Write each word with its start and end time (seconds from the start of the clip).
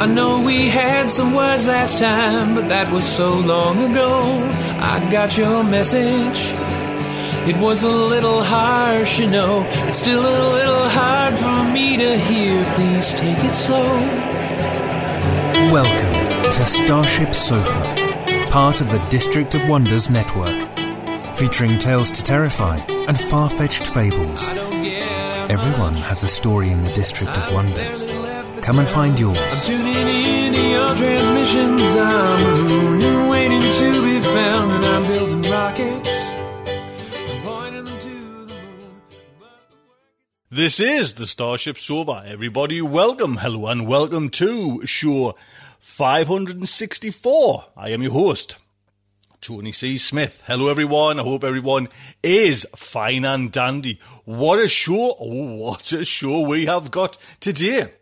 I 0.00 0.06
know 0.06 0.40
we 0.40 0.68
had 0.68 1.10
some 1.10 1.34
words 1.34 1.66
last 1.66 1.98
time, 1.98 2.54
but 2.54 2.68
that 2.68 2.88
was 2.92 3.04
so 3.04 3.36
long 3.36 3.90
ago. 3.90 4.08
I 4.80 5.04
got 5.10 5.36
your 5.36 5.64
message. 5.64 6.52
It 7.48 7.56
was 7.56 7.82
a 7.82 7.90
little 7.90 8.44
harsh, 8.44 9.18
you 9.18 9.26
know. 9.26 9.66
It's 9.88 9.98
still 9.98 10.20
a 10.20 10.52
little 10.52 10.88
hard 10.88 11.36
for 11.36 11.64
me 11.72 11.96
to 11.96 12.16
hear. 12.16 12.64
Please 12.74 13.12
take 13.12 13.38
it 13.38 13.52
slow. 13.52 13.82
Welcome 15.72 16.52
to 16.52 16.66
Starship 16.66 17.34
Sofa, 17.34 18.48
part 18.50 18.80
of 18.80 18.92
the 18.92 19.04
District 19.10 19.56
of 19.56 19.68
Wonders 19.68 20.08
network, 20.08 20.68
featuring 21.36 21.76
tales 21.76 22.12
to 22.12 22.22
terrify 22.22 22.76
and 23.08 23.18
far 23.18 23.50
fetched 23.50 23.88
fables. 23.88 24.48
Everyone 25.50 25.94
has 25.94 26.22
a 26.22 26.28
story 26.28 26.70
in 26.70 26.82
the 26.82 26.92
District 26.92 27.36
of 27.36 27.52
Wonders. 27.52 28.06
Come 28.68 28.80
and 28.80 28.88
find 28.90 29.18
yours. 29.18 29.38
I'm 29.38 29.44
yours. 29.44 29.66
tuning 29.66 29.94
in 29.96 30.52
to 30.52 30.60
your 30.60 30.94
transmissions. 30.94 31.96
I'm 31.96 32.68
mooning, 32.68 33.28
waiting 33.30 33.62
to 33.62 34.02
be 34.02 34.20
found, 34.20 34.72
and 34.72 34.84
I'm 34.84 35.06
building 35.06 35.50
rockets. 35.50 36.10
I'm 36.10 37.42
pointing 37.44 37.84
them 37.86 37.98
to 37.98 38.44
the 38.44 38.52
moon. 38.52 39.00
This 40.50 40.80
is 40.80 41.14
the 41.14 41.26
Starship 41.26 41.78
Sofa. 41.78 42.24
Everybody, 42.26 42.82
welcome, 42.82 43.38
hello, 43.38 43.68
and 43.68 43.86
welcome 43.86 44.28
to 44.28 44.84
show 44.84 45.34
564. 45.78 47.64
I 47.74 47.88
am 47.88 48.02
your 48.02 48.12
host, 48.12 48.58
Tony 49.40 49.72
C. 49.72 49.96
Smith. 49.96 50.42
Hello, 50.46 50.68
everyone. 50.68 51.18
I 51.18 51.22
hope 51.22 51.42
everyone 51.42 51.88
is 52.22 52.66
fine 52.76 53.24
and 53.24 53.50
dandy. 53.50 53.98
What 54.26 54.58
a 54.58 54.68
show! 54.68 55.16
Oh, 55.18 55.54
what 55.54 55.90
a 55.90 56.04
show 56.04 56.40
we 56.40 56.66
have 56.66 56.90
got 56.90 57.16
today. 57.40 57.92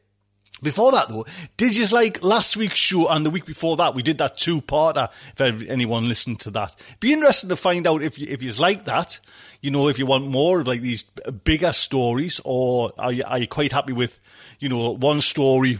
Before 0.63 0.91
that, 0.93 1.09
though, 1.09 1.27
did 1.59 1.77
you 1.77 1.85
like 1.87 2.23
last 2.23 2.57
week's 2.57 2.77
show 2.77 3.09
and 3.09 3.27
the 3.27 3.31
week 3.31 3.45
before 3.45 3.77
that? 3.77 3.95
We 3.95 4.03
did 4.03 4.17
that 4.19 4.39
two-parter. 4.39 5.11
If 5.39 5.69
anyone 5.69 6.09
listened 6.09 6.41
to 6.41 6.51
that, 6.53 6.75
be 6.99 7.13
interested 7.13 7.51
to 7.51 7.57
find 7.57 7.87
out 7.87 8.03
if 8.03 8.19
you, 8.19 8.27
if 8.31 8.43
you 8.43 8.51
like 8.53 8.87
that. 8.87 9.21
You 9.61 9.71
know, 9.71 9.89
if 9.89 9.99
you 9.99 10.07
want 10.07 10.27
more 10.27 10.61
of 10.61 10.67
like 10.67 10.81
these 10.81 11.03
bigger 11.45 11.75
stories, 11.75 12.41
or 12.45 12.93
are 12.97 13.13
you, 13.13 13.25
are 13.27 13.39
you 13.39 13.47
quite 13.47 13.73
happy 13.73 13.93
with, 13.93 14.19
you 14.59 14.71
know, 14.71 14.95
one 14.95 15.21
story 15.21 15.79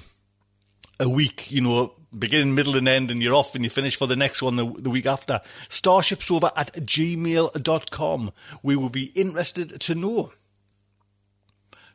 a 1.01 1.09
week? 1.09 1.51
You 1.51 1.63
know, 1.63 1.95
beginning, 2.17 2.55
middle, 2.55 2.77
and 2.77 2.87
end, 2.87 3.11
and 3.11 3.23
you're 3.23 3.35
off 3.35 3.55
and 3.55 3.65
you 3.65 3.71
finish 3.71 3.97
for 3.97 4.07
the 4.07 4.17
next 4.17 4.43
one 4.43 4.57
the, 4.57 4.67
the 4.79 4.91
week 4.91 5.07
after. 5.07 5.41
Starshipsofa 5.71 6.53
at 6.55 6.75
gmail.com. 6.75 8.33
We 8.63 8.77
will 8.77 8.91
be 8.91 9.07
interested 9.15 9.81
to 9.81 9.95
know. 9.95 10.33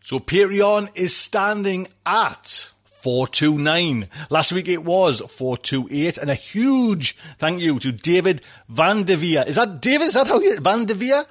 So 0.01 0.17
Patreon 0.17 0.89
is 0.95 1.15
standing 1.15 1.87
at 2.07 2.70
429. 3.01 4.07
Last 4.29 4.51
week 4.51 4.67
it 4.67 4.83
was 4.83 5.19
428. 5.19 6.17
And 6.17 6.29
a 6.29 6.35
huge 6.35 7.15
thank 7.37 7.61
you 7.61 7.79
to 7.79 7.91
David 7.91 8.41
Van 8.67 9.03
de. 9.03 9.13
Is 9.13 9.55
that 9.55 9.81
David? 9.81 10.07
Is 10.07 10.13
that 10.13 10.27
how 10.27 10.39
you, 10.39 10.59
Van 10.59 10.85
de? 10.85 11.25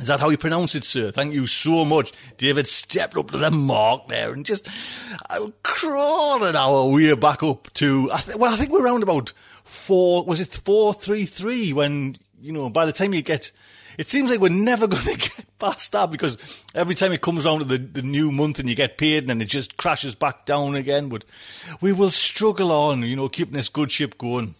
Is 0.00 0.06
that 0.06 0.20
how 0.20 0.30
you 0.30 0.38
pronounce 0.38 0.76
it, 0.76 0.84
sir? 0.84 1.10
Thank 1.10 1.34
you 1.34 1.48
so 1.48 1.84
much. 1.84 2.12
David 2.36 2.68
stepped 2.68 3.16
up 3.16 3.32
to 3.32 3.38
the 3.38 3.50
mark 3.50 4.06
there 4.06 4.32
and 4.32 4.46
just 4.46 4.68
uh, 5.28 5.48
crawling 5.64 6.54
our 6.54 6.88
way 6.88 7.12
back 7.14 7.42
up 7.42 7.72
to, 7.74 8.08
I 8.12 8.18
th- 8.18 8.36
well, 8.36 8.52
I 8.52 8.56
think 8.56 8.70
we're 8.70 8.84
around 8.84 9.02
about 9.02 9.32
four, 9.64 10.24
was 10.24 10.38
it 10.38 10.54
433 10.54 11.72
when, 11.72 12.16
you 12.40 12.52
know, 12.52 12.70
by 12.70 12.86
the 12.86 12.92
time 12.92 13.12
you 13.12 13.22
get, 13.22 13.50
it 13.98 14.08
seems 14.08 14.30
like 14.30 14.40
we're 14.40 14.48
never 14.48 14.86
going 14.86 15.02
to 15.04 15.18
get 15.18 15.44
past 15.58 15.92
that 15.92 16.10
because 16.10 16.64
every 16.74 16.94
time 16.94 17.12
it 17.12 17.20
comes 17.20 17.44
around 17.44 17.58
to 17.58 17.64
the, 17.64 17.78
the 17.78 18.02
new 18.02 18.30
month 18.30 18.60
and 18.60 18.68
you 18.68 18.74
get 18.74 18.96
paid 18.96 19.24
and 19.24 19.28
then 19.28 19.42
it 19.42 19.46
just 19.48 19.76
crashes 19.76 20.14
back 20.14 20.46
down 20.46 20.76
again. 20.76 21.08
But 21.08 21.24
we 21.80 21.92
will 21.92 22.10
struggle 22.10 22.72
on, 22.72 23.02
you 23.02 23.16
know, 23.16 23.28
keeping 23.28 23.54
this 23.54 23.68
good 23.68 23.90
ship 23.90 24.16
going. 24.16 24.54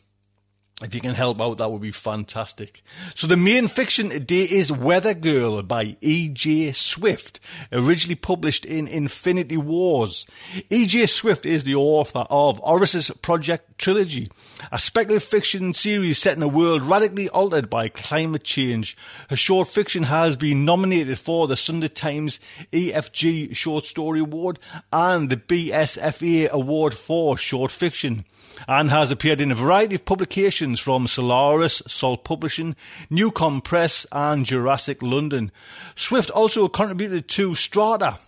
If 0.80 0.94
you 0.94 1.00
can 1.00 1.14
help 1.14 1.40
out, 1.40 1.58
that 1.58 1.72
would 1.72 1.82
be 1.82 1.90
fantastic. 1.90 2.82
So 3.16 3.26
the 3.26 3.36
main 3.36 3.66
fiction 3.66 4.10
today 4.10 4.42
is 4.42 4.70
Weather 4.70 5.12
Girl 5.12 5.60
by 5.64 5.96
E.J. 6.00 6.70
Swift, 6.70 7.40
originally 7.72 8.14
published 8.14 8.64
in 8.64 8.86
Infinity 8.86 9.56
Wars. 9.56 10.24
E.J. 10.70 11.06
Swift 11.06 11.44
is 11.46 11.64
the 11.64 11.74
author 11.74 12.24
of 12.30 12.60
Osiris 12.64 13.10
Project 13.22 13.76
Trilogy, 13.78 14.30
a 14.70 14.78
speculative 14.78 15.28
fiction 15.28 15.74
series 15.74 16.18
set 16.20 16.36
in 16.36 16.44
a 16.44 16.48
world 16.48 16.82
radically 16.82 17.28
altered 17.28 17.68
by 17.68 17.88
climate 17.88 18.44
change. 18.44 18.96
Her 19.30 19.36
short 19.36 19.66
fiction 19.66 20.04
has 20.04 20.36
been 20.36 20.64
nominated 20.64 21.18
for 21.18 21.48
the 21.48 21.56
Sunday 21.56 21.88
Times 21.88 22.38
EFG 22.72 23.56
Short 23.56 23.84
Story 23.84 24.20
Award 24.20 24.60
and 24.92 25.28
the 25.28 25.38
BSFA 25.38 26.50
Award 26.50 26.94
for 26.94 27.36
Short 27.36 27.72
Fiction 27.72 28.24
and 28.66 28.90
has 28.90 29.10
appeared 29.10 29.40
in 29.40 29.52
a 29.52 29.54
variety 29.54 29.94
of 29.94 30.04
publications 30.04 30.80
from 30.80 31.06
Solaris, 31.06 31.82
Salt 31.86 32.24
Publishing, 32.24 32.76
NewCon 33.10 33.62
Press, 33.62 34.06
and 34.10 34.44
Jurassic 34.44 35.02
London. 35.02 35.52
Swift 35.94 36.30
also 36.30 36.68
contributed 36.68 37.28
to 37.28 37.54
Strata, 37.54 38.18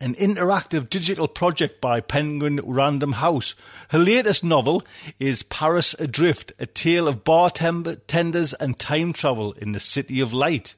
an 0.00 0.14
interactive 0.14 0.88
digital 0.88 1.28
project 1.28 1.80
by 1.80 2.00
Penguin 2.00 2.60
Random 2.64 3.12
House. 3.12 3.54
Her 3.88 3.98
latest 3.98 4.42
novel 4.42 4.82
is 5.18 5.42
Paris 5.42 5.94
Adrift, 5.98 6.52
a 6.58 6.66
tale 6.66 7.06
of 7.06 7.24
bartenders 7.24 8.54
and 8.54 8.78
time 8.78 9.12
travel 9.12 9.52
in 9.52 9.72
the 9.72 9.80
City 9.80 10.20
of 10.20 10.32
Light 10.32 10.74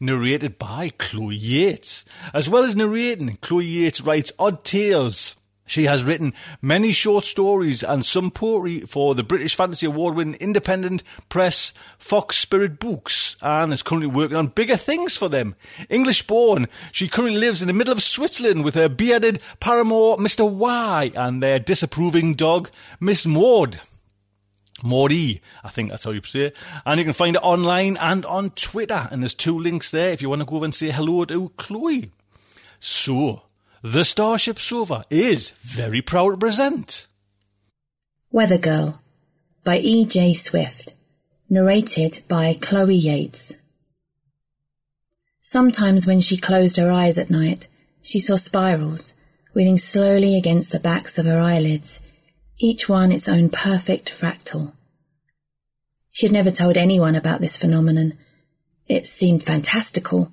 narrated 0.00 0.58
by 0.58 0.90
Chloe 0.98 1.34
Yates. 1.34 2.04
As 2.32 2.48
well 2.48 2.64
as 2.64 2.76
narrating, 2.76 3.38
Chloe 3.40 3.64
Yates 3.64 4.00
writes 4.00 4.32
Odd 4.38 4.64
Tales. 4.64 5.36
She 5.66 5.84
has 5.84 6.04
written 6.04 6.34
many 6.60 6.92
short 6.92 7.24
stories 7.24 7.82
and 7.82 8.04
some 8.04 8.30
poetry 8.30 8.80
for 8.80 9.14
the 9.14 9.22
British 9.22 9.56
Fantasy 9.56 9.86
Award 9.86 10.14
winning 10.14 10.34
independent 10.34 11.02
press 11.30 11.72
Fox 11.98 12.36
Spirit 12.36 12.78
Books 12.78 13.36
and 13.40 13.72
is 13.72 13.82
currently 13.82 14.08
working 14.08 14.36
on 14.36 14.48
bigger 14.48 14.76
things 14.76 15.16
for 15.16 15.30
them. 15.30 15.56
English 15.88 16.26
born, 16.26 16.68
she 16.92 17.08
currently 17.08 17.40
lives 17.40 17.62
in 17.62 17.68
the 17.68 17.74
middle 17.74 17.92
of 17.92 18.02
Switzerland 18.02 18.62
with 18.62 18.74
her 18.74 18.90
bearded 18.90 19.40
paramour 19.58 20.16
Mr. 20.18 20.48
Y 20.48 21.10
and 21.16 21.42
their 21.42 21.58
disapproving 21.58 22.34
dog 22.34 22.70
Miss 23.00 23.24
Maud. 23.24 23.80
Maudie, 24.82 25.40
I 25.62 25.70
think 25.70 25.90
that's 25.90 26.04
how 26.04 26.10
you 26.10 26.20
say 26.22 26.46
it. 26.46 26.56
And 26.84 26.98
you 26.98 27.04
can 27.04 27.14
find 27.14 27.36
it 27.36 27.42
online 27.42 27.96
and 27.96 28.26
on 28.26 28.50
Twitter. 28.50 29.08
And 29.10 29.22
there's 29.22 29.34
two 29.34 29.58
links 29.58 29.90
there 29.90 30.10
if 30.10 30.20
you 30.20 30.28
want 30.28 30.42
to 30.42 30.46
go 30.46 30.56
over 30.56 30.66
and 30.66 30.74
say 30.74 30.90
hello 30.90 31.24
to 31.24 31.48
Chloe. 31.56 32.10
So, 32.80 33.44
the 33.84 34.02
Starship 34.02 34.58
Sofa 34.58 35.04
is 35.10 35.50
very 35.60 36.00
proud 36.00 36.30
to 36.30 36.36
present. 36.38 37.06
Weather 38.32 38.56
Girl 38.56 39.02
by 39.62 39.76
E. 39.76 40.06
J. 40.06 40.32
Swift. 40.32 40.94
Narrated 41.50 42.22
by 42.26 42.54
Chloe 42.54 42.94
Yates. 42.94 43.58
Sometimes 45.42 46.06
when 46.06 46.22
she 46.22 46.38
closed 46.38 46.78
her 46.78 46.90
eyes 46.90 47.18
at 47.18 47.28
night, 47.28 47.68
she 48.00 48.18
saw 48.18 48.36
spirals 48.36 49.12
wheeling 49.52 49.76
slowly 49.76 50.34
against 50.38 50.72
the 50.72 50.80
backs 50.80 51.18
of 51.18 51.26
her 51.26 51.38
eyelids, 51.38 52.00
each 52.56 52.88
one 52.88 53.12
its 53.12 53.28
own 53.28 53.50
perfect 53.50 54.10
fractal. 54.18 54.72
She 56.10 56.24
had 56.24 56.32
never 56.32 56.50
told 56.50 56.78
anyone 56.78 57.14
about 57.14 57.42
this 57.42 57.58
phenomenon. 57.58 58.14
It 58.88 59.06
seemed 59.06 59.42
fantastical, 59.42 60.32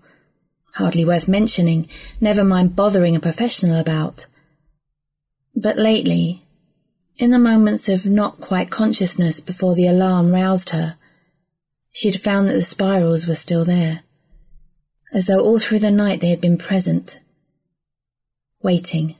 hardly 0.76 1.06
worth 1.06 1.28
mentioning, 1.28 1.88
never 2.20 2.44
mind 2.44 2.76
bothering 2.76 3.16
a 3.16 3.20
professional 3.20 3.80
about. 3.80 4.26
But 5.56 5.78
lately, 5.78 6.44
in 7.18 7.32
the 7.32 7.40
moments 7.40 7.90
of 7.90 8.06
not 8.06 8.40
quite 8.40 8.70
consciousness 8.70 9.40
before 9.40 9.76
the 9.76 9.88
alarm 9.88 10.32
roused 10.32 10.70
her, 10.70 10.96
she 11.92 12.10
had 12.10 12.22
found 12.22 12.48
that 12.48 12.54
the 12.54 12.62
spirals 12.62 13.28
were 13.28 13.36
still 13.36 13.66
there, 13.66 14.02
as 15.14 15.28
though 15.28 15.42
all 15.42 15.60
through 15.60 15.80
the 15.80 15.92
night 15.92 16.22
they 16.22 16.30
had 16.30 16.42
been 16.42 16.58
present, 16.58 17.20
waiting. 18.62 19.16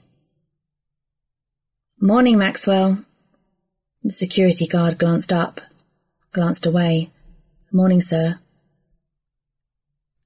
Morning, 2.00 2.38
Maxwell. 2.38 3.04
The 4.02 4.10
security 4.10 4.66
guard 4.66 4.98
glanced 4.98 5.32
up, 5.32 5.60
glanced 6.32 6.66
away. 6.66 7.10
Morning, 7.70 8.00
sir. 8.00 8.40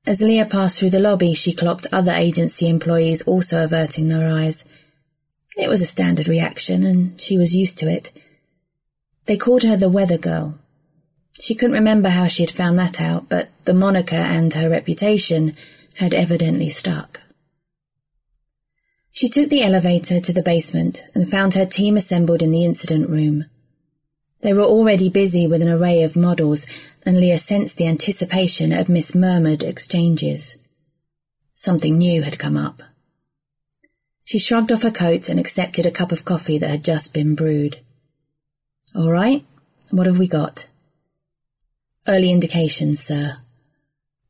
As 0.06 0.23
Leah 0.23 0.47
passed 0.47 0.79
through 0.79 0.91
the 0.91 1.00
lobby, 1.00 1.35
she 1.35 1.53
clocked 1.53 1.88
other 1.91 2.12
agency 2.12 2.69
employees 2.69 3.23
also 3.23 3.64
averting 3.64 4.06
their 4.06 4.31
eyes. 4.31 4.64
It 5.56 5.69
was 5.69 5.82
a 5.82 5.87
standard 5.87 6.29
reaction, 6.29 6.85
and 6.85 7.20
she 7.20 7.37
was 7.37 7.56
used 7.56 7.76
to 7.79 7.91
it. 7.91 8.12
They 9.25 9.37
called 9.37 9.64
her 9.64 9.76
the 9.76 9.88
weather 9.88 10.19
girl. 10.19 10.61
She 11.32 11.56
couldn't 11.56 11.75
remember 11.75 12.11
how 12.11 12.29
she 12.29 12.44
had 12.44 12.53
found 12.53 12.79
that 12.79 13.00
out, 13.00 13.29
but 13.29 13.50
the 13.64 13.75
moniker 13.75 14.14
and 14.14 14.55
her 14.55 14.70
reputation 14.70 15.56
had 15.97 16.14
evidently 16.14 16.70
stuck. 16.70 17.23
She 19.11 19.29
took 19.29 19.49
the 19.49 19.62
elevator 19.62 20.20
to 20.20 20.32
the 20.32 20.43
basement 20.43 21.02
and 21.14 21.29
found 21.29 21.55
her 21.55 21.67
team 21.67 21.97
assembled 21.97 22.43
in 22.43 22.52
the 22.52 22.64
incident 22.64 23.11
room. 23.11 23.47
They 24.47 24.53
were 24.53 24.63
already 24.63 25.09
busy 25.09 25.49
with 25.49 25.61
an 25.61 25.69
array 25.69 26.05
of 26.05 26.15
models, 26.15 26.69
and 27.05 27.19
Leah 27.19 27.37
sensed 27.37 27.79
the 27.79 27.89
anticipation 27.89 28.71
of 28.71 28.89
Miss 28.89 29.13
Murmured 29.13 29.65
exchanges. 29.65 30.55
Something 31.55 31.99
new 31.99 32.23
had 32.23 32.39
come 32.39 32.57
up. 32.57 32.81
She 34.23 34.39
shrugged 34.39 34.71
off 34.71 34.83
her 34.83 34.93
coat 34.93 35.29
and 35.29 35.41
accepted 35.41 35.85
a 35.85 35.91
cup 35.91 36.13
of 36.13 36.25
coffee 36.25 36.59
that 36.59 36.71
had 36.71 36.85
just 36.85 37.13
been 37.13 37.35
brewed. 37.35 37.79
All 38.95 39.11
right, 39.11 39.45
what 39.91 40.07
have 40.07 40.21
we 40.21 40.29
got? 40.29 40.69
Early 42.07 42.31
indications, 42.31 43.01
sir. 43.01 43.39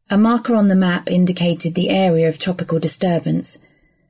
A 0.09 0.17
marker 0.17 0.55
on 0.55 0.69
the 0.69 0.75
map 0.75 1.11
indicated 1.11 1.75
the 1.75 1.91
area 1.91 2.27
of 2.27 2.39
tropical 2.39 2.79
disturbance, 2.79 3.59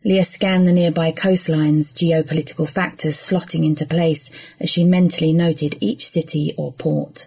Leah 0.07 0.23
scanned 0.23 0.69
the 0.69 0.73
nearby 0.73 1.11
coastlines, 1.11 1.93
geopolitical 1.93 2.71
factors 2.71 3.17
slotting 3.17 3.67
into 3.67 3.85
place 3.85 4.31
as 4.61 4.71
she 4.71 4.85
mentally 4.85 5.33
noted 5.33 5.77
each 5.81 6.09
city 6.09 6.55
or 6.57 6.73
port. 6.75 7.27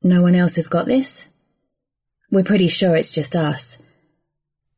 No 0.00 0.22
one 0.22 0.36
else 0.36 0.54
has 0.54 0.68
got 0.68 0.86
this? 0.86 1.28
We're 2.30 2.44
pretty 2.44 2.68
sure 2.68 2.94
it's 2.94 3.10
just 3.10 3.34
us. 3.34 3.82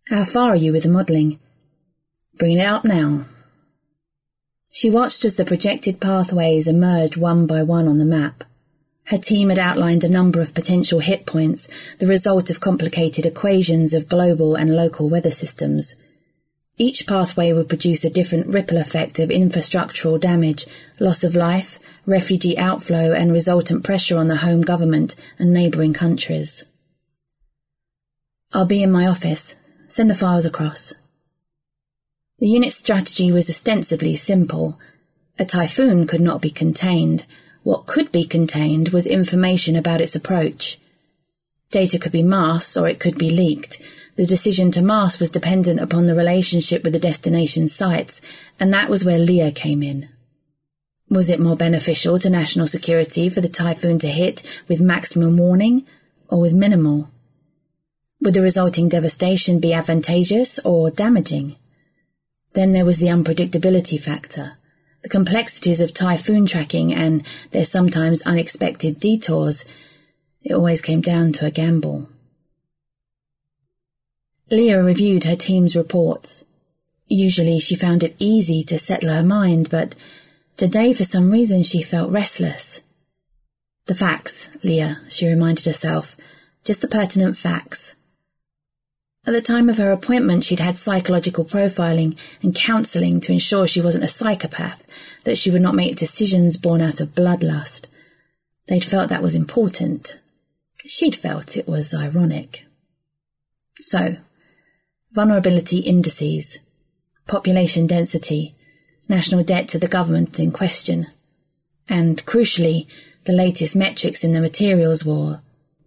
How 0.08 0.24
far 0.24 0.52
are 0.52 0.56
you 0.56 0.72
with 0.72 0.84
the 0.84 0.88
modelling? 0.88 1.38
Bringing 2.38 2.60
it 2.60 2.64
up 2.64 2.86
now. 2.86 3.26
She 4.70 4.88
watched 4.88 5.22
as 5.26 5.36
the 5.36 5.44
projected 5.44 6.00
pathways 6.00 6.66
emerged 6.66 7.18
one 7.18 7.46
by 7.46 7.62
one 7.62 7.86
on 7.86 7.98
the 7.98 8.06
map. 8.06 8.44
Her 9.08 9.18
team 9.18 9.50
had 9.50 9.58
outlined 9.58 10.04
a 10.04 10.08
number 10.08 10.40
of 10.40 10.54
potential 10.54 11.00
hit 11.00 11.26
points, 11.26 11.94
the 11.96 12.06
result 12.06 12.48
of 12.48 12.60
complicated 12.60 13.26
equations 13.26 13.92
of 13.92 14.08
global 14.08 14.54
and 14.54 14.74
local 14.74 15.10
weather 15.10 15.30
systems. 15.30 15.96
Each 16.80 17.06
pathway 17.06 17.52
would 17.52 17.68
produce 17.68 18.06
a 18.06 18.10
different 18.10 18.46
ripple 18.46 18.78
effect 18.78 19.18
of 19.18 19.28
infrastructural 19.28 20.18
damage, 20.18 20.64
loss 20.98 21.22
of 21.22 21.36
life, 21.36 21.78
refugee 22.06 22.56
outflow, 22.56 23.12
and 23.12 23.30
resultant 23.30 23.84
pressure 23.84 24.16
on 24.16 24.28
the 24.28 24.36
home 24.36 24.62
government 24.62 25.14
and 25.38 25.52
neighbouring 25.52 25.92
countries. 25.92 26.64
I'll 28.54 28.64
be 28.64 28.82
in 28.82 28.90
my 28.90 29.06
office. 29.06 29.56
Send 29.88 30.08
the 30.08 30.14
files 30.14 30.46
across. 30.46 30.94
The 32.38 32.48
unit's 32.48 32.76
strategy 32.76 33.30
was 33.30 33.50
ostensibly 33.50 34.16
simple. 34.16 34.78
A 35.38 35.44
typhoon 35.44 36.06
could 36.06 36.22
not 36.22 36.40
be 36.40 36.50
contained. 36.50 37.26
What 37.62 37.84
could 37.84 38.10
be 38.10 38.24
contained 38.24 38.88
was 38.88 39.06
information 39.06 39.76
about 39.76 40.00
its 40.00 40.16
approach. 40.16 40.78
Data 41.70 41.98
could 41.98 42.12
be 42.12 42.22
masked 42.22 42.74
or 42.78 42.88
it 42.88 42.98
could 42.98 43.18
be 43.18 43.28
leaked 43.28 43.82
the 44.20 44.26
decision 44.26 44.70
to 44.70 44.82
mask 44.82 45.18
was 45.18 45.30
dependent 45.30 45.80
upon 45.80 46.04
the 46.04 46.14
relationship 46.14 46.84
with 46.84 46.92
the 46.92 46.98
destination 46.98 47.66
sites, 47.66 48.20
and 48.60 48.70
that 48.70 48.90
was 48.90 49.02
where 49.02 49.18
Leah 49.18 49.50
came 49.50 49.82
in. 49.82 50.10
Was 51.08 51.30
it 51.30 51.40
more 51.40 51.56
beneficial 51.56 52.18
to 52.18 52.28
national 52.28 52.66
security 52.66 53.30
for 53.30 53.40
the 53.40 53.48
typhoon 53.48 53.98
to 54.00 54.08
hit 54.08 54.62
with 54.68 54.78
maximum 54.78 55.38
warning 55.38 55.86
or 56.28 56.38
with 56.38 56.52
minimal? 56.52 57.08
Would 58.20 58.34
the 58.34 58.42
resulting 58.42 58.90
devastation 58.90 59.58
be 59.58 59.72
advantageous 59.72 60.58
or 60.66 60.90
damaging? 60.90 61.56
Then 62.52 62.72
there 62.72 62.84
was 62.84 62.98
the 62.98 63.06
unpredictability 63.06 63.98
factor, 63.98 64.58
the 65.00 65.08
complexities 65.08 65.80
of 65.80 65.94
typhoon 65.94 66.44
tracking 66.44 66.92
and 66.92 67.26
their 67.52 67.64
sometimes 67.64 68.26
unexpected 68.26 69.00
detours. 69.00 69.64
It 70.42 70.52
always 70.52 70.82
came 70.82 71.00
down 71.00 71.32
to 71.32 71.46
a 71.46 71.50
gamble. 71.50 72.09
Leah 74.50 74.82
reviewed 74.82 75.24
her 75.24 75.36
team's 75.36 75.76
reports. 75.76 76.44
Usually 77.06 77.60
she 77.60 77.76
found 77.76 78.02
it 78.02 78.16
easy 78.18 78.64
to 78.64 78.78
settle 78.78 79.10
her 79.10 79.22
mind, 79.22 79.70
but 79.70 79.94
today 80.56 80.92
for 80.92 81.04
some 81.04 81.30
reason 81.30 81.62
she 81.62 81.82
felt 81.82 82.10
restless. 82.10 82.82
The 83.86 83.94
facts, 83.94 84.56
Leah, 84.64 85.00
she 85.08 85.28
reminded 85.28 85.64
herself. 85.64 86.16
Just 86.64 86.82
the 86.82 86.88
pertinent 86.88 87.36
facts. 87.36 87.96
At 89.26 89.32
the 89.32 89.42
time 89.42 89.68
of 89.68 89.78
her 89.78 89.92
appointment, 89.92 90.44
she'd 90.44 90.60
had 90.60 90.76
psychological 90.76 91.44
profiling 91.44 92.18
and 92.42 92.54
counselling 92.54 93.20
to 93.20 93.32
ensure 93.32 93.66
she 93.66 93.80
wasn't 93.80 94.04
a 94.04 94.08
psychopath, 94.08 94.84
that 95.24 95.38
she 95.38 95.50
would 95.50 95.62
not 95.62 95.74
make 95.74 95.96
decisions 95.96 96.56
born 96.56 96.80
out 96.80 97.00
of 97.00 97.14
bloodlust. 97.14 97.86
They'd 98.66 98.84
felt 98.84 99.10
that 99.10 99.22
was 99.22 99.34
important. 99.34 100.20
She'd 100.86 101.14
felt 101.14 101.56
it 101.56 101.68
was 101.68 101.94
ironic. 101.94 102.64
So, 103.78 104.16
vulnerability 105.12 105.80
indices, 105.80 106.60
population 107.26 107.86
density, 107.86 108.54
national 109.08 109.42
debt 109.42 109.68
to 109.68 109.78
the 109.78 109.88
government 109.88 110.38
in 110.38 110.52
question, 110.52 111.06
and, 111.88 112.24
crucially, 112.26 112.86
the 113.24 113.32
latest 113.32 113.76
metrics 113.76 114.24
in 114.24 114.32
the 114.32 114.40
materials 114.40 115.04
war. 115.04 115.42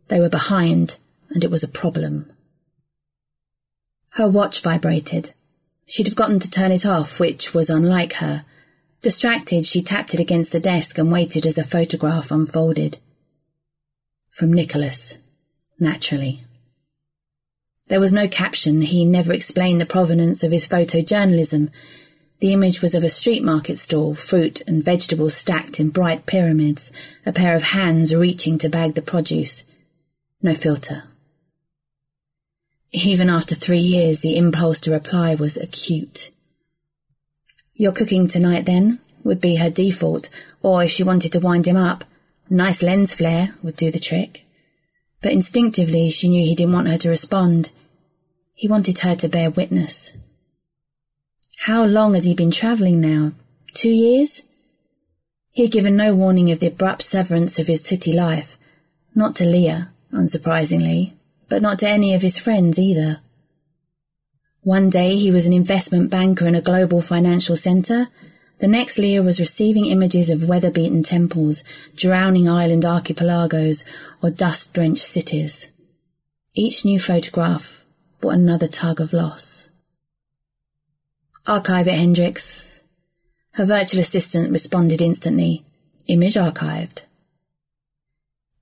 They 0.09 0.19
were 0.19 0.29
behind, 0.29 0.97
and 1.29 1.43
it 1.43 1.49
was 1.49 1.63
a 1.63 1.67
problem. 1.67 2.31
Her 4.11 4.27
watch 4.27 4.61
vibrated. 4.61 5.33
She'd 5.85 6.07
have 6.07 6.15
gotten 6.15 6.39
to 6.39 6.49
turn 6.49 6.71
it 6.71 6.85
off, 6.85 7.19
which 7.19 7.53
was 7.53 7.69
unlike 7.69 8.13
her. 8.13 8.45
Distracted, 9.01 9.65
she 9.65 9.81
tapped 9.81 10.13
it 10.13 10.19
against 10.19 10.51
the 10.51 10.59
desk 10.59 10.97
and 10.97 11.11
waited 11.11 11.45
as 11.45 11.57
a 11.57 11.63
photograph 11.63 12.31
unfolded. 12.31 12.99
From 14.29 14.53
Nicholas, 14.53 15.17
naturally. 15.79 16.41
There 17.87 17.99
was 17.99 18.13
no 18.13 18.27
caption, 18.27 18.81
he 18.81 19.03
never 19.03 19.33
explained 19.33 19.81
the 19.81 19.85
provenance 19.85 20.41
of 20.41 20.51
his 20.51 20.67
photojournalism. 20.67 21.69
The 22.39 22.53
image 22.53 22.81
was 22.81 22.95
of 22.95 23.03
a 23.03 23.09
street 23.09 23.43
market 23.43 23.77
stall, 23.77 24.15
fruit 24.15 24.61
and 24.67 24.83
vegetables 24.83 25.35
stacked 25.35 25.79
in 25.79 25.89
bright 25.89 26.25
pyramids, 26.25 26.93
a 27.25 27.33
pair 27.33 27.55
of 27.55 27.63
hands 27.63 28.15
reaching 28.15 28.57
to 28.59 28.69
bag 28.69 28.93
the 28.93 29.01
produce. 29.01 29.65
No 30.41 30.53
filter. 30.53 31.03
Even 32.93 33.29
after 33.29 33.53
three 33.55 33.79
years, 33.79 34.21
the 34.21 34.37
impulse 34.37 34.79
to 34.81 34.91
reply 34.91 35.35
was 35.35 35.57
acute. 35.57 36.31
You're 37.73 37.91
cooking 37.91 38.27
tonight, 38.27 38.65
then? 38.65 38.99
would 39.23 39.41
be 39.41 39.55
her 39.55 39.69
default, 39.69 40.29
or 40.61 40.83
if 40.83 40.91
she 40.91 41.03
wanted 41.03 41.31
to 41.31 41.39
wind 41.39 41.65
him 41.65 41.77
up, 41.77 42.03
nice 42.49 42.83
lens 42.83 43.15
flare 43.15 43.55
would 43.63 43.77
do 43.77 43.89
the 43.89 43.99
trick 43.99 44.42
but 45.23 45.31
instinctively 45.31 46.11
she 46.11 46.27
knew 46.27 46.43
he 46.45 46.53
didn't 46.53 46.73
want 46.73 46.89
her 46.89 46.97
to 46.99 47.09
respond. 47.09 47.71
He 48.53 48.67
wanted 48.67 48.99
her 48.99 49.15
to 49.15 49.29
bear 49.29 49.49
witness. 49.49 50.15
How 51.65 51.85
long 51.85 52.13
had 52.13 52.25
he 52.25 52.35
been 52.35 52.51
travelling 52.51 52.99
now? 52.99 53.31
Two 53.73 53.89
years? 53.89 54.43
He 55.49 55.63
had 55.63 55.71
given 55.71 55.95
no 55.95 56.13
warning 56.13 56.51
of 56.51 56.59
the 56.59 56.67
abrupt 56.67 57.03
severance 57.03 57.57
of 57.57 57.67
his 57.67 57.85
city 57.85 58.11
life. 58.11 58.59
Not 59.15 59.35
to 59.37 59.45
Leah, 59.45 59.91
unsurprisingly, 60.11 61.13
but 61.47 61.61
not 61.61 61.79
to 61.79 61.87
any 61.87 62.13
of 62.13 62.21
his 62.21 62.37
friends 62.37 62.77
either. 62.77 63.21
One 64.61 64.89
day 64.89 65.15
he 65.15 65.31
was 65.31 65.45
an 65.45 65.53
investment 65.53 66.11
banker 66.11 66.47
in 66.47 66.55
a 66.55 66.61
global 66.61 67.01
financial 67.01 67.55
centre. 67.55 68.07
The 68.63 68.69
next 68.69 68.97
Leah 68.97 69.21
was 69.21 69.41
receiving 69.41 69.87
images 69.87 70.29
of 70.29 70.47
weather-beaten 70.47 71.03
temples, 71.03 71.65
drowning 71.97 72.47
island 72.47 72.85
archipelagos, 72.85 73.83
or 74.21 74.29
dust-drenched 74.29 75.03
cities. 75.03 75.73
Each 76.55 76.85
new 76.85 76.97
photograph 76.97 77.83
brought 78.21 78.35
another 78.35 78.69
tug 78.69 79.01
of 79.01 79.11
loss. 79.11 79.69
Archive 81.45 81.89
it, 81.89 81.95
Hendricks. 81.95 82.81
Her 83.55 83.65
virtual 83.65 83.99
assistant 83.99 84.49
responded 84.49 85.01
instantly. 85.01 85.65
Image 86.07 86.35
archived. 86.35 87.01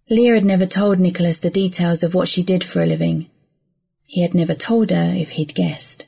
Leah 0.09 0.33
had 0.33 0.45
never 0.45 0.65
told 0.65 0.97
Nicholas 0.97 1.39
the 1.39 1.51
details 1.51 2.01
of 2.01 2.15
what 2.15 2.27
she 2.27 2.41
did 2.41 2.63
for 2.63 2.81
a 2.81 2.87
living. 2.87 3.29
He 4.07 4.23
had 4.23 4.33
never 4.33 4.55
told 4.55 4.89
her 4.89 5.13
if 5.15 5.29
he'd 5.33 5.53
guessed. 5.53 6.07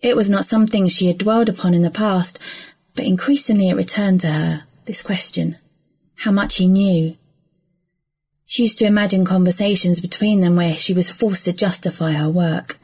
It 0.00 0.16
was 0.16 0.30
not 0.30 0.44
something 0.44 0.88
she 0.88 1.06
had 1.08 1.18
dwelled 1.18 1.48
upon 1.48 1.74
in 1.74 1.82
the 1.82 1.90
past, 1.90 2.38
but 2.94 3.04
increasingly 3.04 3.68
it 3.68 3.76
returned 3.76 4.20
to 4.20 4.28
her, 4.28 4.64
this 4.86 5.02
question. 5.02 5.56
How 6.16 6.30
much 6.30 6.56
he 6.56 6.66
knew. 6.66 7.16
She 8.44 8.62
used 8.62 8.78
to 8.78 8.86
imagine 8.86 9.24
conversations 9.24 10.00
between 10.00 10.40
them 10.40 10.56
where 10.56 10.72
she 10.72 10.94
was 10.94 11.10
forced 11.10 11.44
to 11.44 11.52
justify 11.52 12.12
her 12.12 12.30
work. 12.30 12.78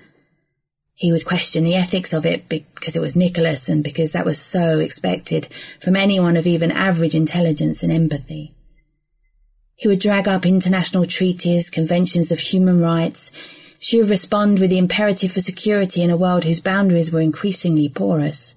He 0.94 1.10
would 1.10 1.24
question 1.24 1.64
the 1.64 1.74
ethics 1.74 2.12
of 2.12 2.26
it 2.26 2.48
because 2.48 2.94
it 2.94 3.00
was 3.00 3.16
Nicholas 3.16 3.68
and 3.68 3.82
because 3.82 4.12
that 4.12 4.26
was 4.26 4.38
so 4.38 4.78
expected 4.78 5.46
from 5.80 5.96
anyone 5.96 6.36
of 6.36 6.46
even 6.46 6.70
average 6.70 7.14
intelligence 7.14 7.82
and 7.82 7.90
empathy. 7.90 8.54
He 9.74 9.88
would 9.88 9.98
drag 9.98 10.28
up 10.28 10.46
international 10.46 11.06
treaties, 11.06 11.70
conventions 11.70 12.30
of 12.30 12.38
human 12.38 12.80
rights. 12.80 13.32
She 13.84 14.00
would 14.00 14.08
respond 14.08 14.60
with 14.60 14.70
the 14.70 14.78
imperative 14.78 15.32
for 15.32 15.42
security 15.42 16.02
in 16.02 16.08
a 16.08 16.16
world 16.16 16.44
whose 16.44 16.58
boundaries 16.58 17.12
were 17.12 17.20
increasingly 17.20 17.90
porous. 17.90 18.56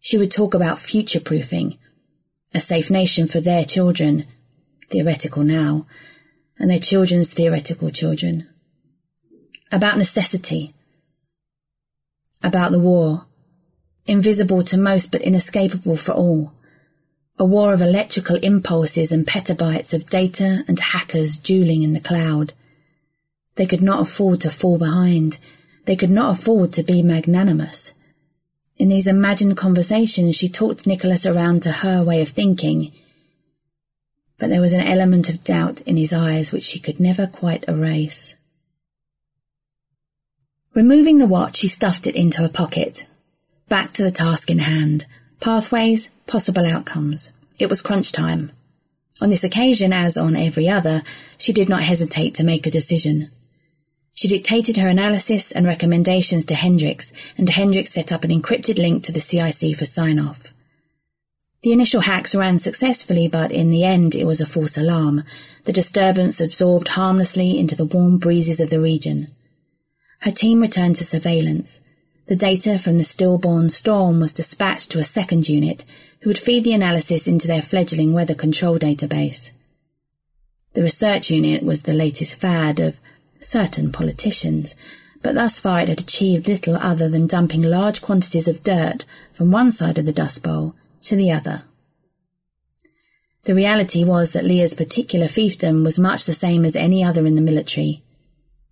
She 0.00 0.18
would 0.18 0.32
talk 0.32 0.54
about 0.54 0.80
future 0.80 1.20
proofing, 1.20 1.78
a 2.52 2.58
safe 2.58 2.90
nation 2.90 3.28
for 3.28 3.38
their 3.38 3.64
children, 3.64 4.24
theoretical 4.88 5.44
now, 5.44 5.86
and 6.58 6.68
their 6.68 6.80
children's 6.80 7.32
theoretical 7.32 7.90
children. 7.90 8.48
About 9.70 9.98
necessity. 9.98 10.74
About 12.42 12.72
the 12.72 12.80
war. 12.80 13.26
Invisible 14.06 14.64
to 14.64 14.76
most 14.76 15.12
but 15.12 15.22
inescapable 15.22 15.96
for 15.96 16.10
all 16.10 16.52
a 17.38 17.44
war 17.44 17.72
of 17.72 17.80
electrical 17.80 18.34
impulses 18.42 19.12
and 19.12 19.28
petabytes 19.28 19.94
of 19.94 20.10
data 20.10 20.64
and 20.66 20.80
hackers 20.80 21.36
dueling 21.38 21.84
in 21.84 21.92
the 21.92 22.00
cloud. 22.00 22.52
They 23.56 23.66
could 23.66 23.82
not 23.82 24.02
afford 24.02 24.40
to 24.42 24.50
fall 24.50 24.78
behind. 24.78 25.38
They 25.84 25.96
could 25.96 26.10
not 26.10 26.38
afford 26.38 26.72
to 26.74 26.82
be 26.82 27.02
magnanimous. 27.02 27.94
In 28.76 28.88
these 28.88 29.06
imagined 29.06 29.56
conversations, 29.56 30.36
she 30.36 30.48
talked 30.48 30.86
Nicholas 30.86 31.26
around 31.26 31.62
to 31.62 31.70
her 31.70 32.02
way 32.02 32.22
of 32.22 32.30
thinking, 32.30 32.92
but 34.38 34.48
there 34.48 34.62
was 34.62 34.72
an 34.72 34.80
element 34.80 35.28
of 35.28 35.44
doubt 35.44 35.82
in 35.82 35.98
his 35.98 36.14
eyes 36.14 36.50
which 36.50 36.64
she 36.64 36.80
could 36.80 36.98
never 36.98 37.26
quite 37.26 37.62
erase. 37.68 38.36
Removing 40.72 41.18
the 41.18 41.26
watch, 41.26 41.58
she 41.58 41.68
stuffed 41.68 42.06
it 42.06 42.16
into 42.16 42.40
her 42.40 42.48
pocket. 42.48 43.04
Back 43.68 43.92
to 43.92 44.02
the 44.02 44.10
task 44.10 44.50
in 44.50 44.60
hand, 44.60 45.04
Pathways, 45.40 46.08
possible 46.26 46.64
outcomes. 46.64 47.32
It 47.58 47.68
was 47.68 47.82
crunch 47.82 48.12
time. 48.12 48.50
On 49.20 49.28
this 49.28 49.44
occasion, 49.44 49.92
as 49.92 50.16
on 50.16 50.36
every 50.36 50.68
other, 50.68 51.02
she 51.36 51.52
did 51.52 51.68
not 51.68 51.82
hesitate 51.82 52.34
to 52.36 52.44
make 52.44 52.66
a 52.66 52.70
decision. 52.70 53.28
She 54.20 54.28
dictated 54.28 54.76
her 54.76 54.86
analysis 54.86 55.50
and 55.50 55.64
recommendations 55.64 56.44
to 56.44 56.54
Hendricks, 56.54 57.14
and 57.38 57.48
Hendricks 57.48 57.94
set 57.94 58.12
up 58.12 58.22
an 58.22 58.30
encrypted 58.30 58.76
link 58.76 59.02
to 59.04 59.12
the 59.12 59.18
CIC 59.18 59.74
for 59.74 59.86
sign-off. 59.86 60.52
The 61.62 61.72
initial 61.72 62.02
hacks 62.02 62.34
ran 62.34 62.58
successfully, 62.58 63.28
but 63.28 63.50
in 63.50 63.70
the 63.70 63.82
end 63.82 64.14
it 64.14 64.26
was 64.26 64.42
a 64.42 64.44
false 64.44 64.76
alarm. 64.76 65.22
The 65.64 65.72
disturbance 65.72 66.38
absorbed 66.38 66.88
harmlessly 66.88 67.58
into 67.58 67.74
the 67.74 67.86
warm 67.86 68.18
breezes 68.18 68.60
of 68.60 68.68
the 68.68 68.78
region. 68.78 69.28
Her 70.18 70.32
team 70.32 70.60
returned 70.60 70.96
to 70.96 71.04
surveillance, 71.06 71.80
the 72.26 72.36
data 72.36 72.78
from 72.78 72.98
the 72.98 73.04
stillborn 73.04 73.70
storm 73.70 74.20
was 74.20 74.34
dispatched 74.34 74.90
to 74.90 74.98
a 74.98 75.02
second 75.02 75.48
unit 75.48 75.86
who 76.20 76.28
would 76.28 76.38
feed 76.38 76.64
the 76.64 76.74
analysis 76.74 77.26
into 77.26 77.48
their 77.48 77.62
fledgling 77.62 78.12
weather 78.12 78.34
control 78.34 78.78
database. 78.78 79.52
The 80.74 80.82
research 80.82 81.30
unit 81.30 81.62
was 81.62 81.84
the 81.84 81.94
latest 81.94 82.38
fad 82.38 82.80
of 82.80 83.00
certain 83.40 83.90
politicians, 83.90 84.76
but 85.22 85.34
thus 85.34 85.58
far 85.58 85.80
it 85.80 85.88
had 85.88 86.00
achieved 86.00 86.48
little 86.48 86.76
other 86.76 87.08
than 87.08 87.26
dumping 87.26 87.62
large 87.62 88.00
quantities 88.00 88.48
of 88.48 88.62
dirt 88.62 89.04
from 89.32 89.50
one 89.50 89.72
side 89.72 89.98
of 89.98 90.06
the 90.06 90.12
dust 90.12 90.42
bowl 90.42 90.74
to 91.02 91.16
the 91.16 91.30
other. 91.30 91.62
The 93.44 93.54
reality 93.54 94.04
was 94.04 94.32
that 94.32 94.44
Leah's 94.44 94.74
particular 94.74 95.26
fiefdom 95.26 95.82
was 95.82 95.98
much 95.98 96.26
the 96.26 96.34
same 96.34 96.64
as 96.64 96.76
any 96.76 97.02
other 97.02 97.24
in 97.24 97.36
the 97.36 97.40
military. 97.40 98.02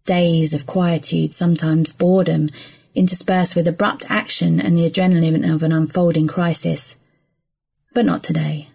Days 0.05 0.53
of 0.53 0.67
quietude, 0.67 1.33
sometimes 1.33 1.93
boredom, 1.93 2.49
interspersed 2.95 3.57
with 3.57 3.67
abrupt 3.67 4.11
action 4.11 4.61
and 4.61 4.77
the 4.77 4.89
adrenaline 4.89 5.51
of 5.53 5.63
an 5.63 5.73
unfolding 5.73 6.27
crisis. 6.27 6.99
But 7.95 8.05
not 8.05 8.23
today. 8.23 8.69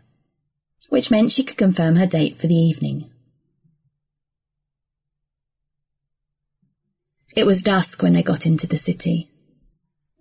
Which 0.90 1.12
meant 1.12 1.32
she 1.32 1.44
could 1.44 1.58
confirm 1.58 1.96
her 1.98 2.08
date 2.08 2.38
for 2.38 2.48
the 2.48 2.56
evening. 2.56 3.10
It 7.36 7.46
was 7.46 7.64
dusk 7.64 8.04
when 8.04 8.14
they 8.14 8.24
got 8.24 8.46
into 8.46 8.68
the 8.68 8.78
city. 8.78 9.30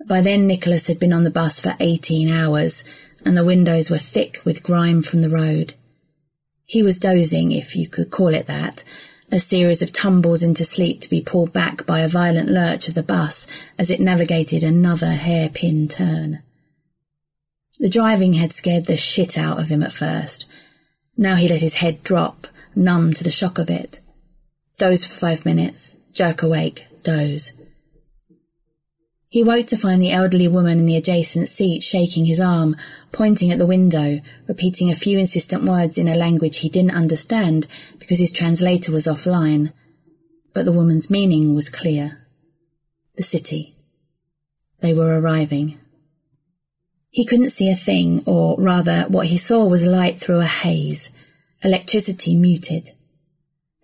By 0.07 0.21
then 0.21 0.47
Nicholas 0.47 0.89
had 0.89 0.99
been 0.99 1.13
on 1.13 1.25
the 1.25 1.31
bus 1.31 1.61
for 1.61 1.77
18 1.79 2.31
hours, 2.31 2.85
and 3.25 3.37
the 3.37 3.45
windows 3.45 3.91
were 3.91 3.99
thick 3.99 4.41
with 4.45 4.63
grime 4.63 5.03
from 5.03 5.21
the 5.21 5.29
road. 5.29 5.75
He 6.65 6.83
was 6.83 6.99
dozing, 6.99 7.53
if 7.53 7.77
you 7.77 7.89
could 7.89 8.11
call 8.11 8.29
it 8.29 8.47
that, 8.47 8.83
a 9.31 9.39
series 9.39 9.83
of 9.83 9.93
tumbles 9.93 10.43
into 10.43 10.65
sleep 10.65 11.01
to 11.01 11.11
be 11.11 11.21
pulled 11.21 11.53
back 11.53 11.87
by 11.87 12.01
a 12.01 12.09
violent 12.09 12.49
lurch 12.49 12.89
of 12.89 12.95
the 12.95 13.03
bus 13.03 13.47
as 13.79 13.91
it 13.91 14.01
navigated 14.01 14.63
another 14.63 15.13
hairpin 15.13 15.89
turn. 15.89 16.43
The 17.79 17.89
driving 17.89 18.35
had 18.35 18.53
scared 18.53 18.87
the 18.87 18.97
shit 18.97 19.37
out 19.37 19.59
of 19.59 19.69
him 19.69 19.83
at 19.83 19.93
first. 19.93 20.51
Now 21.17 21.37
he 21.37 21.49
let 21.49 21.63
his 21.63 21.75
head 21.75 22.03
drop, 22.03 22.47
numb 22.75 23.13
to 23.15 23.25
the 23.25 23.31
shock 23.31 23.59
of 23.59 23.71
it. 23.71 24.01
Doze 24.79 25.05
for 25.05 25.15
five 25.15 25.45
minutes, 25.45 25.97
jerk 26.13 26.43
awake, 26.43 26.87
doze. 27.03 27.53
He 29.29 29.43
woke 29.43 29.67
to 29.69 29.79
find 29.79 30.03
the 30.03 30.13
elderly 30.13 30.47
woman 30.47 30.79
in 30.79 30.85
the 30.85 30.97
adjacent 30.97 31.49
seat 31.49 31.83
shaking 31.83 32.27
his 32.27 32.39
arm, 32.39 32.77
pointing 33.13 33.51
at 33.51 33.57
the 33.57 33.67
window, 33.67 34.21
repeating 34.47 34.91
a 34.91 34.95
few 34.95 35.19
insistent 35.19 35.65
words 35.65 35.97
in 35.97 36.07
a 36.07 36.17
language 36.17 36.59
he 36.59 36.69
didn't 36.69 36.91
understand 36.95 37.67
because 37.99 38.19
his 38.19 38.31
translator 38.31 38.93
was 38.93 39.07
offline. 39.07 39.73
But 40.53 40.67
the 40.67 40.73
woman's 40.73 41.11
meaning 41.11 41.55
was 41.55 41.71
clear. 41.71 42.27
The 43.17 43.23
city. 43.23 43.75
They 44.81 44.93
were 44.93 45.19
arriving. 45.19 45.79
He 47.09 47.25
couldn't 47.25 47.51
see 47.51 47.71
a 47.71 47.75
thing, 47.75 48.23
or 48.27 48.57
rather, 48.59 49.05
what 49.09 49.29
he 49.29 49.39
saw 49.39 49.65
was 49.65 49.87
light 49.87 50.21
through 50.21 50.41
a 50.41 50.45
haze, 50.45 51.11
electricity 51.63 52.35
muted. 52.35 52.91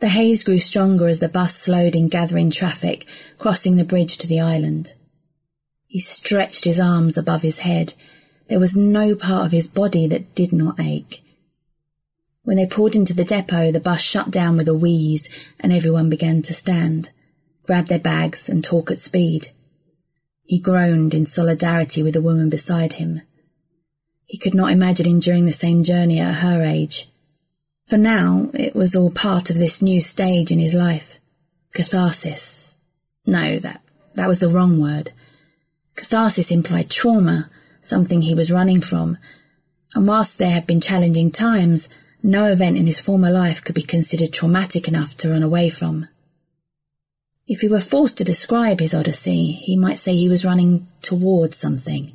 The 0.01 0.09
haze 0.09 0.45
grew 0.45 0.59
stronger 0.59 1.09
as 1.09 1.19
the 1.19 1.29
bus 1.29 1.57
slowed 1.57 1.97
in 1.97 2.09
gathering 2.09 2.51
traffic, 2.51 3.07
crossing 3.37 3.77
the 3.77 3.85
bridge 3.85 4.17
to 4.19 4.29
the 4.29 4.41
island. 4.41 4.93
He 5.87 5.99
stretched 5.99 6.65
his 6.65 6.79
arms 6.79 7.19
above 7.19 7.43
his 7.43 7.59
head. 7.59 7.95
There 8.49 8.61
was 8.61 8.77
no 8.77 9.17
part 9.17 9.47
of 9.47 9.53
his 9.53 9.67
body 9.67 10.07
that 10.07 10.35
did 10.35 10.53
not 10.53 10.79
ache. 10.79 11.23
When 12.45 12.57
they 12.57 12.67
pulled 12.67 12.95
into 12.95 13.13
the 13.13 13.25
depot, 13.25 13.73
the 13.73 13.81
bus 13.81 14.01
shut 14.01 14.31
down 14.31 14.57
with 14.57 14.69
a 14.69 14.75
wheeze 14.75 15.53
and 15.59 15.73
everyone 15.73 16.09
began 16.09 16.43
to 16.43 16.55
stand, 16.55 17.11
grab 17.65 17.89
their 17.89 17.99
bags 17.99 18.49
and 18.49 18.63
talk 18.63 18.91
at 18.91 18.99
speed. 18.99 19.49
He 20.45 20.61
groaned 20.61 21.13
in 21.13 21.27
solidarity 21.27 22.03
with 22.03 22.15
the 22.15 22.23
woman 22.23 22.49
beside 22.49 22.95
him. 22.95 23.23
He 24.25 24.39
could 24.39 24.55
not 24.55 24.73
imagine 24.73 25.07
enduring 25.07 25.45
the 25.45 25.53
same 25.53 25.83
journey 25.83 26.21
at 26.21 26.37
her 26.37 26.63
age. 26.63 27.09
For 27.89 27.97
now, 27.97 28.51
it 28.53 28.77
was 28.77 28.95
all 28.95 29.11
part 29.11 29.49
of 29.49 29.59
this 29.59 29.81
new 29.81 30.01
stage 30.03 30.53
in 30.53 30.59
his 30.59 30.75
life. 30.75 31.19
Catharsis. 31.73 32.77
No, 33.25 33.59
that, 33.59 33.81
that 34.15 34.29
was 34.29 34.41
the 34.41 34.51
wrong 34.51 34.79
word. 34.79 35.13
Catharsis 35.97 36.51
implied 36.51 36.91
trauma, 36.91 37.49
something 37.81 38.21
he 38.21 38.35
was 38.35 38.53
running 38.53 38.83
from, 38.83 39.17
and 39.95 40.07
whilst 40.07 40.39
there 40.39 40.51
had 40.51 40.67
been 40.67 40.83
challenging 40.83 41.31
times, 41.31 41.89
no 42.23 42.45
event 42.45 42.77
in 42.77 42.85
his 42.85 43.01
former 43.01 43.31
life 43.31 43.65
could 43.65 43.75
be 43.75 43.83
considered 43.83 44.35
traumatic 44.35 44.87
enough 44.87 45.17
to 45.17 45.31
run 45.31 45.43
away 45.43 45.71
from. 45.71 46.09
If 47.47 47.63
he 47.63 47.69
were 47.69 47.81
forced 47.81 48.19
to 48.19 48.25
describe 48.25 48.81
his 48.81 48.95
odyssey, 48.95 49.53
he 49.53 49.79
might 49.79 49.99
say 49.99 50.15
he 50.15 50.29
was 50.29 50.45
running 50.45 50.87
towards 51.01 51.57
something. 51.57 52.13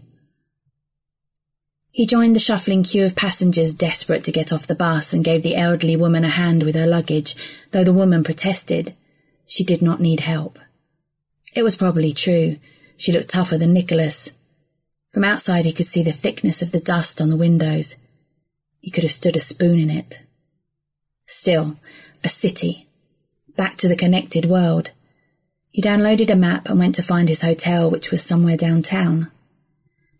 He 1.93 2.07
joined 2.07 2.35
the 2.35 2.39
shuffling 2.39 2.81
queue 2.81 3.05
of 3.05 3.15
passengers 3.15 3.71
desperate 3.71 4.23
to 4.23 4.31
get 4.31 4.51
off 4.51 4.65
the 4.65 4.73
bus 4.73 5.13
and 5.13 5.23
gave 5.23 5.43
the 5.43 5.55
elderly 5.55 5.95
woman 5.95 6.23
a 6.25 6.29
hand 6.29 6.63
with 6.63 6.73
her 6.73 6.87
luggage, 6.87 7.35
though 7.69 7.83
the 7.83 7.93
woman 7.93 8.23
protested. 8.23 8.95
She 9.45 9.63
did 9.63 9.83
not 9.83 10.01
need 10.01 10.21
help. 10.21 10.57
It 11.53 11.61
was 11.61 11.75
probably 11.75 12.11
true. 12.11 12.57
She 12.97 13.11
looked 13.11 13.29
tougher 13.29 13.59
than 13.59 13.73
Nicholas. 13.73 14.33
From 15.11 15.23
outside, 15.23 15.65
he 15.65 15.71
could 15.71 15.85
see 15.85 16.01
the 16.01 16.11
thickness 16.11 16.63
of 16.63 16.71
the 16.71 16.79
dust 16.79 17.21
on 17.21 17.29
the 17.29 17.37
windows. 17.37 17.97
He 18.79 18.89
could 18.89 19.03
have 19.03 19.11
stood 19.11 19.35
a 19.35 19.39
spoon 19.39 19.77
in 19.77 19.91
it. 19.91 20.19
Still, 21.27 21.77
a 22.23 22.27
city. 22.27 22.87
Back 23.55 23.77
to 23.77 23.87
the 23.87 23.95
connected 23.95 24.45
world. 24.45 24.89
He 25.69 25.79
downloaded 25.79 26.31
a 26.31 26.35
map 26.35 26.67
and 26.67 26.79
went 26.79 26.95
to 26.95 27.03
find 27.03 27.29
his 27.29 27.43
hotel, 27.43 27.91
which 27.91 28.09
was 28.09 28.23
somewhere 28.23 28.57
downtown. 28.57 29.29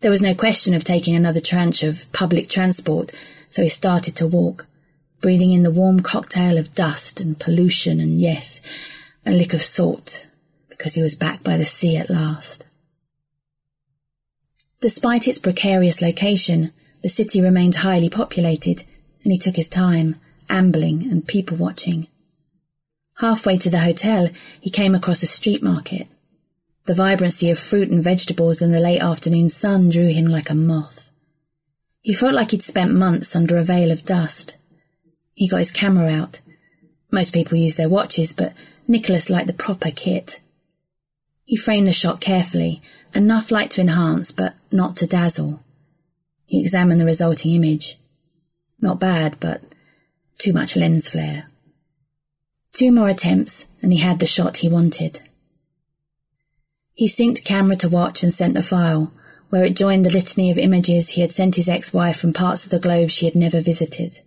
There 0.04 0.10
was 0.10 0.20
no 0.20 0.34
question 0.34 0.74
of 0.74 0.84
taking 0.84 1.16
another 1.16 1.40
tranche 1.40 1.82
of 1.82 2.12
public 2.12 2.50
transport, 2.50 3.10
so 3.48 3.62
he 3.62 3.70
started 3.70 4.14
to 4.16 4.26
walk, 4.26 4.66
breathing 5.22 5.50
in 5.50 5.62
the 5.62 5.70
warm 5.70 6.00
cocktail 6.00 6.58
of 6.58 6.74
dust 6.74 7.22
and 7.22 7.40
pollution 7.40 8.00
and, 8.00 8.20
yes, 8.20 8.60
a 9.24 9.30
lick 9.30 9.54
of 9.54 9.62
salt, 9.62 10.26
because 10.68 10.92
he 10.92 11.00
was 11.00 11.14
back 11.14 11.42
by 11.42 11.56
the 11.56 11.64
sea 11.64 11.96
at 11.96 12.10
last. 12.10 12.66
Despite 14.82 15.26
its 15.26 15.38
precarious 15.38 16.02
location, 16.02 16.72
the 17.00 17.08
city 17.08 17.40
remained 17.40 17.76
highly 17.76 18.10
populated, 18.10 18.82
and 19.22 19.32
he 19.32 19.38
took 19.38 19.56
his 19.56 19.70
time, 19.70 20.16
ambling 20.50 21.10
and 21.10 21.26
people 21.26 21.56
watching. 21.56 22.08
Halfway 23.20 23.56
to 23.56 23.70
the 23.70 23.78
hotel, 23.78 24.28
he 24.60 24.68
came 24.68 24.94
across 24.94 25.22
a 25.22 25.26
street 25.26 25.62
market. 25.62 26.08
The 26.86 26.94
vibrancy 26.94 27.48
of 27.48 27.58
fruit 27.58 27.88
and 27.88 28.04
vegetables 28.04 28.60
in 28.60 28.70
the 28.70 28.80
late 28.80 29.00
afternoon 29.00 29.48
sun 29.48 29.88
drew 29.88 30.08
him 30.08 30.26
like 30.26 30.50
a 30.50 30.54
moth. 30.54 31.10
He 32.02 32.12
felt 32.12 32.34
like 32.34 32.50
he'd 32.50 32.62
spent 32.62 32.92
months 32.92 33.34
under 33.34 33.56
a 33.56 33.64
veil 33.64 33.90
of 33.90 34.04
dust. 34.04 34.56
He 35.32 35.48
got 35.48 35.58
his 35.58 35.72
camera 35.72 36.10
out. 36.10 36.40
Most 37.10 37.32
people 37.32 37.56
use 37.56 37.76
their 37.76 37.88
watches, 37.88 38.34
but 38.34 38.52
Nicholas 38.86 39.30
liked 39.30 39.46
the 39.46 39.54
proper 39.54 39.90
kit. 39.90 40.40
He 41.46 41.56
framed 41.56 41.86
the 41.86 41.92
shot 41.92 42.20
carefully, 42.20 42.82
enough 43.14 43.50
light 43.50 43.70
to 43.72 43.80
enhance, 43.80 44.30
but 44.30 44.54
not 44.70 44.94
to 44.96 45.06
dazzle. 45.06 45.60
He 46.44 46.60
examined 46.60 47.00
the 47.00 47.06
resulting 47.06 47.54
image. 47.54 47.96
Not 48.78 49.00
bad, 49.00 49.40
but 49.40 49.62
too 50.36 50.52
much 50.52 50.76
lens 50.76 51.08
flare. 51.08 51.48
Two 52.74 52.92
more 52.92 53.08
attempts, 53.08 53.68
and 53.80 53.90
he 53.90 54.00
had 54.00 54.18
the 54.18 54.26
shot 54.26 54.58
he 54.58 54.68
wanted. 54.68 55.20
He 56.94 57.08
synced 57.08 57.44
camera 57.44 57.76
to 57.76 57.88
watch 57.88 58.22
and 58.22 58.32
sent 58.32 58.54
the 58.54 58.62
file, 58.62 59.12
where 59.50 59.64
it 59.64 59.76
joined 59.76 60.06
the 60.06 60.10
litany 60.10 60.50
of 60.50 60.58
images 60.58 61.10
he 61.10 61.20
had 61.20 61.32
sent 61.32 61.56
his 61.56 61.68
ex-wife 61.68 62.16
from 62.16 62.32
parts 62.32 62.64
of 62.64 62.70
the 62.70 62.78
globe 62.78 63.10
she 63.10 63.26
had 63.26 63.34
never 63.34 63.60
visited. 63.60 64.20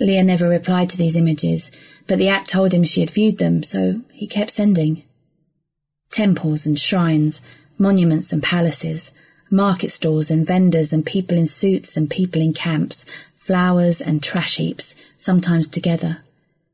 Leah 0.00 0.24
never 0.24 0.48
replied 0.48 0.88
to 0.88 0.96
these 0.96 1.16
images, 1.16 1.70
but 2.06 2.18
the 2.18 2.28
app 2.28 2.46
told 2.46 2.72
him 2.72 2.84
she 2.84 3.00
had 3.00 3.10
viewed 3.10 3.38
them, 3.38 3.62
so 3.62 4.00
he 4.12 4.26
kept 4.26 4.50
sending. 4.50 5.04
Temples 6.10 6.66
and 6.66 6.80
shrines, 6.80 7.42
monuments 7.78 8.32
and 8.32 8.42
palaces, 8.42 9.12
market 9.50 9.90
stalls 9.90 10.30
and 10.30 10.46
vendors 10.46 10.92
and 10.92 11.04
people 11.04 11.36
in 11.36 11.46
suits 11.46 11.96
and 11.96 12.08
people 12.08 12.40
in 12.40 12.54
camps, 12.54 13.04
flowers 13.36 14.00
and 14.00 14.22
trash 14.22 14.56
heaps, 14.56 14.96
sometimes 15.18 15.68
together, 15.68 16.22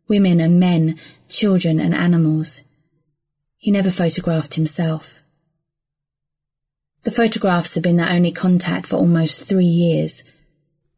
women 0.06 0.40
and 0.40 0.61
men, 0.61 0.97
children 1.28 1.80
and 1.80 1.94
animals. 1.94 2.62
He 3.59 3.73
never 3.73 3.91
photographed 3.91 4.55
himself. 4.55 5.25
The 7.03 7.11
photographs 7.11 7.75
had 7.75 7.83
been 7.83 7.97
their 7.97 8.11
only 8.11 8.31
contact 8.31 8.87
for 8.87 8.97
almost 8.97 9.45
three 9.45 9.65
years. 9.65 10.23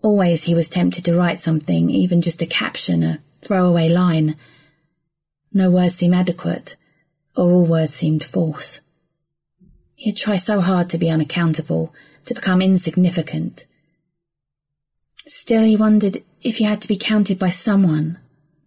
Always 0.02 0.44
he 0.44 0.54
was 0.54 0.68
tempted 0.68 1.04
to 1.06 1.16
write 1.16 1.40
something, 1.40 1.88
even 1.88 2.20
just 2.20 2.42
a 2.42 2.46
caption, 2.46 3.02
a 3.02 3.18
throwaway 3.40 3.88
line. 3.88 4.36
No 5.52 5.70
words 5.70 5.94
seemed 5.94 6.14
adequate, 6.14 6.76
or 7.34 7.50
all 7.50 7.64
words 7.64 7.94
seemed 7.94 8.24
false. 8.24 8.82
He 9.94 10.10
had 10.10 10.18
tried 10.18 10.38
so 10.38 10.60
hard 10.60 10.90
to 10.90 10.98
be 10.98 11.10
unaccountable, 11.10 11.94
to 12.26 12.34
become 12.34 12.60
insignificant. 12.60 13.66
Still, 15.26 15.64
he 15.64 15.76
wondered 15.76 16.22
if 16.42 16.58
he 16.58 16.64
had 16.64 16.82
to 16.82 16.88
be 16.88 16.96
counted 16.96 17.38
by 17.38 17.50
someone, 17.50 18.18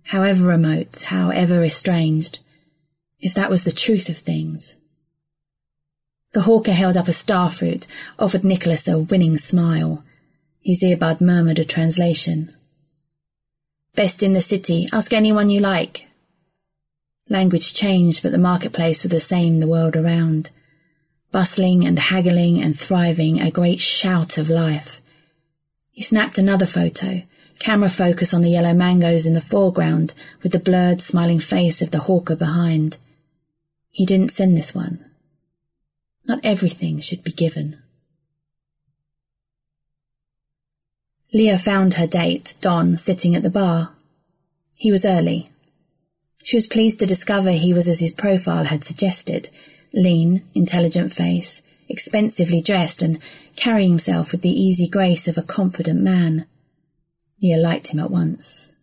however 0.06 0.46
remote, 0.46 1.02
however 1.04 1.64
estranged 1.64 2.40
if 3.24 3.34
that 3.34 3.50
was 3.50 3.64
the 3.64 3.72
truth 3.72 4.10
of 4.10 4.18
things. 4.18 4.76
The 6.34 6.42
hawker 6.42 6.74
held 6.74 6.98
up 6.98 7.08
a 7.08 7.12
starfruit, 7.12 7.88
offered 8.20 8.44
Nicholas 8.44 8.86
a 8.88 9.00
winning 9.00 9.38
smile. 9.38 10.04
His 10.62 10.84
earbud 10.84 11.22
murmured 11.22 11.58
a 11.58 11.64
translation. 11.64 12.54
Best 13.96 14.24
in 14.24 14.34
the 14.34 14.42
city, 14.42 14.88
ask 14.92 15.14
anyone 15.14 15.50
you 15.50 15.62
like. 15.62 16.08
Language 17.30 17.74
changed, 17.74 18.22
but 18.22 18.34
the 18.34 18.38
marketplace 18.38 19.04
was 19.04 19.12
the 19.12 19.22
same 19.22 19.62
the 19.62 19.68
world 19.68 19.96
around. 19.96 20.50
Bustling 21.32 21.86
and 21.86 21.98
haggling 21.98 22.62
and 22.62 22.78
thriving, 22.78 23.40
a 23.40 23.52
great 23.52 23.80
shout 23.80 24.38
of 24.38 24.50
life. 24.50 25.00
He 25.92 26.02
snapped 26.02 26.38
another 26.38 26.66
photo, 26.66 27.22
camera 27.60 27.90
focus 27.90 28.34
on 28.34 28.42
the 28.42 28.50
yellow 28.50 28.74
mangoes 28.74 29.26
in 29.26 29.34
the 29.34 29.40
foreground, 29.40 30.14
with 30.42 30.52
the 30.52 30.60
blurred, 30.60 31.00
smiling 31.02 31.40
face 31.40 31.82
of 31.82 31.92
the 31.92 32.00
hawker 32.00 32.36
behind. 32.36 32.98
He 33.94 34.08
didn't 34.08 34.32
send 34.32 34.58
this 34.58 34.74
one. 34.74 35.06
Not 36.26 36.40
everything 36.44 37.00
should 37.00 37.24
be 37.24 37.32
given. 37.32 37.78
Leah 41.32 41.60
found 41.60 41.94
her 41.94 42.08
date, 42.08 42.56
Don, 42.60 42.98
sitting 42.98 43.36
at 43.36 43.44
the 43.44 43.52
bar. 43.52 43.94
He 44.78 44.92
was 44.92 45.06
early. 45.06 45.50
She 46.44 46.58
was 46.58 46.66
pleased 46.66 47.00
to 47.00 47.06
discover 47.06 47.52
he 47.52 47.72
was 47.72 47.88
as 47.88 48.00
his 48.00 48.12
profile 48.12 48.66
had 48.66 48.84
suggested 48.84 49.50
lean, 49.94 50.42
intelligent 50.56 51.14
face, 51.14 51.62
expensively 51.88 52.62
dressed, 52.62 53.04
and 53.04 53.20
carrying 53.56 53.90
himself 53.90 54.32
with 54.32 54.42
the 54.42 54.50
easy 54.50 54.88
grace 54.88 55.28
of 55.28 55.38
a 55.38 55.44
confident 55.44 56.02
man. 56.02 56.48
Leah 57.44 57.58
liked 57.58 57.90
him 57.90 58.00
at 58.00 58.10
once. 58.10 58.76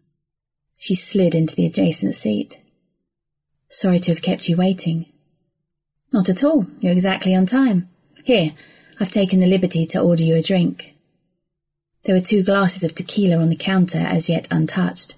She 0.78 0.94
slid 0.94 1.34
into 1.34 1.56
the 1.56 1.66
adjacent 1.66 2.14
seat. 2.14 2.60
Sorry 3.70 4.00
to 4.00 4.10
have 4.10 4.20
kept 4.20 4.48
you 4.48 4.56
waiting. 4.56 5.06
Not 6.12 6.28
at 6.28 6.42
all. 6.42 6.66
You're 6.80 6.92
exactly 6.92 7.36
on 7.36 7.46
time. 7.46 7.88
Here, 8.24 8.52
I've 8.98 9.12
taken 9.12 9.38
the 9.38 9.46
liberty 9.46 9.86
to 9.86 10.00
order 10.00 10.24
you 10.24 10.34
a 10.34 10.42
drink. 10.42 10.96
There 12.04 12.14
were 12.14 12.20
two 12.20 12.42
glasses 12.42 12.82
of 12.82 12.96
tequila 12.96 13.36
on 13.36 13.48
the 13.48 13.56
counter 13.56 13.98
as 13.98 14.28
yet 14.28 14.48
untouched. 14.50 15.14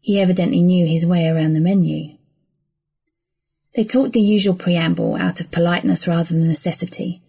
He 0.00 0.20
evidently 0.20 0.62
knew 0.62 0.86
his 0.86 1.04
way 1.04 1.26
around 1.26 1.54
the 1.54 1.60
menu. 1.60 2.16
They 3.74 3.84
talked 3.84 4.12
the 4.12 4.20
usual 4.20 4.54
preamble 4.54 5.16
out 5.16 5.40
of 5.40 5.50
politeness 5.50 6.06
rather 6.06 6.34
than 6.34 6.46
necessity. 6.46 7.20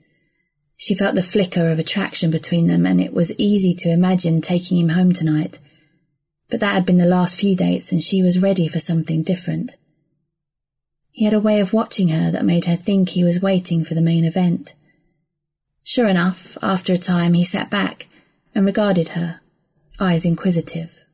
She 0.78 0.94
felt 0.94 1.16
the 1.16 1.24
flicker 1.24 1.70
of 1.70 1.80
attraction 1.80 2.30
between 2.30 2.68
them, 2.68 2.86
and 2.86 3.02
it 3.02 3.14
was 3.14 3.38
easy 3.40 3.74
to 3.76 3.90
imagine 3.90 4.42
taking 4.42 4.78
him 4.78 4.90
home 4.90 5.14
tonight. 5.14 5.58
But 6.50 6.60
that 6.60 6.74
had 6.74 6.86
been 6.86 6.98
the 6.98 7.06
last 7.06 7.40
few 7.40 7.56
dates, 7.56 7.92
and 7.92 8.04
she 8.04 8.22
was 8.22 8.40
ready 8.40 8.68
for 8.68 8.80
something 8.80 9.24
different. 9.24 9.78
He 11.14 11.26
had 11.26 11.34
a 11.34 11.40
way 11.40 11.60
of 11.60 11.74
watching 11.74 12.08
her 12.10 12.32
that 12.32 12.44
made 12.44 12.66
her 12.66 12.76
think 12.76 13.10
he 13.10 13.24
was 13.24 13.40
waiting 13.40 13.86
for 13.86 13.94
the 13.94 14.02
main 14.02 14.26
event. 14.26 14.74
Sure 15.84 16.08
enough, 16.08 16.58
after 16.62 16.92
a 16.92 16.98
time 16.98 17.34
he 17.34 17.44
sat 17.44 17.70
back 17.70 18.08
and 18.56 18.66
regarded 18.66 19.10
her, 19.10 19.40
eyes 20.00 20.26
inquisitive. 20.26 21.06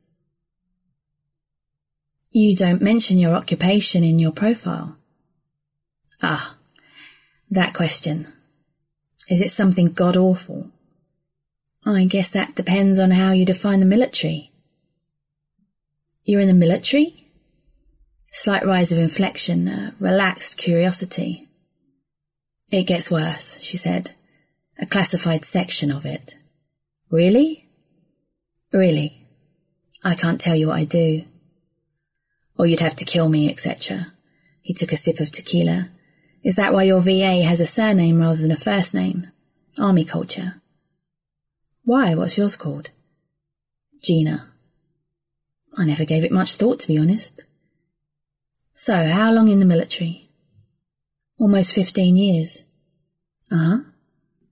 You 2.31 2.55
don't 2.55 2.81
mention 2.81 3.19
your 3.19 3.35
occupation 3.35 4.05
in 4.05 4.19
your 4.19 4.31
profile. 4.31 4.95
Ah, 6.23 6.55
that 7.51 7.73
question. 7.73 8.27
Is 9.29 9.41
it 9.41 9.51
something 9.51 9.91
god 9.91 10.15
awful? 10.15 10.71
I 11.85 12.05
guess 12.05 12.31
that 12.31 12.55
depends 12.55 12.99
on 12.99 13.11
how 13.11 13.33
you 13.33 13.45
define 13.45 13.81
the 13.81 13.85
military. 13.85 14.51
You're 16.23 16.41
in 16.41 16.47
the 16.47 16.53
military? 16.53 17.25
Slight 18.41 18.65
rise 18.65 18.93
of 18.93 18.99
inflection, 18.99 19.67
a 19.67 19.93
relaxed 19.99 20.57
curiosity. 20.57 21.49
It 22.71 22.83
gets 22.83 23.11
worse, 23.11 23.59
she 23.61 23.75
said. 23.75 24.11
A 24.79 24.85
classified 24.85 25.43
section 25.43 25.91
of 25.91 26.05
it. 26.05 26.35
Really? 27.09 27.67
Really. 28.71 29.27
I 30.05 30.15
can't 30.15 30.39
tell 30.39 30.55
you 30.55 30.67
what 30.67 30.77
I 30.77 30.85
do. 30.85 31.25
Or 32.57 32.65
you'd 32.65 32.79
have 32.79 32.95
to 32.95 33.03
kill 33.03 33.27
me, 33.27 33.49
etc. 33.49 34.13
He 34.61 34.73
took 34.73 34.93
a 34.93 34.95
sip 34.95 35.19
of 35.19 35.33
tequila. 35.33 35.89
Is 36.41 36.55
that 36.55 36.71
why 36.71 36.83
your 36.83 37.01
VA 37.01 37.43
has 37.43 37.59
a 37.59 37.65
surname 37.65 38.19
rather 38.19 38.41
than 38.41 38.53
a 38.53 38.55
first 38.55 38.95
name? 38.95 39.27
Army 39.77 40.05
culture. 40.05 40.61
Why? 41.83 42.15
What's 42.15 42.37
yours 42.37 42.55
called? 42.55 42.89
Gina. 44.01 44.47
I 45.77 45.83
never 45.83 46.05
gave 46.05 46.23
it 46.23 46.31
much 46.31 46.55
thought, 46.55 46.79
to 46.79 46.87
be 46.87 46.97
honest. 46.97 47.41
So, 48.81 49.09
how 49.09 49.29
long 49.33 49.49
in 49.49 49.59
the 49.59 49.65
military? 49.65 50.29
Almost 51.37 51.73
fifteen 51.73 52.15
years. 52.15 52.63
Uh 53.51 53.57
huh. 53.57 53.77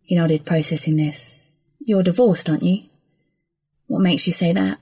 He 0.02 0.16
nodded, 0.16 0.46
processing 0.46 0.98
this. 0.98 1.56
You're 1.80 2.04
divorced, 2.04 2.50
aren't 2.50 2.64
you? 2.64 2.90
What 3.86 4.02
makes 4.02 4.28
you 4.28 4.34
say 4.34 4.52
that? 4.52 4.80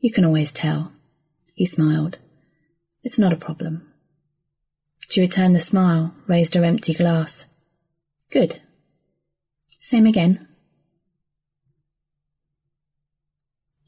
You 0.00 0.10
can 0.10 0.24
always 0.24 0.52
tell. 0.52 0.90
He 1.54 1.64
smiled. 1.64 2.18
It's 3.04 3.20
not 3.20 3.32
a 3.32 3.36
problem. 3.36 3.86
She 5.08 5.20
returned 5.20 5.54
the 5.54 5.60
smile, 5.60 6.12
raised 6.26 6.56
her 6.56 6.64
empty 6.64 6.92
glass. 6.92 7.46
Good. 8.32 8.60
Same 9.78 10.06
again. 10.06 10.48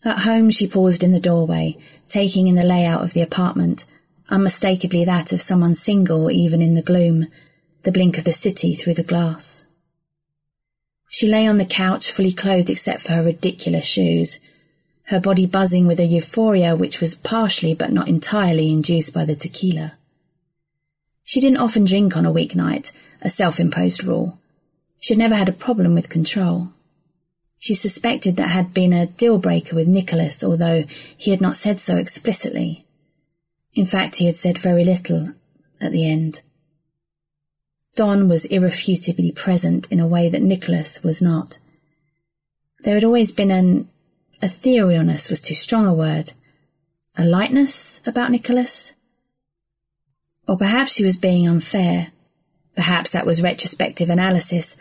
At 0.04 0.20
home, 0.20 0.50
she 0.50 0.68
paused 0.68 1.02
in 1.02 1.10
the 1.10 1.18
doorway, 1.18 1.78
taking 2.06 2.46
in 2.46 2.54
the 2.54 2.64
layout 2.64 3.02
of 3.02 3.12
the 3.12 3.22
apartment, 3.22 3.86
unmistakably 4.28 5.04
that 5.04 5.32
of 5.32 5.40
someone 5.40 5.74
single 5.74 6.30
even 6.30 6.60
in 6.60 6.74
the 6.74 6.82
gloom, 6.82 7.26
the 7.82 7.92
blink 7.92 8.18
of 8.18 8.24
the 8.24 8.32
city 8.32 8.74
through 8.74 8.94
the 8.94 9.02
glass. 9.02 9.64
She 11.08 11.28
lay 11.28 11.46
on 11.46 11.56
the 11.56 11.64
couch, 11.64 12.10
fully 12.10 12.32
clothed 12.32 12.70
except 12.70 13.00
for 13.00 13.12
her 13.12 13.22
ridiculous 13.22 13.86
shoes, 13.86 14.40
her 15.04 15.20
body 15.20 15.46
buzzing 15.46 15.86
with 15.86 16.00
a 16.00 16.04
euphoria 16.04 16.74
which 16.74 17.00
was 17.00 17.14
partially 17.14 17.74
but 17.74 17.92
not 17.92 18.08
entirely 18.08 18.72
induced 18.72 19.14
by 19.14 19.24
the 19.24 19.36
tequila. 19.36 19.92
She 21.22 21.40
didn't 21.40 21.58
often 21.58 21.84
drink 21.84 22.16
on 22.16 22.26
a 22.26 22.32
weeknight, 22.32 22.92
a 23.22 23.28
self-imposed 23.28 24.04
rule. 24.04 24.38
She 24.98 25.14
had 25.14 25.18
never 25.18 25.34
had 25.34 25.48
a 25.48 25.52
problem 25.52 25.94
with 25.94 26.08
control. 26.08 26.72
She 27.58 27.74
suspected 27.74 28.36
that 28.36 28.50
had 28.50 28.74
been 28.74 28.92
a 28.92 29.06
deal 29.06 29.38
breaker 29.38 29.74
with 29.76 29.88
Nicholas, 29.88 30.44
although 30.44 30.84
he 31.16 31.30
had 31.30 31.40
not 31.40 31.56
said 31.56 31.80
so 31.80 31.96
explicitly. 31.96 32.85
In 33.76 33.84
fact, 33.84 34.16
he 34.16 34.24
had 34.24 34.34
said 34.34 34.56
very 34.56 34.82
little 34.84 35.34
at 35.82 35.92
the 35.92 36.10
end. 36.10 36.40
Don 37.94 38.26
was 38.26 38.46
irrefutably 38.46 39.32
present 39.32 39.86
in 39.92 40.00
a 40.00 40.06
way 40.06 40.30
that 40.30 40.42
Nicholas 40.42 41.04
was 41.04 41.20
not. 41.20 41.58
There 42.80 42.94
had 42.94 43.04
always 43.04 43.32
been 43.32 43.50
an 43.50 43.88
etherealness 44.42 45.28
was 45.28 45.42
too 45.42 45.54
strong 45.54 45.86
a 45.86 45.92
word. 45.92 46.32
A 47.18 47.24
lightness 47.24 48.00
about 48.06 48.30
Nicholas? 48.30 48.94
Or 50.48 50.56
perhaps 50.56 50.94
she 50.94 51.04
was 51.04 51.18
being 51.18 51.46
unfair. 51.46 52.12
Perhaps 52.76 53.10
that 53.10 53.26
was 53.26 53.42
retrospective 53.42 54.08
analysis, 54.08 54.76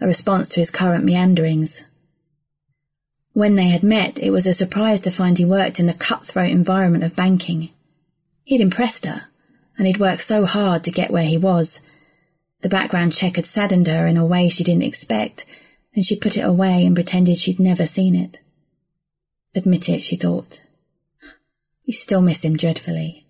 a 0.00 0.06
response 0.06 0.48
to 0.50 0.60
his 0.60 0.70
current 0.70 1.04
meanderings. 1.04 1.86
When 3.34 3.56
they 3.56 3.68
had 3.68 3.82
met, 3.82 4.18
it 4.18 4.30
was 4.30 4.46
a 4.46 4.54
surprise 4.54 5.02
to 5.02 5.10
find 5.10 5.36
he 5.36 5.44
worked 5.44 5.78
in 5.78 5.86
the 5.86 5.94
cutthroat 5.94 6.50
environment 6.50 7.04
of 7.04 7.16
banking. 7.16 7.70
He'd 8.48 8.62
impressed 8.62 9.04
her, 9.04 9.24
and 9.76 9.86
he'd 9.86 9.98
worked 9.98 10.22
so 10.22 10.46
hard 10.46 10.82
to 10.84 10.90
get 10.90 11.10
where 11.10 11.26
he 11.26 11.36
was. 11.36 11.82
The 12.62 12.70
background 12.70 13.12
check 13.12 13.36
had 13.36 13.44
saddened 13.44 13.86
her 13.88 14.06
in 14.06 14.16
a 14.16 14.24
way 14.24 14.48
she 14.48 14.64
didn't 14.64 14.84
expect, 14.84 15.44
and 15.94 16.02
she 16.02 16.16
put 16.16 16.34
it 16.34 16.46
away 16.46 16.86
and 16.86 16.94
pretended 16.94 17.36
she'd 17.36 17.60
never 17.60 17.84
seen 17.84 18.14
it. 18.14 18.38
Admit 19.54 19.90
it, 19.90 20.02
she 20.02 20.16
thought. 20.16 20.62
You 21.84 21.92
still 21.92 22.22
miss 22.22 22.42
him 22.42 22.56
dreadfully. 22.56 23.26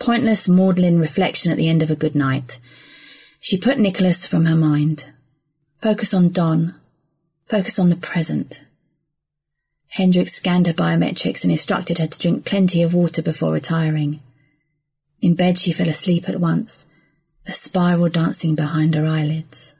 Pointless, 0.00 0.48
maudlin 0.48 0.98
reflection 0.98 1.52
at 1.52 1.58
the 1.58 1.68
end 1.68 1.84
of 1.84 1.92
a 1.92 1.96
good 1.96 2.16
night. 2.16 2.58
She 3.38 3.56
put 3.56 3.78
Nicholas 3.78 4.26
from 4.26 4.46
her 4.46 4.56
mind. 4.56 5.12
Focus 5.80 6.12
on 6.12 6.32
Don. 6.32 6.74
Focus 7.48 7.78
on 7.78 7.88
the 7.88 7.94
present. 7.94 8.64
Hendrik 9.88 10.28
scanned 10.28 10.66
her 10.66 10.72
biometrics 10.72 11.42
and 11.42 11.50
instructed 11.50 11.98
her 11.98 12.06
to 12.06 12.18
drink 12.18 12.44
plenty 12.44 12.82
of 12.82 12.94
water 12.94 13.22
before 13.22 13.52
retiring. 13.52 14.20
In 15.20 15.34
bed, 15.34 15.58
she 15.58 15.72
fell 15.72 15.88
asleep 15.88 16.28
at 16.28 16.40
once, 16.40 16.88
a 17.46 17.52
spiral 17.52 18.08
dancing 18.08 18.54
behind 18.54 18.94
her 18.94 19.06
eyelids. 19.06 19.74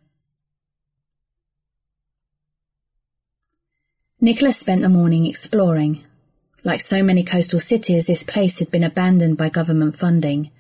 Nicholas 4.20 4.58
spent 4.58 4.82
the 4.82 4.88
morning 4.88 5.26
exploring. 5.26 6.00
Like 6.64 6.80
so 6.80 7.02
many 7.02 7.22
coastal 7.22 7.60
cities, 7.60 8.06
this 8.06 8.22
place 8.22 8.58
had 8.58 8.70
been 8.70 8.82
abandoned 8.82 9.36
by 9.36 9.50
government 9.50 9.98
funding. 9.98 10.50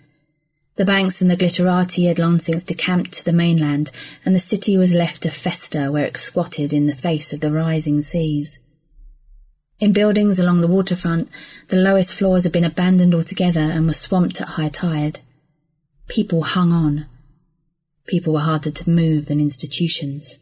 The 0.76 0.84
banks 0.84 1.22
and 1.22 1.30
the 1.30 1.36
glitterati 1.36 2.06
had 2.06 2.18
long 2.18 2.38
since 2.38 2.62
decamped 2.62 3.12
to 3.14 3.24
the 3.24 3.32
mainland, 3.32 3.90
and 4.24 4.34
the 4.34 4.38
city 4.38 4.76
was 4.76 4.94
left 4.94 5.22
to 5.22 5.30
fester 5.30 5.90
where 5.90 6.04
it 6.04 6.18
squatted 6.18 6.74
in 6.74 6.86
the 6.86 6.94
face 6.94 7.32
of 7.32 7.40
the 7.40 7.50
rising 7.50 8.02
seas. 8.02 8.58
In 9.78 9.92
buildings 9.92 10.38
along 10.38 10.60
the 10.62 10.68
waterfront, 10.68 11.28
the 11.68 11.76
lowest 11.76 12.14
floors 12.14 12.44
had 12.44 12.52
been 12.52 12.64
abandoned 12.64 13.14
altogether 13.14 13.60
and 13.60 13.86
were 13.86 13.92
swamped 13.92 14.40
at 14.40 14.48
high 14.48 14.70
tide. 14.70 15.20
People 16.08 16.42
hung 16.42 16.72
on. 16.72 17.06
People 18.06 18.32
were 18.32 18.40
harder 18.40 18.70
to 18.70 18.90
move 18.90 19.26
than 19.26 19.40
institutions. 19.40 20.38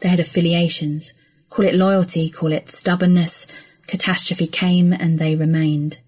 They 0.00 0.08
had 0.08 0.20
affiliations, 0.20 1.12
Call 1.50 1.64
it 1.64 1.74
loyalty, 1.74 2.28
call 2.28 2.52
it 2.52 2.68
stubbornness. 2.68 3.46
Catastrophe 3.86 4.46
came 4.46 4.92
and 4.92 5.18
they 5.18 5.34
remained. 5.34 5.98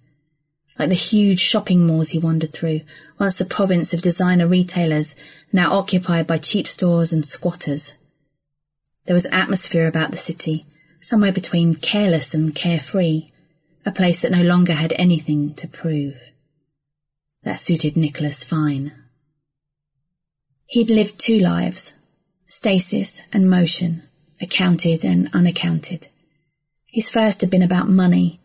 Like 0.79 0.91
the 0.91 0.95
huge 0.95 1.41
shopping 1.41 1.87
malls 1.87 2.11
he 2.11 2.19
wandered 2.19 2.53
through, 2.53 2.83
once 3.19 3.37
the 3.37 3.45
province 3.45 3.93
of 3.93 4.03
designer 4.03 4.47
retailers, 4.47 5.17
now 5.53 5.73
occupied 5.73 6.27
by 6.27 6.39
cheap 6.39 6.69
stores 6.69 7.13
and 7.13 7.25
squatters. 7.25 7.95
There 9.07 9.15
was 9.15 9.27
atmosphere 9.27 9.87
about 9.87 10.11
the 10.11 10.17
city, 10.17 10.67
somewhere 11.01 11.33
between 11.33 11.75
careless 11.75 12.35
and 12.35 12.55
carefree, 12.55 13.31
a 13.85 13.91
place 13.91 14.21
that 14.23 14.33
no 14.33 14.43
longer 14.43 14.75
had 14.75 14.93
anything 14.97 15.55
to 15.55 15.67
prove. 15.67 16.31
That 17.43 17.59
suited 17.61 17.97
Nicholas 17.97 18.45
fine. 18.45 18.93
He'd 20.67 20.91
lived 20.91 21.19
two 21.19 21.39
lives, 21.39 21.95
stasis 22.45 23.23
and 23.33 23.51
motion, 23.51 24.03
accounted 24.41 25.05
and 25.05 25.29
unaccounted. 25.35 26.09
His 26.87 27.09
first 27.09 27.41
had 27.41 27.51
been 27.51 27.63
about 27.63 27.89
money. 27.89 28.41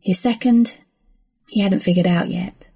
His 0.00 0.18
second, 0.18 0.78
he 1.48 1.60
hadn't 1.60 1.80
figured 1.80 2.06
out 2.06 2.28
yet. 2.28 2.68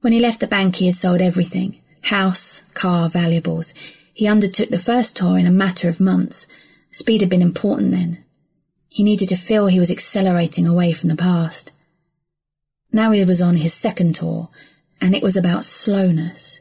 When 0.00 0.12
he 0.12 0.18
left 0.18 0.40
the 0.40 0.46
bank, 0.46 0.76
he 0.76 0.86
had 0.86 0.96
sold 0.96 1.20
everything 1.20 1.78
house, 2.06 2.62
car, 2.74 3.08
valuables. 3.08 3.72
He 4.12 4.26
undertook 4.26 4.70
the 4.70 4.78
first 4.78 5.16
tour 5.16 5.38
in 5.38 5.46
a 5.46 5.52
matter 5.52 5.88
of 5.88 6.00
months. 6.00 6.48
Speed 6.90 7.20
had 7.20 7.30
been 7.30 7.42
important 7.42 7.92
then. 7.92 8.24
He 8.92 9.02
needed 9.02 9.30
to 9.30 9.36
feel 9.36 9.68
he 9.68 9.80
was 9.80 9.90
accelerating 9.90 10.66
away 10.66 10.92
from 10.92 11.08
the 11.08 11.16
past. 11.16 11.72
Now 12.92 13.12
he 13.12 13.24
was 13.24 13.40
on 13.40 13.56
his 13.56 13.72
second 13.72 14.14
tour, 14.14 14.50
and 15.00 15.14
it 15.14 15.22
was 15.22 15.34
about 15.34 15.64
slowness, 15.64 16.60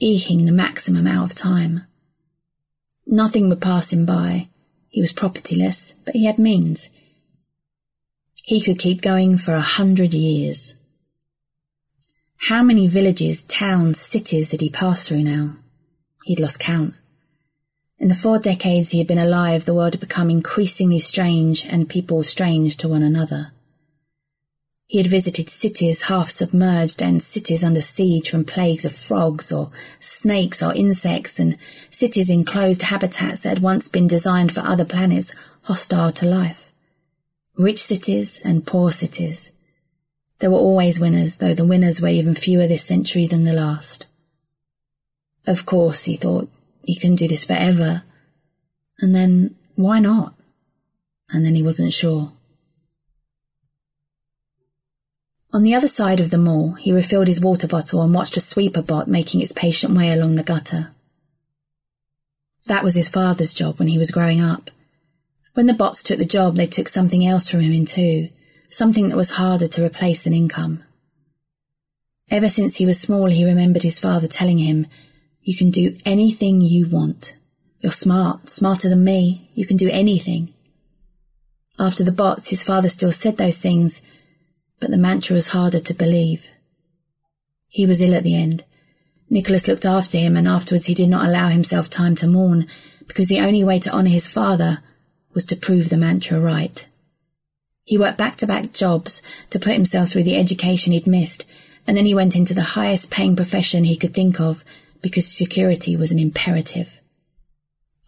eking 0.00 0.44
the 0.44 0.50
maximum 0.50 1.06
out 1.06 1.26
of 1.26 1.36
time. 1.36 1.82
Nothing 3.06 3.48
would 3.48 3.60
pass 3.60 3.92
him 3.92 4.04
by, 4.04 4.48
he 4.88 5.00
was 5.00 5.12
propertyless, 5.12 5.94
but 6.04 6.16
he 6.16 6.26
had 6.26 6.36
means. 6.36 6.90
He 8.44 8.60
could 8.60 8.80
keep 8.80 9.00
going 9.00 9.38
for 9.38 9.54
a 9.54 9.60
hundred 9.60 10.12
years. 10.14 10.74
How 12.48 12.60
many 12.60 12.88
villages, 12.88 13.42
towns, 13.42 14.00
cities 14.00 14.50
had 14.50 14.62
he 14.62 14.68
passed 14.68 15.06
through 15.06 15.22
now? 15.22 15.54
He'd 16.24 16.40
lost 16.40 16.58
count. 16.58 16.94
In 17.98 18.08
the 18.08 18.14
four 18.14 18.38
decades 18.38 18.90
he 18.90 18.98
had 18.98 19.08
been 19.08 19.18
alive, 19.18 19.64
the 19.64 19.74
world 19.74 19.94
had 19.94 20.00
become 20.00 20.30
increasingly 20.30 21.00
strange 21.00 21.66
and 21.66 21.88
people 21.88 22.22
strange 22.22 22.76
to 22.76 22.88
one 22.88 23.02
another. 23.02 23.52
He 24.86 24.98
had 24.98 25.08
visited 25.08 25.50
cities 25.50 26.04
half 26.04 26.30
submerged 26.30 27.02
and 27.02 27.22
cities 27.22 27.62
under 27.62 27.82
siege 27.82 28.30
from 28.30 28.44
plagues 28.44 28.86
of 28.86 28.94
frogs 28.94 29.52
or 29.52 29.70
snakes 30.00 30.62
or 30.62 30.74
insects 30.74 31.38
and 31.38 31.58
cities 31.90 32.30
in 32.30 32.44
closed 32.44 32.82
habitats 32.82 33.40
that 33.40 33.50
had 33.50 33.62
once 33.62 33.88
been 33.88 34.06
designed 34.06 34.52
for 34.52 34.60
other 34.60 34.86
planets 34.86 35.34
hostile 35.64 36.12
to 36.12 36.26
life. 36.26 36.72
Rich 37.58 37.82
cities 37.82 38.40
and 38.44 38.66
poor 38.66 38.90
cities. 38.92 39.52
There 40.38 40.50
were 40.50 40.56
always 40.56 41.00
winners, 41.00 41.38
though 41.38 41.52
the 41.52 41.66
winners 41.66 42.00
were 42.00 42.08
even 42.08 42.34
fewer 42.34 42.66
this 42.66 42.84
century 42.84 43.26
than 43.26 43.44
the 43.44 43.52
last. 43.52 44.06
Of 45.46 45.66
course, 45.66 46.04
he 46.04 46.16
thought, 46.16 46.48
he 46.88 46.96
can 46.96 47.14
do 47.14 47.28
this 47.28 47.44
forever. 47.44 48.02
And 48.98 49.14
then, 49.14 49.54
why 49.74 49.98
not? 49.98 50.32
And 51.28 51.44
then 51.44 51.54
he 51.54 51.62
wasn't 51.62 51.92
sure. 51.92 52.32
On 55.52 55.64
the 55.64 55.74
other 55.74 55.86
side 55.86 56.18
of 56.18 56.30
the 56.30 56.38
mall, 56.38 56.72
he 56.72 56.90
refilled 56.90 57.26
his 57.26 57.42
water 57.42 57.68
bottle 57.68 58.00
and 58.00 58.14
watched 58.14 58.38
a 58.38 58.40
sweeper 58.40 58.80
bot 58.80 59.06
making 59.06 59.42
its 59.42 59.52
patient 59.52 59.98
way 59.98 60.10
along 60.10 60.36
the 60.36 60.42
gutter. 60.42 60.92
That 62.68 62.84
was 62.84 62.94
his 62.94 63.10
father's 63.10 63.52
job 63.52 63.78
when 63.78 63.88
he 63.88 63.98
was 63.98 64.10
growing 64.10 64.40
up. 64.40 64.70
When 65.52 65.66
the 65.66 65.74
bots 65.74 66.02
took 66.02 66.18
the 66.18 66.24
job, 66.24 66.54
they 66.54 66.66
took 66.66 66.88
something 66.88 67.26
else 67.26 67.50
from 67.50 67.60
him 67.60 67.74
in 67.74 67.84
too, 67.84 68.30
something 68.70 69.10
that 69.10 69.16
was 69.16 69.32
harder 69.32 69.68
to 69.68 69.84
replace 69.84 70.24
than 70.24 70.32
income. 70.32 70.82
Ever 72.30 72.48
since 72.48 72.76
he 72.76 72.86
was 72.86 72.98
small, 72.98 73.26
he 73.26 73.44
remembered 73.44 73.82
his 73.82 74.00
father 74.00 74.26
telling 74.26 74.56
him, 74.56 74.86
You 75.48 75.56
can 75.56 75.70
do 75.70 75.96
anything 76.04 76.60
you 76.60 76.86
want. 76.90 77.34
You're 77.80 77.90
smart, 77.90 78.50
smarter 78.50 78.90
than 78.90 79.02
me. 79.02 79.50
You 79.54 79.64
can 79.64 79.78
do 79.78 79.88
anything. 79.88 80.52
After 81.78 82.04
the 82.04 82.12
bots, 82.12 82.50
his 82.50 82.62
father 82.62 82.90
still 82.90 83.12
said 83.12 83.38
those 83.38 83.56
things, 83.56 84.02
but 84.78 84.90
the 84.90 84.98
mantra 84.98 85.32
was 85.32 85.52
harder 85.52 85.80
to 85.80 85.94
believe. 85.94 86.50
He 87.66 87.86
was 87.86 88.02
ill 88.02 88.14
at 88.14 88.24
the 88.24 88.34
end. 88.34 88.66
Nicholas 89.30 89.66
looked 89.66 89.86
after 89.86 90.18
him, 90.18 90.36
and 90.36 90.46
afterwards 90.46 90.84
he 90.84 90.92
did 90.92 91.08
not 91.08 91.26
allow 91.26 91.48
himself 91.48 91.88
time 91.88 92.14
to 92.16 92.26
mourn, 92.26 92.66
because 93.06 93.28
the 93.28 93.40
only 93.40 93.64
way 93.64 93.78
to 93.80 93.90
honour 93.90 94.10
his 94.10 94.28
father 94.28 94.82
was 95.32 95.46
to 95.46 95.56
prove 95.56 95.88
the 95.88 95.96
mantra 95.96 96.38
right. 96.38 96.86
He 97.84 97.96
worked 97.96 98.18
back 98.18 98.36
to 98.36 98.46
back 98.46 98.74
jobs 98.74 99.22
to 99.48 99.58
put 99.58 99.72
himself 99.72 100.10
through 100.10 100.24
the 100.24 100.36
education 100.36 100.92
he'd 100.92 101.06
missed, 101.06 101.50
and 101.86 101.96
then 101.96 102.04
he 102.04 102.14
went 102.14 102.36
into 102.36 102.52
the 102.52 102.76
highest 102.76 103.10
paying 103.10 103.34
profession 103.34 103.84
he 103.84 103.96
could 103.96 104.12
think 104.12 104.38
of 104.40 104.62
because 105.02 105.26
security 105.26 105.96
was 105.96 106.12
an 106.12 106.18
imperative. 106.18 107.00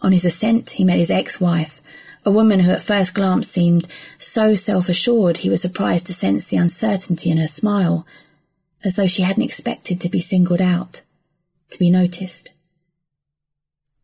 On 0.03 0.13
his 0.13 0.25
ascent, 0.25 0.71
he 0.71 0.85
met 0.85 0.99
his 0.99 1.11
ex-wife, 1.11 1.81
a 2.25 2.31
woman 2.31 2.61
who 2.61 2.71
at 2.71 2.83
first 2.83 3.15
glance 3.15 3.49
seemed 3.49 3.87
so 4.19 4.55
self-assured 4.55 5.39
he 5.39 5.51
was 5.51 5.63
surprised 5.63 6.07
to 6.07 6.15
sense 6.15 6.47
the 6.47 6.57
uncertainty 6.57 7.31
in 7.31 7.39
her 7.39 7.47
smile, 7.47 8.07
as 8.85 8.97
though 8.97 9.07
she 9.07 9.23
hadn't 9.23 9.43
expected 9.43 10.01
to 10.01 10.09
be 10.09 10.21
singled 10.21 10.61
out, 10.61 11.03
to 11.71 11.79
be 11.79 11.91
noticed. 11.91 12.51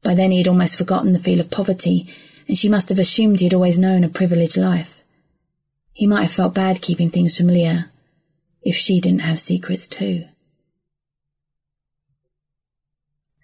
By 0.03 0.15
then 0.15 0.31
he 0.31 0.39
had 0.39 0.49
almost 0.49 0.77
forgotten 0.77 1.13
the 1.13 1.19
feel 1.19 1.41
of 1.41 1.51
poverty, 1.51 2.07
and 2.47 2.57
she 2.57 2.69
must 2.69 2.89
have 2.91 2.99
assumed 2.99 3.41
he 3.41 3.47
had 3.47 3.55
always 3.55 3.79
known 3.79 4.05
a 4.05 4.09
privileged 4.09 4.57
life. 4.57 5.03
He 5.93 6.07
might 6.07 6.23
have 6.23 6.33
felt 6.33 6.55
bad 6.55 6.83
keeping 6.83 7.11
things 7.11 7.37
from 7.37 7.49
Leah, 7.49 7.91
if 8.63 8.77
she 8.77 9.01
didn't 9.01 9.23
have 9.23 9.41
secrets 9.41 9.89
too. 9.89 10.25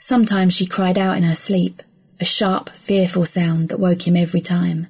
Sometimes 0.02 0.52
she 0.52 0.66
cried 0.66 0.98
out 0.98 1.16
in 1.16 1.22
her 1.22 1.34
sleep, 1.36 1.80
a 2.18 2.24
sharp, 2.24 2.70
fearful 2.70 3.24
sound 3.24 3.68
that 3.68 3.78
woke 3.78 4.04
him 4.04 4.16
every 4.16 4.40
time. 4.40 4.88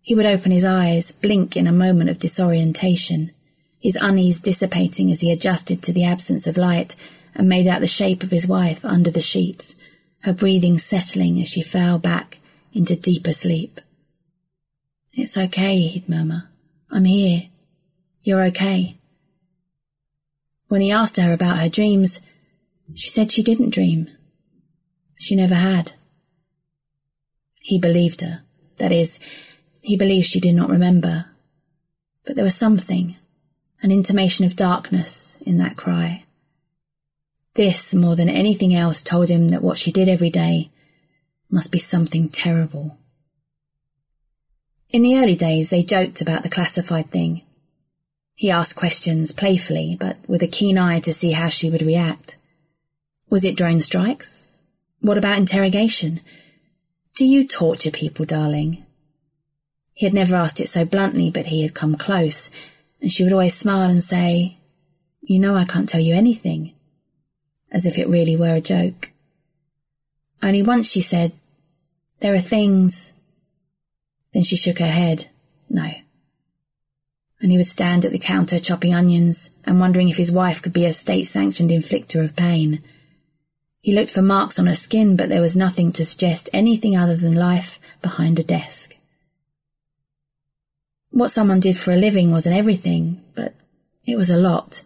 He 0.00 0.16
would 0.16 0.26
open 0.26 0.50
his 0.50 0.64
eyes, 0.64 1.12
blink 1.12 1.56
in 1.56 1.68
a 1.68 1.72
moment 1.72 2.10
of 2.10 2.18
disorientation, 2.18 3.30
his 3.78 3.94
unease 3.94 4.40
dissipating 4.40 5.12
as 5.12 5.20
he 5.20 5.30
adjusted 5.30 5.80
to 5.84 5.92
the 5.92 6.04
absence 6.04 6.48
of 6.48 6.56
light 6.56 6.96
and 7.36 7.48
made 7.48 7.68
out 7.68 7.82
the 7.82 7.86
shape 7.86 8.24
of 8.24 8.32
his 8.32 8.48
wife 8.48 8.84
under 8.84 9.12
the 9.12 9.20
sheets, 9.20 9.76
her 10.22 10.32
breathing 10.32 10.76
settling 10.76 11.40
as 11.40 11.46
she 11.46 11.62
fell 11.62 12.00
back 12.00 12.40
into 12.72 12.96
deeper 12.96 13.32
sleep. 13.32 13.80
It's 15.12 15.38
okay, 15.38 15.78
he'd 15.82 16.08
murmur. 16.08 16.48
I'm 16.90 17.04
here. 17.04 17.42
You're 18.24 18.42
okay. 18.46 18.96
When 20.66 20.80
he 20.80 20.90
asked 20.90 21.16
her 21.18 21.32
about 21.32 21.60
her 21.60 21.68
dreams, 21.68 22.22
she 22.92 23.08
said 23.08 23.30
she 23.30 23.44
didn't 23.44 23.70
dream. 23.70 24.08
She 25.22 25.36
never 25.36 25.54
had. 25.54 25.92
He 27.60 27.78
believed 27.78 28.22
her. 28.22 28.42
That 28.78 28.90
is, 28.90 29.20
he 29.80 29.96
believed 29.96 30.26
she 30.26 30.40
did 30.40 30.56
not 30.56 30.68
remember. 30.68 31.26
But 32.24 32.34
there 32.34 32.42
was 32.42 32.56
something, 32.56 33.14
an 33.82 33.92
intimation 33.92 34.44
of 34.44 34.56
darkness 34.56 35.40
in 35.46 35.58
that 35.58 35.76
cry. 35.76 36.24
This, 37.54 37.94
more 37.94 38.16
than 38.16 38.28
anything 38.28 38.74
else, 38.74 39.00
told 39.00 39.28
him 39.28 39.50
that 39.50 39.62
what 39.62 39.78
she 39.78 39.92
did 39.92 40.08
every 40.08 40.28
day 40.28 40.70
must 41.48 41.70
be 41.70 41.78
something 41.78 42.28
terrible. 42.28 42.98
In 44.90 45.02
the 45.02 45.16
early 45.16 45.36
days, 45.36 45.70
they 45.70 45.84
joked 45.84 46.20
about 46.20 46.42
the 46.42 46.48
classified 46.48 47.06
thing. 47.06 47.42
He 48.34 48.50
asked 48.50 48.74
questions 48.74 49.30
playfully, 49.30 49.96
but 50.00 50.16
with 50.26 50.42
a 50.42 50.48
keen 50.48 50.78
eye 50.78 50.98
to 50.98 51.12
see 51.12 51.30
how 51.30 51.48
she 51.48 51.70
would 51.70 51.82
react. 51.82 52.34
Was 53.30 53.44
it 53.44 53.56
drone 53.56 53.80
strikes? 53.80 54.51
What 55.02 55.18
about 55.18 55.38
interrogation? 55.38 56.20
Do 57.16 57.26
you 57.26 57.46
torture 57.46 57.90
people, 57.90 58.24
darling? 58.24 58.86
He 59.94 60.06
had 60.06 60.14
never 60.14 60.36
asked 60.36 60.60
it 60.60 60.68
so 60.68 60.84
bluntly, 60.84 61.28
but 61.28 61.46
he 61.46 61.62
had 61.62 61.74
come 61.74 61.96
close, 61.96 62.50
and 63.00 63.10
she 63.12 63.24
would 63.24 63.32
always 63.32 63.54
smile 63.54 63.90
and 63.90 64.02
say, 64.02 64.58
You 65.20 65.40
know 65.40 65.56
I 65.56 65.64
can't 65.64 65.88
tell 65.88 66.00
you 66.00 66.14
anything, 66.14 66.72
as 67.72 67.84
if 67.84 67.98
it 67.98 68.08
really 68.08 68.36
were 68.36 68.54
a 68.54 68.60
joke. 68.60 69.10
Only 70.40 70.62
once 70.62 70.88
she 70.88 71.00
said, 71.00 71.32
There 72.20 72.34
are 72.34 72.40
things. 72.40 73.20
Then 74.32 74.44
she 74.44 74.56
shook 74.56 74.78
her 74.78 74.86
head. 74.86 75.28
No. 75.68 75.90
And 77.40 77.50
he 77.50 77.56
would 77.56 77.66
stand 77.66 78.04
at 78.04 78.12
the 78.12 78.20
counter 78.20 78.60
chopping 78.60 78.94
onions 78.94 79.50
and 79.66 79.80
wondering 79.80 80.08
if 80.08 80.16
his 80.16 80.30
wife 80.30 80.62
could 80.62 80.72
be 80.72 80.86
a 80.86 80.92
state 80.92 81.26
sanctioned 81.26 81.70
inflictor 81.70 82.24
of 82.24 82.36
pain. 82.36 82.84
He 83.82 83.92
looked 83.92 84.12
for 84.12 84.22
marks 84.22 84.60
on 84.60 84.66
her 84.66 84.76
skin, 84.76 85.16
but 85.16 85.28
there 85.28 85.40
was 85.40 85.56
nothing 85.56 85.90
to 85.92 86.04
suggest 86.04 86.48
anything 86.52 86.96
other 86.96 87.16
than 87.16 87.34
life 87.34 87.80
behind 88.00 88.38
a 88.38 88.44
desk. 88.44 88.94
What 91.10 91.32
someone 91.32 91.58
did 91.58 91.76
for 91.76 91.92
a 91.92 91.96
living 91.96 92.30
wasn't 92.30 92.56
everything, 92.56 93.22
but 93.34 93.54
it 94.06 94.16
was 94.16 94.30
a 94.30 94.38
lot. 94.38 94.82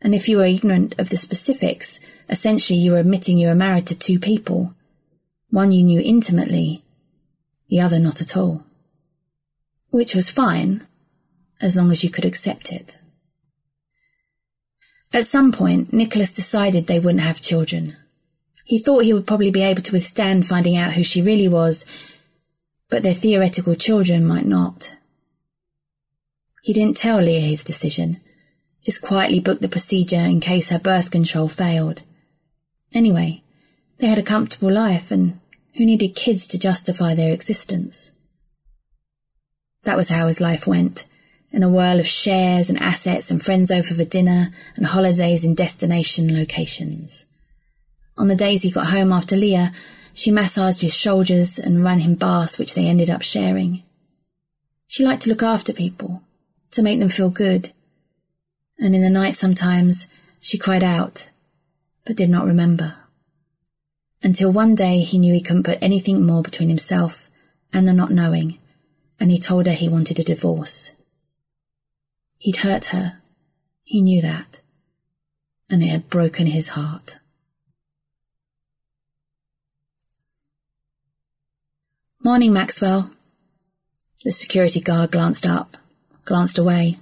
And 0.00 0.14
if 0.14 0.28
you 0.28 0.36
were 0.36 0.46
ignorant 0.46 0.94
of 0.98 1.10
the 1.10 1.16
specifics, 1.16 1.98
essentially 2.28 2.78
you 2.78 2.92
were 2.92 2.98
admitting 2.98 3.38
you 3.38 3.48
were 3.48 3.56
married 3.56 3.88
to 3.88 3.98
two 3.98 4.20
people. 4.20 4.72
One 5.50 5.72
you 5.72 5.82
knew 5.82 6.00
intimately, 6.00 6.82
the 7.68 7.80
other 7.80 7.98
not 7.98 8.20
at 8.20 8.36
all. 8.36 8.64
Which 9.90 10.14
was 10.14 10.30
fine, 10.30 10.86
as 11.60 11.76
long 11.76 11.90
as 11.90 12.04
you 12.04 12.10
could 12.10 12.24
accept 12.24 12.72
it. 12.72 12.98
At 15.12 15.26
some 15.26 15.50
point, 15.50 15.92
Nicholas 15.92 16.32
decided 16.32 16.86
they 16.86 17.00
wouldn't 17.00 17.20
have 17.20 17.42
children. 17.42 17.96
He 18.72 18.78
thought 18.78 19.04
he 19.04 19.12
would 19.12 19.26
probably 19.26 19.50
be 19.50 19.60
able 19.60 19.82
to 19.82 19.92
withstand 19.92 20.46
finding 20.46 20.78
out 20.78 20.94
who 20.94 21.04
she 21.04 21.20
really 21.20 21.46
was, 21.46 21.84
but 22.88 23.02
their 23.02 23.12
theoretical 23.12 23.74
children 23.74 24.24
might 24.24 24.46
not. 24.46 24.94
He 26.62 26.72
didn't 26.72 26.96
tell 26.96 27.20
Leah 27.20 27.40
his 27.40 27.64
decision, 27.64 28.22
just 28.82 29.02
quietly 29.02 29.40
booked 29.40 29.60
the 29.60 29.68
procedure 29.68 30.16
in 30.16 30.40
case 30.40 30.70
her 30.70 30.78
birth 30.78 31.10
control 31.10 31.48
failed. 31.48 32.00
Anyway, 32.94 33.42
they 33.98 34.06
had 34.06 34.18
a 34.18 34.22
comfortable 34.22 34.72
life 34.72 35.10
and 35.10 35.38
who 35.74 35.84
needed 35.84 36.16
kids 36.16 36.48
to 36.48 36.58
justify 36.58 37.12
their 37.12 37.34
existence? 37.34 38.14
That 39.82 39.98
was 39.98 40.08
how 40.08 40.28
his 40.28 40.40
life 40.40 40.66
went, 40.66 41.04
in 41.50 41.62
a 41.62 41.68
whirl 41.68 42.00
of 42.00 42.06
shares 42.06 42.70
and 42.70 42.78
assets 42.78 43.30
and 43.30 43.44
friends 43.44 43.70
over 43.70 43.92
for 43.92 44.04
dinner 44.04 44.48
and 44.76 44.86
holidays 44.86 45.44
in 45.44 45.54
destination 45.54 46.34
locations. 46.34 47.26
On 48.22 48.28
the 48.28 48.36
days 48.36 48.62
he 48.62 48.70
got 48.70 48.90
home 48.90 49.10
after 49.10 49.34
Leah, 49.34 49.72
she 50.14 50.30
massaged 50.30 50.80
his 50.80 50.96
shoulders 50.96 51.58
and 51.58 51.82
ran 51.82 51.98
him 51.98 52.14
baths 52.14 52.56
which 52.56 52.72
they 52.72 52.86
ended 52.86 53.10
up 53.10 53.22
sharing. 53.22 53.82
She 54.86 55.04
liked 55.04 55.22
to 55.22 55.28
look 55.28 55.42
after 55.42 55.72
people, 55.72 56.22
to 56.70 56.84
make 56.84 57.00
them 57.00 57.08
feel 57.08 57.30
good. 57.30 57.72
And 58.78 58.94
in 58.94 59.02
the 59.02 59.10
night 59.10 59.34
sometimes 59.34 60.06
she 60.40 60.56
cried 60.56 60.84
out, 60.84 61.30
but 62.06 62.16
did 62.16 62.30
not 62.30 62.46
remember. 62.46 62.94
Until 64.22 64.52
one 64.52 64.76
day 64.76 65.00
he 65.00 65.18
knew 65.18 65.34
he 65.34 65.42
couldn't 65.42 65.64
put 65.64 65.82
anything 65.82 66.24
more 66.24 66.42
between 66.42 66.68
himself 66.68 67.28
and 67.72 67.88
the 67.88 67.92
not 67.92 68.12
knowing, 68.12 68.60
and 69.18 69.32
he 69.32 69.38
told 69.40 69.66
her 69.66 69.72
he 69.72 69.88
wanted 69.88 70.20
a 70.20 70.22
divorce. 70.22 70.92
He'd 72.38 72.58
hurt 72.58 72.84
her. 72.94 73.18
He 73.82 74.00
knew 74.00 74.22
that. 74.22 74.60
And 75.68 75.82
it 75.82 75.88
had 75.88 76.08
broken 76.08 76.46
his 76.46 76.68
heart. 76.68 77.18
Morning, 82.24 82.52
Maxwell. 82.52 83.10
The 84.22 84.30
security 84.30 84.80
guard 84.80 85.10
glanced 85.10 85.44
up, 85.44 85.76
glanced 86.24 86.56
away. 86.56 86.98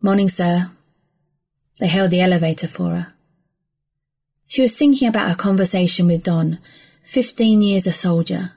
Morning, 0.00 0.28
sir. 0.28 0.70
They 1.80 1.88
hailed 1.88 2.12
the 2.12 2.20
elevator 2.20 2.68
for 2.68 2.90
her. 2.90 3.14
She 4.46 4.62
was 4.62 4.76
thinking 4.76 5.08
about 5.08 5.28
her 5.28 5.34
conversation 5.34 6.06
with 6.06 6.22
Don, 6.22 6.60
fifteen 7.02 7.62
years 7.62 7.84
a 7.88 7.92
soldier. 7.92 8.52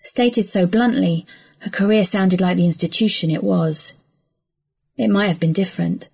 Stated 0.00 0.42
so 0.42 0.66
bluntly, 0.66 1.24
her 1.60 1.70
career 1.70 2.02
sounded 2.04 2.40
like 2.40 2.56
the 2.56 2.66
institution 2.66 3.30
it 3.30 3.44
was. 3.44 3.94
It 4.96 5.06
might 5.06 5.28
have 5.28 5.38
been 5.38 5.52
different. 5.52 6.08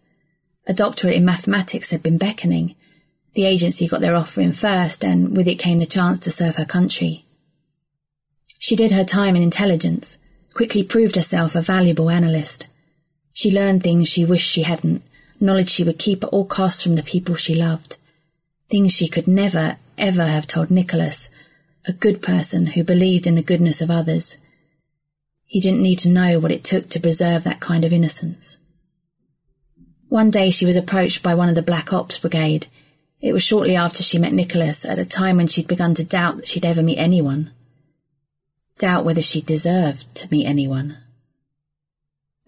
A 0.66 0.75
doctorate 0.75 1.14
in 1.14 1.25
mathematics 1.25 1.92
had 1.92 2.03
been 2.03 2.18
beckoning. 2.18 2.75
The 3.33 3.46
agency 3.46 3.88
got 3.88 4.03
their 4.03 4.16
offer 4.16 4.42
in 4.42 4.53
first, 4.53 5.03
and 5.03 5.35
with 5.35 5.49
it 5.49 5.59
came 5.59 5.79
the 5.79 5.87
chance 5.87 6.18
to 6.20 6.31
serve 6.31 6.57
her 6.57 6.66
country. 6.66 7.25
She 8.62 8.77
did 8.77 8.92
her 8.92 9.05
time 9.05 9.37
in 9.37 9.42
intelligence, 9.42 10.18
quickly 10.53 10.85
proved 10.85 11.16
herself 11.16 11.57
a 11.57 11.62
valuable 11.62 12.11
analyst. 12.11 12.66
She 13.33 13.51
learned 13.51 13.83
things 13.83 14.07
she 14.07 14.27
wished 14.27 14.51
she 14.51 14.64
hadn't, 14.64 15.03
knowledge 15.40 15.70
she 15.70 15.83
would 15.83 15.99
keep 15.99 16.23
at 16.23 16.29
all 16.29 16.44
costs 16.44 16.83
from 16.83 16.92
the 16.92 17.03
people 17.03 17.35
she 17.35 17.55
loved. 17.55 17.96
Things 18.68 18.92
she 18.94 19.09
could 19.09 19.27
never, 19.27 19.79
ever 19.96 20.27
have 20.27 20.46
told 20.46 20.70
Nicholas, 20.70 21.31
a 21.88 21.94
good 21.94 22.20
person 22.20 22.66
who 22.66 22.85
believed 22.85 23.27
in 23.27 23.35
the 23.35 23.42
goodness 23.42 23.81
of 23.81 23.90
others. 23.90 24.37
He 25.46 25.59
didn't 25.59 25.83
need 25.83 25.99
to 26.01 26.11
know 26.11 26.38
what 26.38 26.53
it 26.53 26.62
took 26.62 26.90
to 26.90 27.01
preserve 27.01 27.44
that 27.44 27.61
kind 27.61 27.87
of 27.87 27.94
innocence. 27.94 28.59
One 30.11 30.31
day 30.31 30.51
she 30.51 30.66
was 30.66 30.77
approached 30.77 31.23
by 31.23 31.35
one 31.35 31.49
of 31.49 31.55
the 31.55 31.62
Black 31.62 31.94
Ops 31.94 32.18
Brigade. 32.18 32.66
It 33.23 33.33
was 33.33 33.42
shortly 33.42 33.75
after 33.75 34.03
she 34.03 34.18
met 34.18 34.35
Nicholas, 34.35 34.85
at 34.85 34.99
a 34.99 35.07
time 35.07 35.38
when 35.38 35.46
she'd 35.46 35.66
begun 35.66 35.94
to 35.94 36.05
doubt 36.05 36.37
that 36.37 36.49
she'd 36.49 36.66
ever 36.66 36.83
meet 36.83 36.99
anyone 36.99 37.53
doubt 38.81 39.05
whether 39.05 39.23
she 39.23 39.40
deserved 39.40 40.12
to 40.16 40.29
meet 40.31 40.47
anyone. 40.47 40.97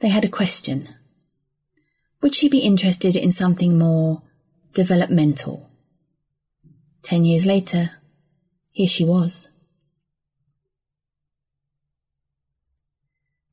They 0.00 0.08
had 0.08 0.24
a 0.24 0.28
question. 0.28 0.88
Would 2.22 2.34
she 2.34 2.48
be 2.48 2.60
interested 2.60 3.14
in 3.14 3.30
something 3.30 3.78
more 3.78 4.22
developmental? 4.74 5.70
Ten 7.02 7.24
years 7.24 7.46
later, 7.46 7.90
here 8.70 8.88
she 8.88 9.04
was. 9.04 9.50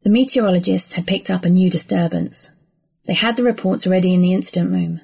The 0.04 0.10
meteorologists 0.10 0.94
had 0.94 1.06
picked 1.06 1.30
up 1.30 1.44
a 1.46 1.50
new 1.50 1.70
disturbance. 1.70 2.56
They 3.06 3.14
had 3.14 3.36
the 3.36 3.44
reports 3.44 3.86
ready 3.86 4.14
in 4.14 4.22
the 4.22 4.34
incident 4.34 4.72
room. 4.72 5.02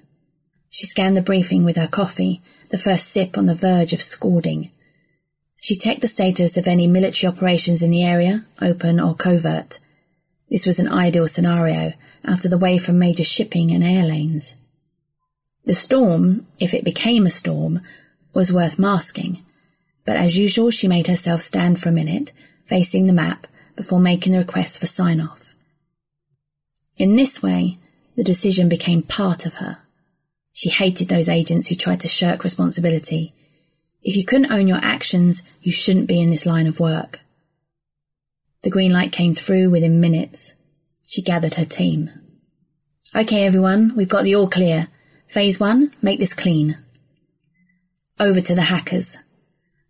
She 0.70 0.86
scanned 0.86 1.18
the 1.18 1.22
briefing 1.22 1.66
with 1.66 1.76
her 1.76 1.88
coffee, 1.88 2.42
the 2.70 2.78
first 2.78 3.12
sip 3.12 3.38
on 3.38 3.46
the 3.46 3.54
verge 3.54 3.94
of 3.94 4.02
scalding. 4.02 4.72
She 5.66 5.76
checked 5.76 6.02
the 6.02 6.08
status 6.08 6.58
of 6.58 6.68
any 6.68 6.86
military 6.86 7.28
operations 7.28 7.82
in 7.82 7.90
the 7.90 8.04
area, 8.04 8.46
open 8.62 9.00
or 9.00 9.16
covert. 9.16 9.80
This 10.48 10.68
was 10.68 10.78
an 10.78 10.88
ideal 10.88 11.28
scenario, 11.28 11.94
out 12.24 12.46
of 12.46 12.52
the 12.52 12.58
way 12.60 12.78
from 12.78 13.00
major 13.00 13.24
shipping 13.24 13.72
and 13.72 13.84
air 13.84 14.06
lanes. 14.06 14.64
The 15.64 15.74
storm, 15.74 16.46
if 16.60 16.76
it 16.76 16.86
became 16.86 17.26
a 17.26 17.32
storm, 17.32 17.80
was 18.32 18.54
worth 18.54 18.78
masking, 18.78 19.40
but 20.06 20.18
as 20.18 20.38
usual 20.38 20.70
she 20.70 20.88
made 20.88 21.08
herself 21.08 21.42
stand 21.42 21.80
for 21.80 21.90
a 21.90 21.92
minute, 21.92 22.32
facing 22.68 23.08
the 23.08 23.12
map, 23.12 23.48
before 23.76 24.00
making 24.00 24.34
the 24.34 24.38
request 24.38 24.80
for 24.80 24.86
sign-off. 24.86 25.56
In 27.00 27.16
this 27.16 27.42
way, 27.42 27.80
the 28.16 28.24
decision 28.24 28.70
became 28.70 29.02
part 29.02 29.48
of 29.48 29.56
her. 29.56 29.80
She 30.54 30.70
hated 30.70 31.10
those 31.10 31.28
agents 31.28 31.70
who 31.70 31.76
tried 31.76 32.02
to 32.02 32.08
shirk 32.08 32.44
responsibility. 32.44 33.34
If 34.06 34.16
you 34.16 34.24
couldn't 34.24 34.52
own 34.52 34.68
your 34.68 34.78
actions, 34.84 35.42
you 35.64 35.72
shouldn't 35.72 36.08
be 36.08 36.22
in 36.22 36.30
this 36.30 36.46
line 36.46 36.68
of 36.68 36.80
work. 36.80 37.22
The 38.62 38.70
green 38.70 38.94
light 38.94 39.12
came 39.12 39.34
through 39.34 39.72
within 39.72 40.00
minutes. 40.00 40.54
She 41.08 41.24
gathered 41.24 41.56
her 41.56 41.66
team. 41.66 42.12
Okay, 43.16 43.48
everyone, 43.48 43.96
we've 43.96 44.08
got 44.08 44.24
the 44.24 44.36
all 44.36 44.48
clear. 44.48 44.90
Phase 45.28 45.60
one, 45.60 45.92
make 46.04 46.20
this 46.20 46.36
clean. 46.36 46.78
Over 48.20 48.42
to 48.42 48.54
the 48.54 48.70
hackers. 48.74 49.18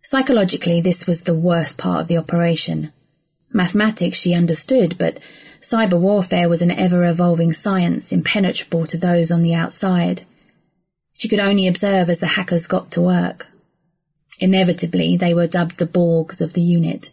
Psychologically, 0.00 0.80
this 0.80 1.06
was 1.06 1.24
the 1.24 1.38
worst 1.38 1.76
part 1.76 2.00
of 2.00 2.08
the 2.08 2.16
operation. 2.16 2.92
Mathematics 3.52 4.18
she 4.18 4.32
understood, 4.32 4.96
but 4.96 5.18
cyber 5.60 6.00
warfare 6.00 6.48
was 6.48 6.62
an 6.62 6.70
ever 6.70 7.04
evolving 7.04 7.52
science 7.52 8.12
impenetrable 8.12 8.86
to 8.86 8.96
those 8.96 9.30
on 9.30 9.42
the 9.42 9.54
outside. 9.54 10.22
She 11.12 11.28
could 11.28 11.40
only 11.40 11.68
observe 11.68 12.08
as 12.08 12.20
the 12.20 12.28
hackers 12.28 12.66
got 12.66 12.90
to 12.92 13.02
work. 13.02 13.48
Inevitably, 14.38 15.16
they 15.16 15.32
were 15.32 15.46
dubbed 15.46 15.78
the 15.78 15.86
Borgs 15.86 16.40
of 16.40 16.52
the 16.52 16.62
unit. 16.62 17.10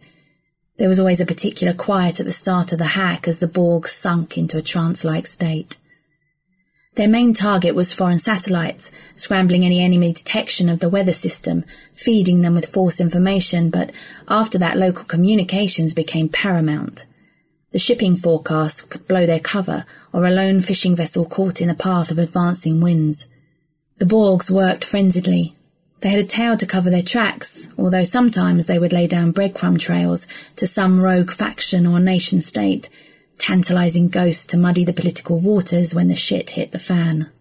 There 0.77 0.89
was 0.89 0.99
always 0.99 1.21
a 1.21 1.25
particular 1.25 1.73
quiet 1.73 2.19
at 2.19 2.25
the 2.25 2.31
start 2.31 2.71
of 2.73 2.79
the 2.79 2.85
hack 2.85 3.27
as 3.27 3.39
the 3.39 3.47
Borgs 3.47 3.89
sunk 3.89 4.37
into 4.37 4.57
a 4.57 4.61
trance-like 4.61 5.27
state. 5.27 5.77
Their 6.95 7.07
main 7.07 7.33
target 7.33 7.73
was 7.73 7.93
foreign 7.93 8.19
satellites, 8.19 8.91
scrambling 9.15 9.63
any 9.63 9.83
enemy 9.83 10.13
detection 10.13 10.69
of 10.69 10.79
the 10.79 10.89
weather 10.89 11.13
system, 11.13 11.63
feeding 11.91 12.41
them 12.41 12.53
with 12.53 12.71
false 12.71 13.01
information, 13.01 13.71
but 13.71 13.91
after 14.27 14.59
that 14.59 14.77
local 14.77 15.03
communications 15.05 15.93
became 15.93 16.29
paramount. 16.29 17.05
The 17.71 17.79
shipping 17.79 18.15
forecast 18.15 18.91
could 18.91 19.07
blow 19.07 19.25
their 19.25 19.39
cover, 19.39 19.85
or 20.11 20.25
a 20.25 20.31
lone 20.31 20.61
fishing 20.61 20.95
vessel 20.95 21.25
caught 21.25 21.61
in 21.61 21.67
the 21.67 21.73
path 21.73 22.11
of 22.11 22.19
advancing 22.19 22.79
winds. 22.79 23.27
The 23.97 24.05
Borgs 24.05 24.51
worked 24.51 24.83
frenziedly. 24.83 25.55
They 26.03 26.09
had 26.09 26.19
a 26.19 26.25
tail 26.25 26.57
to 26.57 26.65
cover 26.65 26.89
their 26.89 27.01
tracks, 27.01 27.73
although 27.79 28.03
sometimes 28.03 28.65
they 28.65 28.77
would 28.77 28.91
lay 28.91 29.07
down 29.07 29.31
breadcrumb 29.31 29.79
trails 29.79 30.27
to 30.57 30.67
some 30.67 30.99
rogue 30.99 31.31
faction 31.31 31.87
or 31.87 32.01
nation 32.01 32.41
state, 32.41 32.89
tantalizing 33.37 34.09
ghosts 34.09 34.45
to 34.47 34.57
muddy 34.57 34.83
the 34.83 34.91
political 34.91 35.39
waters 35.39 35.95
when 35.95 36.09
the 36.09 36.15
shit 36.17 36.51
hit 36.51 36.73
the 36.73 36.77
fan. 36.77 37.31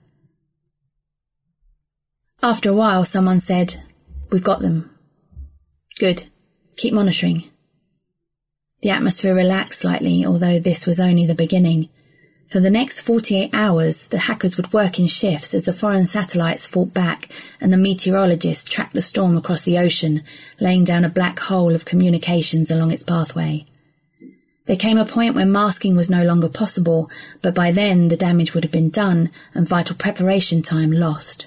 After 2.41 2.71
a 2.71 2.75
while, 2.75 3.05
someone 3.05 3.41
said, 3.41 3.83
We've 4.31 4.45
got 4.45 4.61
them. 4.61 4.97
Good. 5.99 6.29
Keep 6.77 6.95
monitoring. 6.95 7.43
The 8.83 8.91
atmosphere 8.91 9.35
relaxed 9.35 9.81
slightly, 9.81 10.25
although 10.25 10.61
this 10.61 10.87
was 10.87 11.01
only 11.01 11.27
the 11.27 11.35
beginning. 11.35 11.89
For 12.53 12.61
the 12.61 12.69
next 12.69 13.01
48 13.01 13.49
hours, 13.55 14.09
the 14.09 14.19
hackers 14.19 14.59
would 14.59 14.75
work 14.75 14.99
in 14.99 15.07
shifts 15.07 15.55
as 15.55 15.65
the 15.65 15.73
foreign 15.73 16.05
satellites 16.05 16.67
fought 16.67 16.93
back 16.93 17.31
and 17.63 17.73
the 17.73 17.79
meteorologists 17.79 18.69
tracked 18.69 18.93
the 18.93 19.01
storm 19.01 19.39
across 19.39 19.63
the 19.63 19.79
ocean, 19.79 20.21
laying 20.61 20.85
down 20.85 21.03
a 21.03 21.09
black 21.09 21.39
hole 21.39 21.75
of 21.75 21.87
communications 21.87 22.71
along 22.71 22.91
its 22.91 23.03
pathway. 23.03 23.65
There 24.67 24.77
came 24.77 24.99
a 24.99 25.07
point 25.07 25.35
when 25.35 25.51
masking 25.51 25.97
was 25.97 26.11
no 26.11 26.25
longer 26.25 26.51
possible, 26.51 27.11
but 27.41 27.55
by 27.55 27.73
then 27.73 28.09
the 28.09 28.19
damage 28.19 28.53
would 28.53 28.65
have 28.65 28.71
been 28.71 28.91
done 28.91 29.31
and 29.55 29.67
vital 29.67 29.97
preparation 29.97 30.61
time 30.61 30.93
lost. 30.93 31.47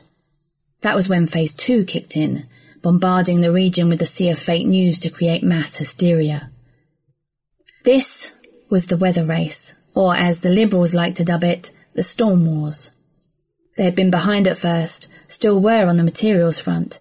That 0.82 0.96
was 0.96 1.08
when 1.08 1.28
Phase 1.28 1.54
2 1.54 1.86
kicked 1.86 2.18
in, 2.18 2.48
bombarding 2.82 3.42
the 3.42 3.52
region 3.52 3.90
with 3.90 4.02
a 4.02 4.08
sea 4.08 4.32
of 4.32 4.40
fake 4.40 4.66
news 4.66 5.00
to 5.02 5.12
create 5.12 5.44
mass 5.44 5.76
hysteria. 5.76 6.50
This 7.84 8.34
was 8.72 8.88
the 8.88 8.98
weather 8.98 9.24
race, 9.24 9.76
or 9.96 10.16
as 10.16 10.42
the 10.42 10.50
Liberals 10.50 10.94
like 10.94 11.16
to 11.16 11.24
dub 11.24 11.44
it, 11.44 11.72
the 11.94 12.04
Storm 12.04 12.46
Wars. 12.46 12.92
They 13.78 13.86
had 13.86 13.96
been 13.96 14.12
behind 14.12 14.48
at 14.48 14.58
first, 14.58 15.10
still 15.32 15.60
were 15.60 15.88
on 15.88 15.98
the 15.98 16.04
materials 16.04 16.60
front. 16.60 17.00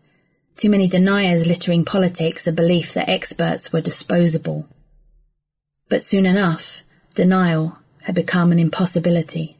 Too 0.56 0.70
many 0.70 0.88
deniers 0.88 1.46
littering 1.46 1.84
politics 1.84 2.46
a 2.46 2.52
belief 2.52 2.94
that 2.94 3.08
experts 3.08 3.72
were 3.72 3.80
disposable. 3.80 4.68
But 5.88 6.02
soon 6.02 6.26
enough, 6.26 6.82
denial 7.14 7.78
had 8.02 8.14
become 8.14 8.52
an 8.52 8.58
impossibility. 8.58 9.56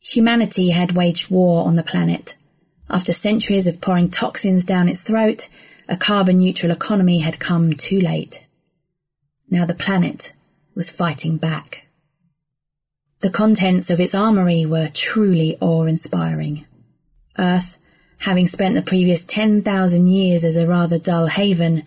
Humanity 0.00 0.70
had 0.70 0.92
waged 0.92 1.30
war 1.30 1.66
on 1.66 1.76
the 1.76 1.82
planet. 1.82 2.36
After 2.88 3.12
centuries 3.12 3.66
of 3.66 3.82
pouring 3.82 4.08
toxins 4.08 4.64
down 4.64 4.88
its 4.88 5.02
throat, 5.02 5.48
a 5.88 5.96
carbon 5.96 6.36
neutral 6.36 6.72
economy 6.72 7.18
had 7.18 7.38
come 7.38 7.74
too 7.74 8.00
late. 8.00 8.46
Now 9.50 9.66
the 9.66 9.74
planet 9.74 10.32
was 10.74 10.90
fighting 10.90 11.36
back. 11.36 11.87
The 13.20 13.30
contents 13.30 13.90
of 13.90 14.00
its 14.00 14.14
armory 14.14 14.64
were 14.64 14.90
truly 14.94 15.56
awe-inspiring. 15.60 16.66
Earth, 17.36 17.76
having 18.18 18.46
spent 18.46 18.74
the 18.76 18.82
previous 18.82 19.24
10,000 19.24 20.06
years 20.06 20.44
as 20.44 20.56
a 20.56 20.66
rather 20.66 20.98
dull 20.98 21.26
haven, 21.26 21.84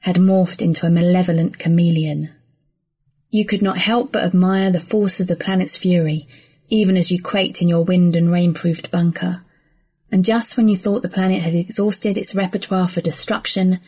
had 0.00 0.16
morphed 0.16 0.62
into 0.62 0.86
a 0.86 0.90
malevolent 0.90 1.58
chameleon. 1.58 2.30
You 3.30 3.44
could 3.44 3.62
not 3.62 3.78
help 3.78 4.12
but 4.12 4.24
admire 4.24 4.70
the 4.70 4.80
force 4.80 5.20
of 5.20 5.26
the 5.26 5.36
planet's 5.36 5.76
fury, 5.76 6.26
even 6.68 6.96
as 6.96 7.10
you 7.12 7.22
quaked 7.22 7.60
in 7.60 7.68
your 7.68 7.84
wind 7.84 8.16
and 8.16 8.30
rain-proofed 8.30 8.90
bunker. 8.90 9.42
And 10.10 10.24
just 10.24 10.56
when 10.56 10.68
you 10.68 10.76
thought 10.76 11.02
the 11.02 11.08
planet 11.08 11.42
had 11.42 11.54
exhausted 11.54 12.16
its 12.16 12.34
repertoire 12.34 12.88
for 12.88 13.00
destruction, 13.00 13.80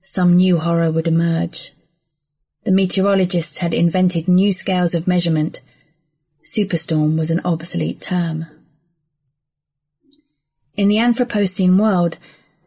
some 0.00 0.36
new 0.36 0.58
horror 0.58 0.90
would 0.90 1.06
emerge. 1.06 1.72
The 2.64 2.72
meteorologists 2.72 3.58
had 3.58 3.72
invented 3.72 4.28
new 4.28 4.52
scales 4.52 4.94
of 4.94 5.08
measurement. 5.08 5.60
Superstorm 6.44 7.16
was 7.18 7.30
an 7.30 7.40
obsolete 7.44 8.00
term. 8.00 8.46
In 10.74 10.88
the 10.88 10.96
Anthropocene 10.96 11.78
world, 11.78 12.18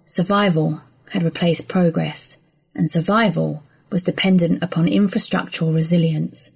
survival 0.05 0.81
had 1.11 1.23
replaced 1.23 1.67
progress, 1.67 2.37
and 2.73 2.89
survival 2.89 3.63
was 3.89 4.03
dependent 4.03 4.63
upon 4.63 4.85
infrastructural 4.85 5.73
resilience. 5.73 6.51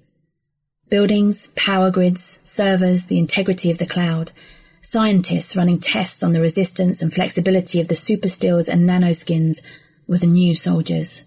Buildings, 0.89 1.47
power 1.55 1.91
grids, 1.91 2.39
servers, 2.43 3.08
the 3.08 3.19
integrity 3.19 3.69
of 3.69 3.79
the 3.79 3.86
cloud, 3.86 4.32
scientists 4.82 5.55
running 5.55 5.79
tests 5.79 6.23
on 6.23 6.32
the 6.32 6.41
resistance 6.41 7.01
and 7.01 7.13
flexibility 7.13 7.82
of 7.82 7.89
the 7.89 7.95
supersteels 7.95 8.69
and 8.69 8.88
nanoskins 8.88 9.62
were 10.08 10.17
the 10.17 10.27
new 10.27 10.55
soldiers. 10.55 11.25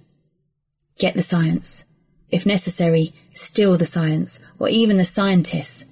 Get 0.98 1.14
the 1.14 1.22
science. 1.22 1.84
If 2.32 2.46
necessary, 2.46 3.12
steal 3.32 3.76
the 3.76 3.86
science, 3.86 4.44
or 4.58 4.68
even 4.68 4.96
the 4.96 5.04
scientists. 5.04 5.84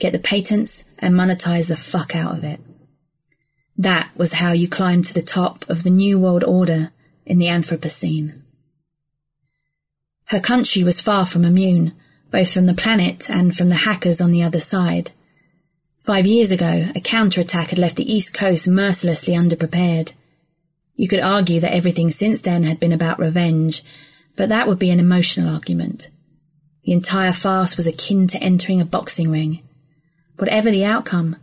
Get 0.00 0.12
the 0.12 0.18
patents 0.18 0.94
and 0.98 1.14
monetize 1.14 1.68
the 1.68 1.76
fuck 1.76 2.14
out 2.14 2.36
of 2.36 2.44
it. 2.44 2.60
That 3.78 4.10
was 4.16 4.34
how 4.34 4.52
you 4.52 4.68
climbed 4.68 5.06
to 5.06 5.14
the 5.14 5.22
top 5.22 5.64
of 5.70 5.84
the 5.84 5.90
New 5.90 6.18
World 6.18 6.42
Order 6.42 6.90
in 7.24 7.38
the 7.38 7.46
Anthropocene. 7.46 8.42
Her 10.26 10.40
country 10.40 10.82
was 10.82 11.00
far 11.00 11.24
from 11.24 11.44
immune, 11.44 11.92
both 12.32 12.52
from 12.52 12.66
the 12.66 12.74
planet 12.74 13.30
and 13.30 13.56
from 13.56 13.68
the 13.68 13.76
hackers 13.76 14.20
on 14.20 14.32
the 14.32 14.42
other 14.42 14.60
side. 14.60 15.12
Five 16.00 16.26
years 16.26 16.50
ago, 16.50 16.88
a 16.94 17.00
counterattack 17.00 17.70
had 17.70 17.78
left 17.78 17.96
the 17.96 18.12
East 18.12 18.34
Coast 18.34 18.66
mercilessly 18.66 19.34
underprepared. 19.34 20.12
You 20.96 21.06
could 21.06 21.20
argue 21.20 21.60
that 21.60 21.74
everything 21.74 22.10
since 22.10 22.40
then 22.40 22.64
had 22.64 22.80
been 22.80 22.92
about 22.92 23.20
revenge, 23.20 23.82
but 24.36 24.48
that 24.50 24.68
would 24.68 24.78
be 24.78 24.90
an 24.90 25.00
emotional 25.00 25.52
argument. 25.52 26.10
The 26.84 26.92
entire 26.92 27.32
farce 27.32 27.76
was 27.76 27.86
akin 27.86 28.28
to 28.28 28.38
entering 28.38 28.80
a 28.80 28.84
boxing 28.84 29.30
ring. 29.30 29.62
Whatever 30.36 30.70
the 30.70 30.84
outcome, 30.84 31.36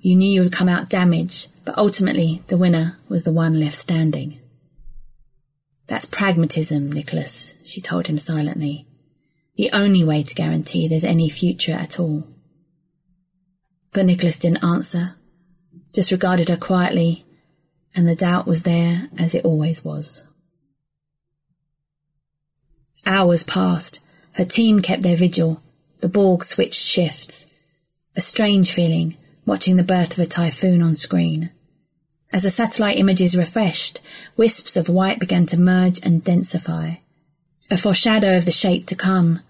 you 0.00 0.16
knew 0.16 0.30
you 0.30 0.42
would 0.42 0.52
come 0.52 0.68
out 0.68 0.88
damaged, 0.88 1.48
but 1.64 1.76
ultimately 1.78 2.42
the 2.48 2.56
winner 2.56 2.98
was 3.08 3.24
the 3.24 3.32
one 3.32 3.60
left 3.60 3.76
standing. 3.76 4.40
That's 5.86 6.06
pragmatism, 6.06 6.92
Nicholas, 6.92 7.54
she 7.64 7.80
told 7.80 8.06
him 8.06 8.18
silently. 8.18 8.86
The 9.56 9.70
only 9.72 10.04
way 10.04 10.22
to 10.22 10.34
guarantee 10.34 10.86
there's 10.86 11.04
any 11.04 11.28
future 11.28 11.72
at 11.72 11.98
all. 11.98 12.26
But 13.92 14.06
Nicholas 14.06 14.36
didn't 14.36 14.62
answer, 14.62 15.16
just 15.94 16.12
regarded 16.12 16.48
her 16.48 16.56
quietly, 16.56 17.24
and 17.94 18.06
the 18.06 18.14
doubt 18.14 18.46
was 18.46 18.62
there 18.62 19.08
as 19.18 19.34
it 19.34 19.44
always 19.44 19.84
was. 19.84 20.27
Hours 23.08 23.42
passed. 23.42 24.00
Her 24.34 24.44
team 24.44 24.80
kept 24.80 25.02
their 25.02 25.16
vigil. 25.16 25.62
The 26.00 26.10
Borg 26.10 26.44
switched 26.44 26.84
shifts. 26.84 27.46
A 28.14 28.20
strange 28.20 28.70
feeling, 28.70 29.16
watching 29.46 29.76
the 29.76 29.82
birth 29.82 30.12
of 30.12 30.18
a 30.18 30.26
typhoon 30.26 30.82
on 30.82 30.94
screen. 30.94 31.48
As 32.34 32.42
the 32.42 32.50
satellite 32.50 32.98
images 32.98 33.34
refreshed, 33.34 34.00
wisps 34.36 34.76
of 34.76 34.90
white 34.90 35.18
began 35.18 35.46
to 35.46 35.56
merge 35.56 35.98
and 36.04 36.22
densify. 36.22 36.98
A 37.70 37.78
foreshadow 37.78 38.36
of 38.36 38.44
the 38.44 38.52
shape 38.52 38.86
to 38.88 38.94
come, 38.94 39.40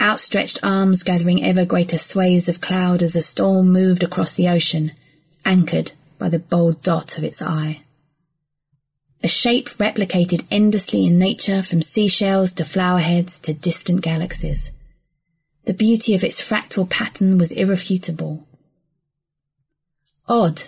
outstretched 0.00 0.60
arms 0.62 1.02
gathering 1.02 1.44
ever 1.44 1.64
greater 1.64 1.98
swathes 1.98 2.48
of 2.48 2.60
cloud 2.60 3.02
as 3.02 3.14
the 3.14 3.22
storm 3.22 3.72
moved 3.72 4.04
across 4.04 4.32
the 4.32 4.48
ocean, 4.48 4.92
anchored 5.44 5.90
by 6.20 6.28
the 6.28 6.38
bold 6.38 6.84
dot 6.84 7.18
of 7.18 7.24
its 7.24 7.42
eye. 7.42 7.82
A 9.22 9.28
shape 9.28 9.68
replicated 9.78 10.46
endlessly 10.50 11.06
in 11.06 11.18
nature 11.18 11.62
from 11.62 11.82
seashells 11.82 12.52
to 12.54 12.62
flowerheads 12.62 13.40
to 13.42 13.52
distant 13.52 14.00
galaxies. 14.00 14.72
The 15.64 15.74
beauty 15.74 16.14
of 16.14 16.22
its 16.22 16.40
fractal 16.40 16.88
pattern 16.88 17.36
was 17.36 17.52
irrefutable. 17.52 18.46
Odd 20.28 20.62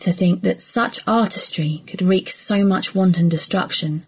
to 0.00 0.12
think 0.12 0.42
that 0.42 0.60
such 0.60 0.98
artistry 1.06 1.82
could 1.86 2.02
wreak 2.02 2.28
so 2.28 2.64
much 2.64 2.94
wanton 2.94 3.28
destruction. 3.28 4.04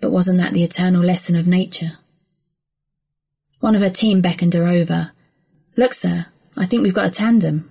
But 0.00 0.10
wasn't 0.10 0.38
that 0.38 0.52
the 0.52 0.62
eternal 0.62 1.02
lesson 1.02 1.34
of 1.34 1.46
nature? 1.46 1.92
One 3.60 3.74
of 3.74 3.80
her 3.80 3.90
team 3.90 4.20
beckoned 4.20 4.54
her 4.54 4.66
over. 4.66 5.12
Look, 5.76 5.94
sir, 5.94 6.26
I 6.58 6.66
think 6.66 6.82
we've 6.82 6.94
got 6.94 7.06
a 7.06 7.10
tandem. 7.10 7.70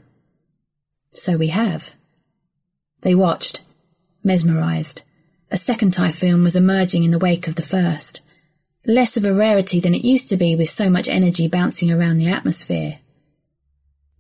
So 1.11 1.37
we 1.37 1.47
have. 1.47 1.95
They 3.01 3.13
watched, 3.13 3.61
mesmerized. 4.23 5.01
A 5.51 5.57
second 5.57 5.91
typhoon 5.91 6.43
was 6.43 6.55
emerging 6.55 7.03
in 7.03 7.11
the 7.11 7.19
wake 7.19 7.47
of 7.47 7.55
the 7.55 7.63
first. 7.63 8.21
Less 8.85 9.17
of 9.17 9.25
a 9.25 9.33
rarity 9.33 9.79
than 9.79 9.93
it 9.93 10.05
used 10.05 10.29
to 10.29 10.37
be 10.37 10.55
with 10.55 10.69
so 10.69 10.89
much 10.89 11.07
energy 11.07 11.47
bouncing 11.47 11.91
around 11.91 12.17
the 12.17 12.29
atmosphere. 12.29 12.99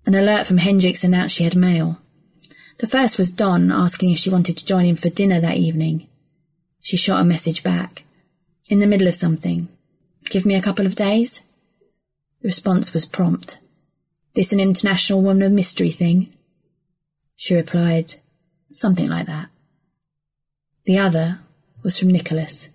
An 0.05 0.15
alert 0.15 0.47
from 0.47 0.57
Hendricks 0.57 1.03
announced 1.03 1.35
she 1.35 1.43
had 1.43 1.55
mail. 1.55 2.01
The 2.79 2.87
first 2.87 3.17
was 3.17 3.31
Don 3.31 3.71
asking 3.71 4.11
if 4.11 4.19
she 4.19 4.29
wanted 4.29 4.57
to 4.57 4.65
join 4.65 4.85
him 4.85 4.95
for 4.95 5.09
dinner 5.09 5.39
that 5.39 5.57
evening. 5.57 6.07
She 6.81 6.97
shot 6.97 7.21
a 7.21 7.25
message 7.25 7.61
back. 7.61 8.03
In 8.69 8.79
the 8.79 8.87
middle 8.87 9.07
of 9.07 9.15
something. 9.15 9.67
Give 10.29 10.45
me 10.45 10.55
a 10.55 10.61
couple 10.61 10.85
of 10.85 10.95
days? 10.95 11.41
The 12.41 12.47
response 12.47 12.93
was 12.93 13.05
prompt. 13.05 13.59
This 14.33 14.53
an 14.53 14.59
international 14.59 15.21
woman 15.21 15.43
of 15.43 15.51
mystery 15.51 15.91
thing? 15.91 16.29
She 17.35 17.55
replied, 17.55 18.15
something 18.71 19.09
like 19.09 19.25
that. 19.27 19.49
The 20.89 20.97
other 20.97 21.37
was 21.83 21.99
from 21.99 22.07
Nicholas. 22.07 22.71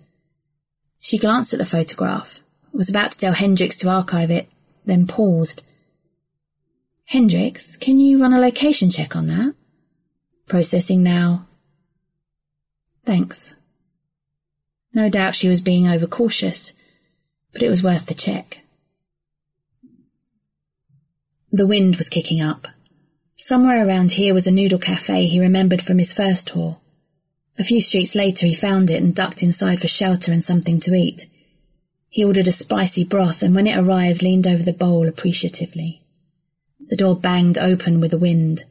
She 0.99 1.17
glanced 1.17 1.51
at 1.51 1.59
the 1.59 1.65
photograph, 1.65 2.39
was 2.71 2.89
about 2.89 3.11
to 3.11 3.17
tell 3.17 3.33
Hendricks 3.33 3.77
to 3.79 3.89
archive 3.89 4.31
it, 4.31 4.47
then 4.85 5.05
paused. 5.05 5.61
Hendricks, 7.07 7.75
can 7.75 7.99
you 7.99 8.21
run 8.21 8.31
a 8.31 8.39
location 8.39 8.89
check 8.89 9.17
on 9.17 9.27
that? 9.27 9.53
Processing 10.47 11.03
now. 11.03 11.45
Thanks. 13.05 13.57
No 14.93 15.09
doubt 15.09 15.35
she 15.35 15.49
was 15.49 15.59
being 15.59 15.85
overcautious, 15.85 16.71
but 17.51 17.63
it 17.63 17.69
was 17.69 17.83
worth 17.83 18.05
the 18.05 18.13
check. 18.13 18.61
The 21.51 21.67
wind 21.67 21.97
was 21.97 22.07
kicking 22.07 22.41
up. 22.41 22.69
Somewhere 23.35 23.85
around 23.85 24.13
here 24.13 24.33
was 24.33 24.47
a 24.47 24.51
noodle 24.51 24.79
cafe 24.79 25.25
he 25.25 25.37
remembered 25.37 25.81
from 25.81 25.97
his 25.97 26.13
first 26.13 26.47
tour. 26.47 26.77
A 27.57 27.63
few 27.63 27.79
streets 27.81 28.15
later, 28.15 28.45
he 28.45 28.53
found 28.53 28.89
it 28.91 29.01
and 29.01 29.15
ducked 29.15 29.41
inside 29.41 29.79
for 29.79 29.87
shelter 29.87 30.31
and 30.31 30.43
something 30.43 30.79
to 30.81 30.93
eat. 30.93 31.27
He 32.09 32.23
ordered 32.23 32.47
a 32.47 32.51
spicy 32.51 33.03
broth 33.03 33.41
and 33.41 33.55
when 33.55 33.67
it 33.67 33.77
arrived, 33.77 34.21
leaned 34.21 34.47
over 34.47 34.63
the 34.63 34.73
bowl 34.73 35.07
appreciatively. 35.07 36.01
The 36.87 36.95
door 36.95 37.15
banged 37.15 37.57
open 37.57 37.99
with 37.99 38.11
the 38.11 38.17
wind. 38.17 38.63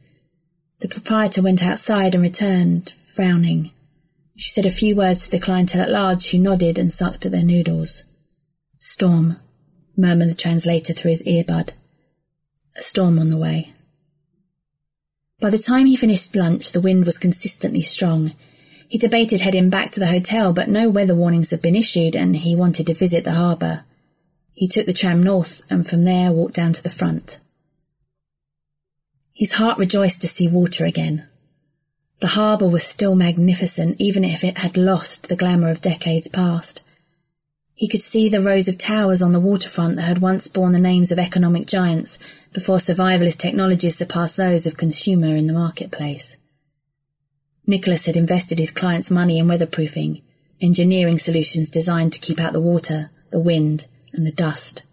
The 0.79 0.87
proprietor 0.87 1.41
went 1.41 1.63
outside 1.63 2.15
and 2.15 2.23
returned, 2.23 2.91
frowning. 2.91 3.71
She 4.35 4.49
said 4.49 4.65
a 4.65 4.69
few 4.69 4.95
words 4.95 5.25
to 5.25 5.31
the 5.31 5.39
clientele 5.39 5.81
at 5.81 5.89
large, 5.89 6.29
who 6.29 6.37
nodded 6.37 6.77
and 6.77 6.91
sucked 6.91 7.25
at 7.25 7.31
their 7.31 7.43
noodles. 7.43 8.03
Storm, 8.77 9.37
murmured 9.97 10.29
the 10.29 10.35
translator 10.35 10.93
through 10.93 11.11
his 11.11 11.23
earbud. 11.23 11.71
A 12.75 12.81
storm 12.81 13.17
on 13.17 13.29
the 13.29 13.37
way. 13.37 13.73
By 15.39 15.49
the 15.49 15.57
time 15.57 15.85
he 15.85 15.95
finished 15.95 16.35
lunch, 16.35 16.71
the 16.71 16.81
wind 16.81 17.05
was 17.05 17.17
consistently 17.17 17.81
strong. 17.81 18.33
He 18.87 18.97
debated 18.97 19.41
heading 19.41 19.69
back 19.69 19.91
to 19.91 19.99
the 19.99 20.07
hotel, 20.07 20.53
but 20.53 20.69
no 20.69 20.89
weather 20.89 21.15
warnings 21.15 21.51
had 21.51 21.61
been 21.61 21.75
issued 21.75 22.15
and 22.15 22.35
he 22.35 22.55
wanted 22.55 22.87
to 22.87 22.93
visit 22.93 23.23
the 23.23 23.33
harbour. 23.33 23.83
He 24.53 24.67
took 24.67 24.85
the 24.85 24.93
tram 24.93 25.21
north 25.21 25.61
and 25.69 25.87
from 25.87 26.05
there 26.05 26.31
walked 26.31 26.55
down 26.55 26.73
to 26.73 26.83
the 26.83 26.89
front. 26.89 27.39
His 29.33 29.53
heart 29.53 29.77
rejoiced 29.77 30.21
to 30.21 30.27
see 30.27 30.47
water 30.47 30.85
again. 30.85 31.27
The 32.21 32.27
harbour 32.27 32.67
was 32.69 32.83
still 32.83 33.15
magnificent, 33.15 33.97
even 33.99 34.23
if 34.23 34.43
it 34.43 34.59
had 34.59 34.77
lost 34.77 35.27
the 35.27 35.35
glamour 35.35 35.69
of 35.69 35.81
decades 35.81 36.29
past. 36.29 36.81
He 37.73 37.89
could 37.89 38.01
see 38.01 38.29
the 38.29 38.39
rows 38.39 38.69
of 38.69 38.77
towers 38.77 39.21
on 39.21 39.33
the 39.33 39.39
waterfront 39.39 39.97
that 39.97 40.03
had 40.03 40.19
once 40.19 40.47
borne 40.47 40.71
the 40.71 40.79
names 40.79 41.11
of 41.11 41.19
economic 41.19 41.67
giants 41.67 42.17
before 42.53 42.77
survivalist 42.77 43.37
technologies 43.37 43.97
surpassed 43.97 44.37
those 44.37 44.65
of 44.65 44.77
consumer 44.77 45.35
in 45.35 45.47
the 45.47 45.53
marketplace. 45.53 46.37
Nicholas 47.67 48.05
had 48.05 48.15
invested 48.15 48.59
his 48.59 48.71
clients' 48.71 49.09
money 49.09 49.39
in 49.39 49.47
weatherproofing, 49.47 50.21
engineering 50.61 51.17
solutions 51.17 51.69
designed 51.69 52.13
to 52.13 52.19
keep 52.19 52.39
out 52.39 52.53
the 52.53 52.59
water, 52.59 53.09
the 53.31 53.39
wind, 53.39 53.87
and 54.13 54.25
the 54.25 54.31
dust. 54.31 54.83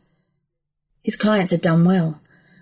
His 1.02 1.16
clients 1.16 1.50
had 1.50 1.60
done 1.60 1.84
well. 1.84 2.20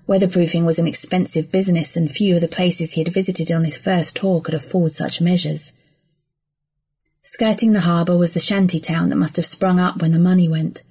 Weatherproofing 0.08 0.64
was 0.64 0.78
an 0.78 0.88
expensive 0.88 1.52
business, 1.52 1.96
and 1.96 2.10
few 2.10 2.34
of 2.34 2.40
the 2.40 2.48
places 2.48 2.92
he 2.92 3.00
had 3.02 3.12
visited 3.14 3.52
on 3.52 3.64
his 3.64 3.76
first 3.76 4.16
tour 4.16 4.40
could 4.40 4.54
afford 4.54 4.92
such 4.92 5.20
measures. 5.20 5.74
Skirting 7.22 7.72
the 7.72 7.80
harbour 7.80 8.16
was 8.16 8.32
the 8.32 8.40
shanty 8.40 8.80
town 8.80 9.10
that 9.10 9.16
must 9.16 9.36
have 9.36 9.46
sprung 9.46 9.78
up 9.78 10.02
when 10.02 10.10
the 10.10 10.18
money 10.18 10.48
went. 10.48 10.82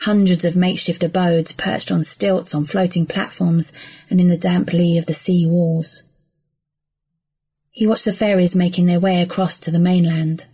Hundreds 0.00 0.44
of 0.44 0.56
makeshift 0.56 1.04
abodes 1.04 1.52
perched 1.52 1.92
on 1.92 2.02
stilts 2.02 2.54
on 2.54 2.64
floating 2.64 3.06
platforms 3.06 3.72
and 4.10 4.20
in 4.20 4.28
the 4.28 4.36
damp 4.36 4.72
lee 4.72 4.98
of 4.98 5.06
the 5.06 5.14
sea 5.14 5.46
walls. 5.46 6.02
He 7.74 7.88
watched 7.88 8.04
the 8.04 8.12
ferries 8.12 8.54
making 8.54 8.86
their 8.86 9.00
way 9.00 9.20
across 9.20 9.58
to 9.58 9.72
the 9.72 9.80
mainland. 9.80 10.46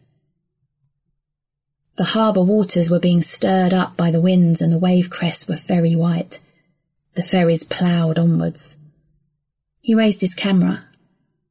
The 1.97 2.17
harbour 2.17 2.41
waters 2.41 2.89
were 2.89 2.99
being 2.99 3.21
stirred 3.21 3.75
up 3.75 3.95
by 3.95 4.11
the 4.11 4.23
winds 4.23 4.63
and 4.63 4.73
the 4.73 4.79
wave 4.79 5.11
crests 5.11 5.47
were 5.47 5.55
very 5.55 5.95
white. 5.95 6.41
The 7.17 7.23
ferries 7.23 7.63
ploughed 7.63 8.19
onwards. 8.19 8.79
He 9.83 9.95
raised 9.95 10.23
his 10.23 10.35
camera. 10.35 10.87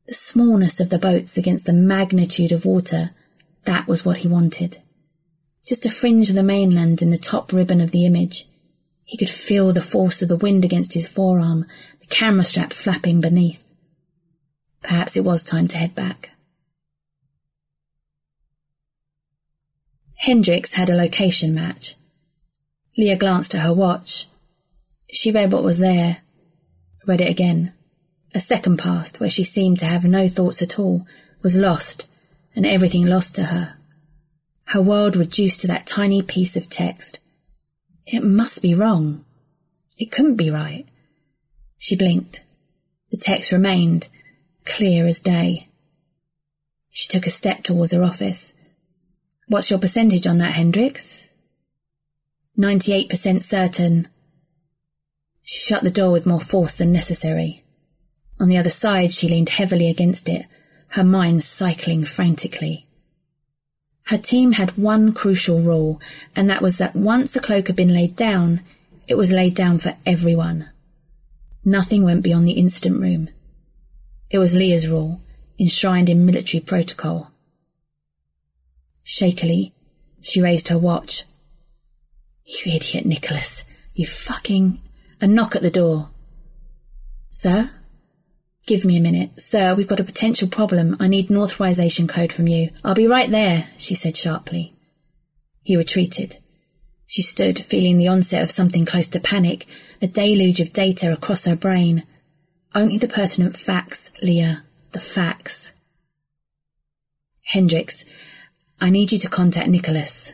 The 0.08 0.16
smallness 0.16 0.80
of 0.80 0.90
the 0.90 0.98
boats 0.98 1.38
against 1.38 1.68
the 1.68 1.74
magnitude 1.74 2.52
of 2.52 2.66
water, 2.66 3.12
that 3.66 3.88
was 3.88 4.04
what 4.04 4.18
he 4.18 4.28
wanted. 4.28 4.78
Just 5.68 5.86
a 5.86 5.92
fringe 5.92 6.30
of 6.30 6.36
the 6.36 6.42
mainland 6.42 7.04
in 7.04 7.12
the 7.12 7.20
top 7.20 7.54
ribbon 7.54 7.80
of 7.80 7.92
the 7.92 8.08
image. 8.08 8.48
He 9.04 9.18
could 9.18 9.30
feel 9.30 9.72
the 9.72 9.84
force 9.84 10.24
of 10.24 10.30
the 10.30 10.36
wind 10.36 10.66
against 10.66 10.96
his 10.96 11.08
forearm, 11.08 11.68
the 12.00 12.08
camera 12.08 12.44
strap 12.44 12.74
flapping 12.74 13.22
beneath. 13.22 13.64
Perhaps 14.82 15.18
it 15.18 15.24
was 15.24 15.44
time 15.44 15.68
to 15.68 15.78
head 15.78 15.96
back. 15.96 16.32
Hendricks 20.18 20.74
had 20.74 20.90
a 20.90 20.96
location 20.96 21.54
match. 21.54 21.96
Leah 22.98 23.16
glanced 23.18 23.56
at 23.56 23.62
her 23.62 23.74
watch. 23.74 24.28
She 25.12 25.32
read 25.32 25.52
what 25.52 25.64
was 25.64 25.80
there, 25.80 26.18
read 27.08 27.22
it 27.22 27.30
again. 27.30 27.74
A 28.36 28.40
second 28.40 28.78
passed 28.78 29.20
where 29.20 29.30
she 29.30 29.44
seemed 29.44 29.80
to 29.80 29.86
have 29.86 30.04
no 30.04 30.28
thoughts 30.28 30.62
at 30.62 30.78
all, 30.78 31.08
was 31.42 31.56
lost, 31.56 32.08
and 32.56 32.66
everything 32.66 33.06
lost 33.06 33.36
to 33.36 33.46
her. 33.46 33.78
Her 34.66 34.82
world 34.82 35.16
reduced 35.16 35.62
to 35.62 35.68
that 35.68 35.88
tiny 35.88 36.22
piece 36.22 36.56
of 36.56 36.70
text. 36.70 37.20
It 38.06 38.24
must 38.24 38.62
be 38.62 38.76
wrong. 38.76 39.26
It 39.98 40.12
couldn't 40.12 40.36
be 40.36 40.52
right. 40.52 40.86
She 41.78 41.96
blinked. 41.96 42.44
The 43.10 43.18
text 43.18 43.52
remained, 43.52 44.10
clear 44.70 45.08
as 45.08 45.22
day. 45.22 45.68
She 46.90 47.08
took 47.08 47.26
a 47.26 47.32
step 47.32 47.64
towards 47.64 47.92
her 47.92 48.04
office. 48.04 48.54
What's 49.48 49.70
your 49.70 49.80
percentage 49.80 50.28
on 50.28 50.38
that, 50.38 50.54
Hendricks? 50.54 51.34
98% 52.58 53.42
certain. 53.42 54.08
She 55.44 55.60
shut 55.60 55.84
the 55.84 55.90
door 55.90 56.12
with 56.12 56.26
more 56.26 56.40
force 56.40 56.78
than 56.78 56.92
necessary. 56.92 57.64
On 58.40 58.48
the 58.48 58.58
other 58.58 58.70
side, 58.70 59.12
she 59.12 59.28
leaned 59.28 59.50
heavily 59.50 59.90
against 59.90 60.30
it, 60.30 60.46
her 60.90 61.04
mind 61.04 61.44
cycling 61.44 62.04
frantically. 62.04 62.86
Her 64.08 64.18
team 64.18 64.54
had 64.54 64.78
one 64.78 65.14
crucial 65.14 65.62
rule, 65.62 66.02
and 66.36 66.50
that 66.50 66.62
was 66.62 66.78
that 66.78 66.96
once 66.96 67.36
a 67.36 67.40
cloak 67.40 67.68
had 67.68 67.76
been 67.76 67.94
laid 67.94 68.16
down, 68.16 68.62
it 69.08 69.16
was 69.16 69.32
laid 69.32 69.56
down 69.56 69.78
for 69.78 69.98
everyone. 70.06 70.70
Nothing 71.66 72.04
went 72.04 72.24
beyond 72.24 72.48
the 72.48 72.54
instant 72.54 73.00
room. 73.00 73.30
It 74.30 74.38
was 74.38 74.56
Leah's 74.56 74.88
rule, 74.88 75.22
enshrined 75.60 76.10
in 76.10 76.26
military 76.26 76.62
protocol. 76.62 77.32
Shakily, 79.04 79.74
she 80.22 80.42
raised 80.42 80.68
her 80.68 80.78
watch. 80.78 81.24
You 82.46 82.74
idiot, 82.74 83.06
Nicholas. 83.06 83.66
You 83.94 84.06
fucking... 84.06 84.82
A 85.22 85.28
knock 85.28 85.56
at 85.56 85.62
the 85.62 85.70
door. 85.70 86.10
Sir? 87.30 87.72
Give 88.66 88.86
me 88.86 88.96
a 88.96 89.02
minute. 89.02 89.42
Sir, 89.42 89.76
we've 89.76 89.88
got 89.88 90.00
a 90.00 90.06
potential 90.06 90.48
problem. 90.48 90.96
I 91.00 91.08
need 91.08 91.30
an 91.30 91.36
authorization 91.36 92.08
code 92.08 92.32
from 92.32 92.48
you. 92.48 92.70
I'll 92.86 92.94
be 92.94 93.08
right 93.08 93.30
there, 93.30 93.68
she 93.78 93.96
said 93.96 94.16
sharply. 94.16 94.74
He 95.62 95.76
retreated. 95.76 96.38
She 97.06 97.22
stood, 97.22 97.60
feeling 97.60 97.98
the 97.98 98.08
onset 98.08 98.44
of 98.44 98.52
something 98.52 98.86
close 98.86 99.10
to 99.10 99.20
panic, 99.20 99.66
a 100.02 100.08
deluge 100.08 100.62
of 100.62 100.72
data 100.72 101.12
across 101.12 101.46
her 101.46 101.56
brain. 101.56 102.04
Only 102.76 102.98
the 102.98 103.08
pertinent 103.08 103.58
facts, 103.58 104.12
Leah. 104.22 104.64
The 104.92 105.00
facts. 105.00 105.74
Hendricks, 107.46 108.06
I 108.80 108.90
need 108.90 109.12
you 109.12 109.18
to 109.20 109.30
contact 109.30 109.68
Nicholas. 109.68 110.34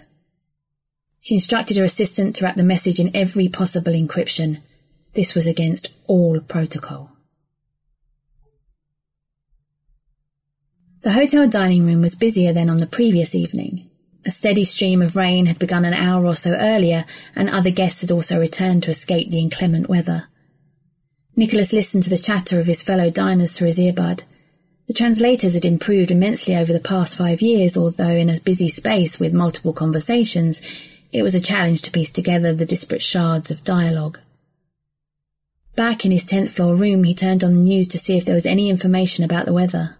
She 1.22 1.36
instructed 1.36 1.78
her 1.78 1.84
assistant 1.84 2.36
to 2.36 2.44
wrap 2.44 2.56
the 2.56 2.64
message 2.64 3.00
in 3.00 3.16
every 3.16 3.48
possible 3.48 3.94
encryption. 3.94 4.60
This 5.14 5.34
was 5.34 5.48
against 5.48 5.88
all 6.08 6.40
protocol. 6.42 7.12
The 11.02 11.14
hotel 11.14 11.48
dining 11.48 11.86
room 11.86 12.02
was 12.02 12.16
busier 12.16 12.52
than 12.52 12.70
on 12.70 12.78
the 12.78 12.88
previous 12.88 13.34
evening. 13.34 13.90
A 14.26 14.32
steady 14.32 14.64
stream 14.64 15.02
of 15.02 15.16
rain 15.16 15.46
had 15.46 15.60
begun 15.60 15.86
an 15.86 15.94
hour 15.94 16.26
or 16.26 16.36
so 16.36 16.52
earlier, 16.52 17.06
and 17.36 17.50
other 17.50 17.72
guests 17.72 18.02
had 18.02 18.12
also 18.12 18.40
returned 18.40 18.84
to 18.84 18.92
escape 18.92 19.30
the 19.30 19.40
inclement 19.40 19.88
weather. 19.88 20.28
Nicholas 21.38 21.74
listened 21.74 22.04
to 22.04 22.10
the 22.10 22.18
chatter 22.18 22.60
of 22.60 22.66
his 22.66 22.82
fellow 22.82 23.10
diners 23.10 23.58
through 23.58 23.68
his 23.68 23.80
earbud. 23.80 24.24
The 24.88 24.94
translators 24.94 25.54
had 25.54 25.66
improved 25.66 26.12
immensely 26.12 26.56
over 26.56 26.72
the 26.72 26.80
past 26.80 27.18
five 27.18 27.42
years, 27.42 27.76
although 27.76 28.16
in 28.16 28.30
a 28.30 28.40
busy 28.40 28.70
space 28.70 29.20
with 29.20 29.34
multiple 29.34 29.74
conversations, 29.74 30.62
it 31.12 31.24
was 31.24 31.36
a 31.36 31.42
challenge 31.42 31.82
to 31.84 31.92
piece 31.92 32.12
together 32.12 32.54
the 32.54 32.66
disparate 32.66 33.02
shards 33.02 33.52
of 33.52 33.64
dialogue. 33.64 34.20
Back 35.76 36.06
in 36.06 36.12
his 36.12 36.24
tenth 36.24 36.54
floor 36.54 36.76
room, 36.76 37.04
he 37.04 37.14
turned 37.14 37.44
on 37.44 37.54
the 37.54 37.60
news 37.60 37.88
to 37.90 37.98
see 37.98 38.18
if 38.18 38.24
there 38.24 38.36
was 38.36 38.46
any 38.46 38.70
information 38.70 39.26
about 39.26 39.46
the 39.46 39.54
weather. 39.54 39.98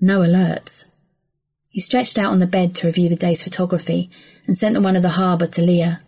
No 0.00 0.20
alerts. 0.20 0.90
He 1.68 1.80
stretched 1.80 2.18
out 2.18 2.32
on 2.32 2.40
the 2.40 2.46
bed 2.46 2.74
to 2.76 2.86
review 2.86 3.08
the 3.08 3.16
day's 3.16 3.44
photography 3.44 4.10
and 4.46 4.56
sent 4.56 4.74
the 4.74 4.80
one 4.80 4.96
of 4.96 5.02
the 5.02 5.10
harbour 5.10 5.46
to 5.46 5.62
Leah. 5.62 6.00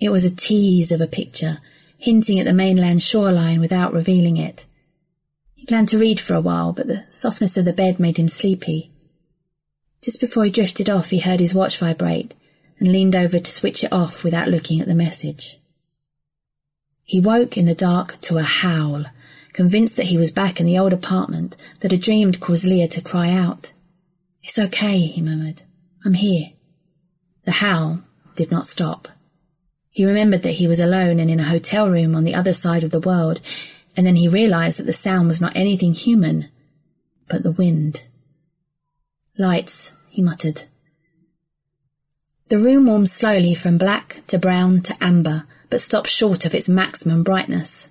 It 0.00 0.08
was 0.08 0.24
a 0.24 0.34
tease 0.34 0.90
of 0.90 1.00
a 1.00 1.06
picture, 1.06 1.58
hinting 2.00 2.40
at 2.40 2.46
the 2.46 2.52
mainland 2.52 3.02
shoreline 3.02 3.60
without 3.60 3.92
revealing 3.92 4.38
it. 4.38 4.64
He 5.54 5.66
planned 5.66 5.90
to 5.90 5.98
read 5.98 6.18
for 6.18 6.32
a 6.32 6.40
while, 6.40 6.72
but 6.72 6.86
the 6.86 7.04
softness 7.10 7.58
of 7.58 7.66
the 7.66 7.74
bed 7.74 8.00
made 8.00 8.16
him 8.16 8.28
sleepy. 8.28 8.90
Just 10.02 10.18
before 10.18 10.44
he 10.44 10.50
drifted 10.50 10.88
off, 10.88 11.10
he 11.10 11.18
heard 11.18 11.40
his 11.40 11.54
watch 11.54 11.78
vibrate 11.78 12.32
and 12.78 12.90
leaned 12.90 13.14
over 13.14 13.38
to 13.38 13.50
switch 13.50 13.84
it 13.84 13.92
off 13.92 14.24
without 14.24 14.48
looking 14.48 14.80
at 14.80 14.86
the 14.86 14.94
message. 14.94 15.58
He 17.04 17.20
woke 17.20 17.58
in 17.58 17.66
the 17.66 17.74
dark 17.74 18.18
to 18.22 18.38
a 18.38 18.42
howl, 18.42 19.04
convinced 19.52 19.96
that 19.96 20.06
he 20.06 20.16
was 20.16 20.30
back 20.30 20.58
in 20.58 20.64
the 20.64 20.78
old 20.78 20.94
apartment 20.94 21.54
that 21.80 21.90
had 21.90 22.40
caused 22.40 22.64
Leah 22.64 22.88
to 22.88 23.02
cry 23.02 23.30
out. 23.30 23.72
It's 24.42 24.58
okay, 24.58 25.00
he 25.00 25.20
murmured. 25.20 25.62
I'm 26.02 26.14
here. 26.14 26.52
The 27.44 27.52
howl 27.52 28.04
did 28.36 28.50
not 28.50 28.66
stop. 28.66 29.08
He 30.00 30.06
remembered 30.06 30.44
that 30.44 30.52
he 30.52 30.66
was 30.66 30.80
alone 30.80 31.20
and 31.20 31.30
in 31.30 31.40
a 31.40 31.44
hotel 31.44 31.90
room 31.90 32.16
on 32.16 32.24
the 32.24 32.34
other 32.34 32.54
side 32.54 32.84
of 32.84 32.90
the 32.90 33.00
world, 33.00 33.42
and 33.94 34.06
then 34.06 34.16
he 34.16 34.28
realized 34.28 34.78
that 34.78 34.86
the 34.86 34.94
sound 34.94 35.28
was 35.28 35.42
not 35.42 35.54
anything 35.54 35.92
human, 35.92 36.48
but 37.28 37.42
the 37.42 37.52
wind. 37.52 38.06
Lights, 39.36 39.94
he 40.08 40.22
muttered. 40.22 40.62
The 42.48 42.56
room 42.56 42.86
warmed 42.86 43.10
slowly 43.10 43.54
from 43.54 43.76
black 43.76 44.22
to 44.28 44.38
brown 44.38 44.80
to 44.84 44.96
amber, 45.02 45.44
but 45.68 45.82
stopped 45.82 46.08
short 46.08 46.46
of 46.46 46.54
its 46.54 46.66
maximum 46.66 47.22
brightness. 47.22 47.90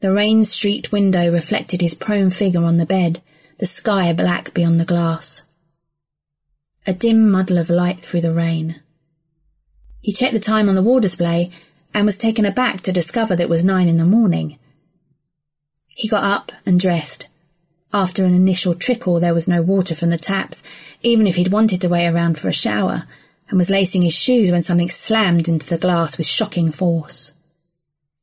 The 0.00 0.12
rain-streaked 0.12 0.90
window 0.90 1.30
reflected 1.30 1.82
his 1.82 1.94
prone 1.94 2.30
figure 2.30 2.64
on 2.64 2.78
the 2.78 2.84
bed, 2.84 3.22
the 3.58 3.66
sky 3.66 4.12
black 4.12 4.54
beyond 4.54 4.80
the 4.80 4.84
glass 4.84 5.44
a 6.84 6.92
dim 6.92 7.30
muddle 7.30 7.58
of 7.58 7.68
light 7.70 8.00
through 8.00 8.22
the 8.22 8.32
rain. 8.32 8.80
He 10.08 10.14
checked 10.14 10.32
the 10.32 10.40
time 10.40 10.70
on 10.70 10.74
the 10.74 10.82
wall 10.82 11.00
display 11.00 11.50
and 11.92 12.06
was 12.06 12.16
taken 12.16 12.46
aback 12.46 12.80
to 12.80 12.92
discover 12.92 13.36
that 13.36 13.42
it 13.42 13.48
was 13.50 13.62
nine 13.62 13.88
in 13.88 13.98
the 13.98 14.06
morning. 14.06 14.58
He 15.94 16.08
got 16.08 16.24
up 16.24 16.50
and 16.64 16.80
dressed. 16.80 17.28
After 17.92 18.24
an 18.24 18.34
initial 18.34 18.74
trickle, 18.74 19.20
there 19.20 19.34
was 19.34 19.48
no 19.48 19.60
water 19.60 19.94
from 19.94 20.08
the 20.08 20.16
taps, 20.16 20.62
even 21.02 21.26
if 21.26 21.36
he'd 21.36 21.52
wanted 21.52 21.82
to 21.82 21.90
wait 21.90 22.08
around 22.08 22.38
for 22.38 22.48
a 22.48 22.54
shower, 22.54 23.04
and 23.50 23.58
was 23.58 23.68
lacing 23.68 24.00
his 24.00 24.14
shoes 24.14 24.50
when 24.50 24.62
something 24.62 24.88
slammed 24.88 25.46
into 25.46 25.68
the 25.68 25.76
glass 25.76 26.16
with 26.16 26.26
shocking 26.26 26.72
force. 26.72 27.34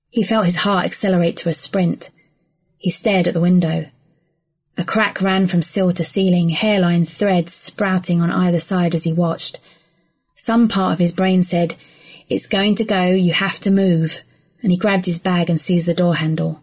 He 0.10 0.24
felt 0.24 0.48
his 0.48 0.64
heart 0.64 0.86
accelerate 0.86 1.38
to 1.38 1.50
a 1.50 1.54
sprint. 1.54 2.10
He 2.80 2.90
stared 2.90 3.28
at 3.28 3.36
the 3.36 3.40
window. 3.40 3.92
A 4.76 4.84
crack 4.84 5.22
ran 5.22 5.46
from 5.46 5.62
sill 5.62 5.92
to 5.92 6.04
ceiling, 6.04 6.50
hairline 6.50 7.06
threads 7.06 7.54
sprouting 7.54 8.22
on 8.22 8.32
either 8.32 8.60
side 8.60 8.96
as 8.96 9.04
he 9.04 9.14
watched. 9.14 9.60
Some 10.38 10.68
part 10.68 10.92
of 10.92 11.00
his 11.00 11.14
brain 11.14 11.44
said, 11.44 11.76
It's 12.28 12.46
going 12.46 12.76
to 12.76 12.84
go, 12.84 13.06
you 13.08 13.32
have 13.32 13.58
to 13.62 13.72
move, 13.72 14.22
and 14.62 14.70
he 14.70 14.78
grabbed 14.78 15.06
his 15.06 15.18
bag 15.18 15.50
and 15.50 15.58
seized 15.58 15.88
the 15.88 15.94
door 15.94 16.16
handle. 16.16 16.62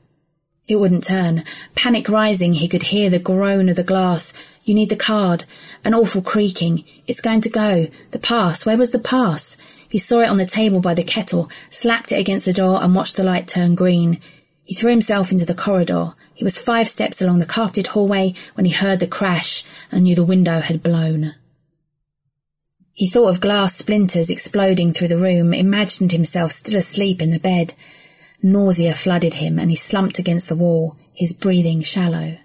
It 0.69 0.77
wouldn't 0.77 1.05
turn. 1.05 1.43
Panic 1.75 2.09
rising, 2.09 2.53
he 2.53 2.69
could 2.69 2.85
hear 2.85 3.09
the 3.09 3.19
groan 3.19 3.71
of 3.71 3.77
the 3.77 3.83
glass. 3.83 4.61
You 4.65 4.75
need 4.75 4.91
the 4.91 4.97
card. 4.97 5.45
An 5.85 5.95
awful 5.95 6.21
creaking. 6.21 6.85
It's 7.07 7.23
going 7.23 7.41
to 7.41 7.49
go. 7.49 7.87
The 8.11 8.19
pass. 8.19 8.67
Where 8.67 8.77
was 8.77 8.91
the 8.91 8.99
pass? 8.99 9.57
He 9.91 9.99
saw 9.99 10.21
it 10.21 10.29
on 10.29 10.37
the 10.37 10.45
table 10.45 10.81
by 10.81 10.93
the 10.95 11.03
kettle, 11.03 11.51
slapped 11.71 12.13
it 12.13 12.21
against 12.21 12.45
the 12.45 12.53
door, 12.53 12.83
and 12.83 12.95
watched 12.95 13.17
the 13.17 13.25
light 13.25 13.49
turn 13.49 13.75
green. 13.75 14.21
He 14.65 14.75
threw 14.75 14.91
himself 14.91 15.33
into 15.33 15.47
the 15.47 15.55
corridor. 15.55 16.13
He 16.35 16.45
was 16.45 16.61
five 16.61 16.89
steps 16.89 17.23
along 17.23 17.39
the 17.39 17.47
carpeted 17.47 17.89
hallway 17.89 18.35
when 18.55 18.67
he 18.67 18.73
heard 18.73 19.01
the 19.01 19.07
crash 19.07 19.65
and 19.91 20.05
knew 20.05 20.15
the 20.15 20.25
window 20.25 20.61
had 20.61 20.83
blown. 20.83 21.35
He 22.93 23.09
thought 23.09 23.29
of 23.31 23.41
glass 23.41 23.75
splinters 23.75 24.29
exploding 24.29 24.93
through 24.93 25.09
the 25.09 25.17
room, 25.17 25.55
imagined 25.55 26.13
himself 26.13 26.53
still 26.53 26.77
asleep 26.77 27.23
in 27.23 27.31
the 27.31 27.39
bed. 27.39 27.75
Nausea 28.43 28.93
flooded 28.93 29.35
him 29.35 29.59
and 29.59 29.71
he 29.71 29.77
slumped 29.77 30.19
against 30.19 30.49
the 30.49 30.57
wall, 30.57 30.97
his 31.15 31.33
breathing 31.33 31.81
shallow. 31.83 32.37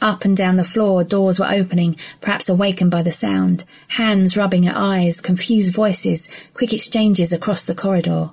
Up 0.00 0.24
and 0.24 0.36
down 0.36 0.56
the 0.56 0.64
floor, 0.64 1.04
doors 1.04 1.38
were 1.38 1.48
opening, 1.48 1.96
perhaps 2.20 2.48
awakened 2.48 2.90
by 2.90 3.02
the 3.02 3.12
sound, 3.12 3.64
hands 3.88 4.36
rubbing 4.36 4.66
at 4.66 4.76
eyes, 4.76 5.20
confused 5.20 5.72
voices, 5.72 6.50
quick 6.54 6.72
exchanges 6.72 7.32
across 7.32 7.64
the 7.64 7.74
corridor. 7.74 8.30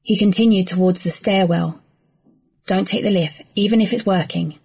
He 0.00 0.16
continued 0.16 0.68
towards 0.68 1.02
the 1.02 1.10
stairwell. 1.10 1.82
Don't 2.68 2.86
take 2.86 3.02
the 3.02 3.10
lift, 3.10 3.42
even 3.56 3.80
if 3.80 3.92
it's 3.92 4.06
working, 4.06 4.60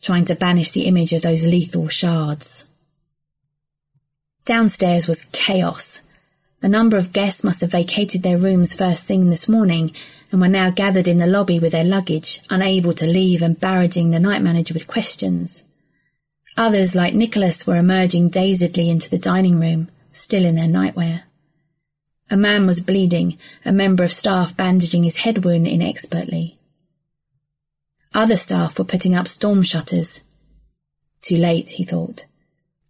trying 0.00 0.24
to 0.26 0.36
banish 0.36 0.70
the 0.70 0.86
image 0.86 1.12
of 1.12 1.22
those 1.22 1.44
lethal 1.44 1.88
shards. 1.88 2.67
Downstairs 4.48 5.06
was 5.06 5.26
chaos. 5.26 6.00
A 6.62 6.68
number 6.68 6.96
of 6.96 7.12
guests 7.12 7.44
must 7.44 7.60
have 7.60 7.72
vacated 7.72 8.22
their 8.22 8.38
rooms 8.38 8.72
first 8.72 9.06
thing 9.06 9.28
this 9.28 9.46
morning 9.46 9.90
and 10.32 10.40
were 10.40 10.48
now 10.48 10.70
gathered 10.70 11.06
in 11.06 11.18
the 11.18 11.26
lobby 11.26 11.58
with 11.60 11.72
their 11.72 11.84
luggage, 11.84 12.40
unable 12.48 12.94
to 12.94 13.06
leave 13.06 13.42
and 13.42 13.60
barraging 13.60 14.10
the 14.10 14.18
night 14.18 14.40
manager 14.40 14.72
with 14.72 14.86
questions. 14.86 15.64
Others, 16.56 16.96
like 16.96 17.12
Nicholas, 17.12 17.66
were 17.66 17.76
emerging 17.76 18.30
dazedly 18.30 18.88
into 18.88 19.10
the 19.10 19.18
dining 19.18 19.60
room, 19.60 19.90
still 20.12 20.46
in 20.46 20.54
their 20.54 20.64
nightwear. 20.64 21.24
A 22.30 22.36
man 22.38 22.66
was 22.66 22.80
bleeding, 22.80 23.36
a 23.66 23.70
member 23.70 24.02
of 24.02 24.14
staff 24.14 24.56
bandaging 24.56 25.04
his 25.04 25.18
head 25.18 25.44
wound 25.44 25.66
inexpertly. 25.66 26.56
Other 28.14 28.38
staff 28.38 28.78
were 28.78 28.86
putting 28.86 29.14
up 29.14 29.28
storm 29.28 29.62
shutters. 29.62 30.22
Too 31.20 31.36
late, 31.36 31.72
he 31.72 31.84
thought. 31.84 32.24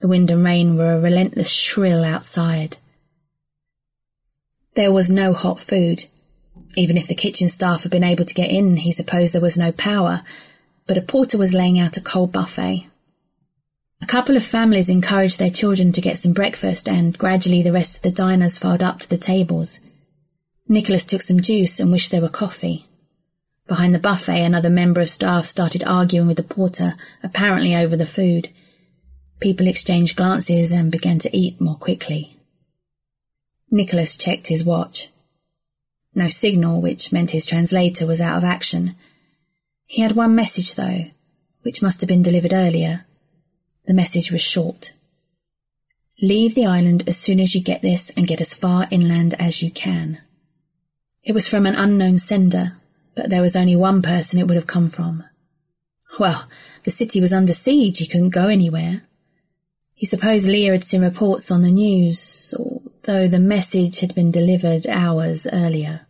The 0.01 0.09
wind 0.09 0.30
and 0.30 0.44
rain 0.44 0.76
were 0.76 0.94
a 0.94 1.01
relentless 1.01 1.51
shrill 1.51 2.05
outside. 2.05 2.76
There 4.74 4.92
was 4.92 5.11
no 5.11 5.32
hot 5.32 5.59
food. 5.59 6.05
Even 6.76 6.96
if 6.96 7.09
the 7.09 7.14
kitchen 7.14 7.49
staff 7.49 7.82
had 7.82 7.90
been 7.90 8.05
able 8.05 8.24
to 8.24 8.34
get 8.34 8.51
in, 8.51 8.76
he 8.76 8.92
supposed 8.92 9.34
there 9.34 9.40
was 9.40 9.59
no 9.59 9.72
power, 9.72 10.22
but 10.86 10.99
a 10.99 11.03
porter 11.03 11.36
was 11.36 11.55
laying 11.55 11.78
out 11.80 11.96
a 11.96 12.01
cold 12.01 12.32
buffet. 12.32 12.86
A 14.01 14.07
couple 14.07 14.36
of 14.36 14.44
families 14.44 14.88
encouraged 14.88 15.40
their 15.40 15.51
children 15.51 15.90
to 15.92 16.01
get 16.01 16.18
some 16.18 16.32
breakfast, 16.32 16.88
and 16.88 17.18
gradually 17.18 17.62
the 17.62 17.72
rest 17.72 17.96
of 17.96 18.03
the 18.03 18.16
diners 18.16 18.59
filed 18.59 18.82
up 18.82 19.01
to 19.01 19.11
the 19.11 19.16
tables. 19.16 19.80
Nicholas 20.68 21.05
took 21.05 21.22
some 21.22 21.40
juice 21.40 21.80
and 21.80 21.90
wished 21.90 22.12
there 22.12 22.20
were 22.20 22.28
coffee. 22.28 22.86
Behind 23.66 23.94
the 23.94 23.99
buffet, 23.99 24.44
another 24.44 24.70
member 24.70 25.01
of 25.01 25.09
staff 25.09 25.46
started 25.46 25.82
arguing 25.82 26.28
with 26.28 26.36
the 26.36 26.42
porter, 26.42 26.94
apparently 27.22 27.74
over 27.74 27.96
the 27.96 28.07
food. 28.07 28.51
People 29.41 29.66
exchanged 29.66 30.16
glances 30.16 30.72
and 30.72 30.91
began 30.91 31.18
to 31.20 31.36
eat 31.36 31.61
more 31.61 31.76
quickly. 31.76 32.36
Nicholas 33.70 34.16
checked 34.16 34.49
his 34.49 34.64
watch. 34.64 35.11
No 36.14 36.28
signal, 36.28 36.80
which 36.80 37.12
meant 37.12 37.30
his 37.30 37.47
translator 37.47 38.07
was 38.07 38.20
out 38.20 38.39
of 38.39 38.45
action. 38.45 38.95
He 39.86 40.03
had 40.03 40.12
one 40.12 40.34
message, 40.34 40.74
though, 40.74 41.05
which 41.62 41.82
must 41.82 42.01
have 42.01 42.09
been 42.09 42.22
delivered 42.22 42.53
earlier. 42.53 43.07
The 43.86 43.95
message 43.95 44.32
was 44.32 44.41
short. 44.41 44.93
Leave 46.20 46.55
the 46.55 46.66
island 46.66 47.05
as 47.07 47.16
soon 47.16 47.39
as 47.39 47.55
you 47.55 47.62
get 47.62 47.80
this 47.80 48.11
and 48.11 48.26
get 48.26 48.41
as 48.41 48.55
far 48.55 48.86
inland 48.91 49.34
as 49.39 49.62
you 49.62 49.70
can. 49.70 50.18
It 51.22 51.32
was 51.32 51.49
from 51.49 51.66
an 51.66 51.74
unknown 51.74 52.18
sender, 52.18 52.72
But 53.18 53.30
there 53.30 53.43
was 53.43 53.57
only 53.57 53.74
one 53.74 54.01
person 54.01 54.39
it 54.39 54.47
would 54.47 54.55
have 54.55 54.68
come 54.68 54.89
from. 54.89 55.24
Well, 56.20 56.49
the 56.84 56.93
city 56.93 57.20
was 57.20 57.32
under 57.32 57.53
siege, 57.53 57.99
he 57.99 58.07
couldn't 58.07 58.30
go 58.30 58.47
anywhere. 58.47 59.03
He 59.99 60.07
supposed 60.07 60.46
Leah 60.46 60.70
had 60.70 60.84
seen 60.84 61.03
reports 61.03 61.51
on 61.51 61.62
the 61.62 61.72
news, 61.72 62.55
although 62.57 63.26
the 63.26 63.40
message 63.40 63.99
had 63.99 64.14
been 64.14 64.30
delivered 64.30 64.86
hours 64.86 65.49
earlier. 65.53 66.07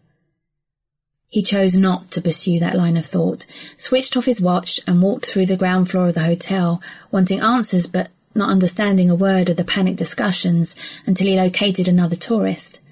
He 1.27 1.43
chose 1.43 1.79
not 1.79 2.11
to 2.11 2.21
pursue 2.21 2.61
that 2.61 2.77
line 2.77 2.99
of 2.99 3.07
thought, 3.07 3.47
switched 3.79 4.15
off 4.15 4.27
his 4.27 4.43
watch 4.43 4.79
and 4.87 5.01
walked 5.01 5.25
through 5.25 5.47
the 5.47 5.57
ground 5.57 5.91
floor 5.91 6.09
of 6.09 6.15
the 6.17 6.25
hotel, 6.25 6.83
wanting 7.11 7.41
answers 7.41 7.87
but 7.87 8.11
not 8.35 8.51
understanding 8.51 9.09
a 9.09 9.15
word 9.15 9.49
of 9.49 9.57
the 9.57 9.65
panicked 9.65 9.97
discussions 9.97 10.77
until 11.07 11.27
he 11.27 11.41
located 11.41 11.89
another 11.89 12.17
tourist. 12.17 12.83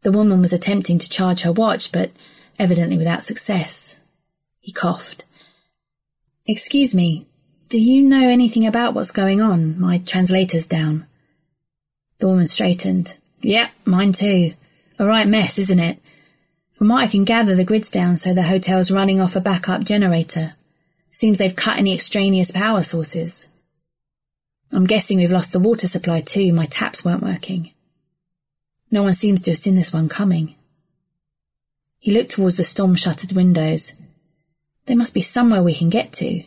The 0.00 0.12
woman 0.12 0.40
was 0.40 0.54
attempting 0.54 0.98
to 0.98 1.10
charge 1.10 1.42
her 1.42 1.52
watch, 1.52 1.92
but 1.92 2.10
evidently 2.58 2.96
without 2.96 3.22
success. 3.22 4.00
He 4.60 4.72
coughed. 4.72 5.24
Excuse 6.46 6.94
me, 6.94 7.26
do 7.70 7.80
you 7.80 8.02
know 8.02 8.28
anything 8.28 8.66
about 8.66 8.94
what's 8.94 9.12
going 9.12 9.40
on? 9.40 9.80
My 9.80 9.98
translator's 9.98 10.66
down. 10.66 11.06
The 12.18 12.26
woman 12.26 12.48
straightened. 12.48 13.16
Yep, 13.42 13.70
mine 13.84 14.12
too. 14.12 14.54
A 14.98 15.06
right 15.06 15.26
mess, 15.26 15.56
isn't 15.56 15.78
it? 15.78 15.98
From 16.76 16.88
what 16.88 17.04
I 17.04 17.06
can 17.06 17.22
gather, 17.22 17.54
the 17.54 17.64
grid's 17.64 17.88
down, 17.88 18.16
so 18.16 18.34
the 18.34 18.42
hotel's 18.42 18.90
running 18.90 19.20
off 19.20 19.36
a 19.36 19.40
backup 19.40 19.84
generator. 19.84 20.54
Seems 21.12 21.38
they've 21.38 21.54
cut 21.54 21.78
any 21.78 21.94
extraneous 21.94 22.50
power 22.50 22.82
sources. 22.82 23.46
I'm 24.72 24.86
guessing 24.86 25.18
we've 25.18 25.30
lost 25.30 25.52
the 25.52 25.60
water 25.60 25.86
supply 25.86 26.22
too. 26.22 26.52
My 26.52 26.66
taps 26.66 27.04
weren't 27.04 27.22
working. 27.22 27.70
No 28.90 29.04
one 29.04 29.14
seems 29.14 29.40
to 29.42 29.52
have 29.52 29.58
seen 29.58 29.76
this 29.76 29.92
one 29.92 30.08
coming. 30.08 30.56
He 32.00 32.10
looked 32.10 32.32
towards 32.32 32.56
the 32.56 32.64
storm 32.64 32.96
shuttered 32.96 33.32
windows. 33.32 33.92
There 34.86 34.96
must 34.96 35.14
be 35.14 35.20
somewhere 35.20 35.62
we 35.62 35.74
can 35.74 35.88
get 35.88 36.12
to. 36.14 36.42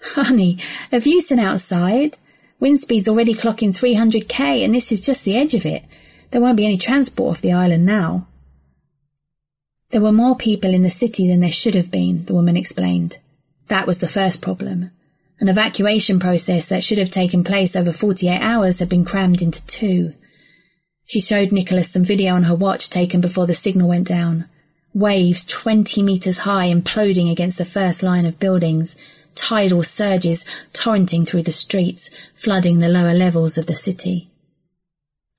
Honey, 0.00 0.58
have 0.90 1.06
you 1.06 1.20
seen 1.20 1.38
outside? 1.38 2.16
Wind 2.58 2.78
speed's 2.78 3.08
already 3.08 3.34
clocking 3.34 3.70
300k, 3.70 4.64
and 4.64 4.74
this 4.74 4.92
is 4.92 5.00
just 5.00 5.24
the 5.24 5.36
edge 5.36 5.54
of 5.54 5.66
it. 5.66 5.84
There 6.30 6.40
won't 6.40 6.56
be 6.56 6.64
any 6.64 6.78
transport 6.78 7.36
off 7.36 7.42
the 7.42 7.52
island 7.52 7.84
now. 7.84 8.26
There 9.90 10.00
were 10.00 10.12
more 10.12 10.36
people 10.36 10.72
in 10.72 10.82
the 10.82 10.90
city 10.90 11.28
than 11.28 11.40
there 11.40 11.50
should 11.52 11.74
have 11.74 11.90
been, 11.90 12.24
the 12.24 12.34
woman 12.34 12.56
explained. 12.56 13.18
That 13.68 13.86
was 13.86 13.98
the 13.98 14.08
first 14.08 14.42
problem. 14.42 14.90
An 15.38 15.48
evacuation 15.48 16.18
process 16.18 16.68
that 16.68 16.82
should 16.82 16.98
have 16.98 17.10
taken 17.10 17.44
place 17.44 17.76
over 17.76 17.92
48 17.92 18.40
hours 18.40 18.78
had 18.78 18.88
been 18.88 19.04
crammed 19.04 19.42
into 19.42 19.64
two. 19.66 20.14
She 21.04 21.20
showed 21.20 21.52
Nicholas 21.52 21.90
some 21.90 22.04
video 22.04 22.34
on 22.34 22.44
her 22.44 22.54
watch 22.54 22.90
taken 22.90 23.20
before 23.20 23.46
the 23.46 23.54
signal 23.54 23.88
went 23.88 24.08
down. 24.08 24.46
Waves 24.94 25.44
20 25.44 26.02
metres 26.02 26.38
high 26.38 26.68
imploding 26.68 27.30
against 27.30 27.58
the 27.58 27.64
first 27.66 28.02
line 28.02 28.24
of 28.24 28.40
buildings, 28.40 28.96
tidal 29.36 29.82
surges 29.82 30.44
torrenting 30.72 31.26
through 31.26 31.42
the 31.42 31.52
streets, 31.52 32.08
flooding 32.34 32.78
the 32.78 32.88
lower 32.88 33.14
levels 33.14 33.56
of 33.56 33.66
the 33.66 33.74
city. 33.74 34.28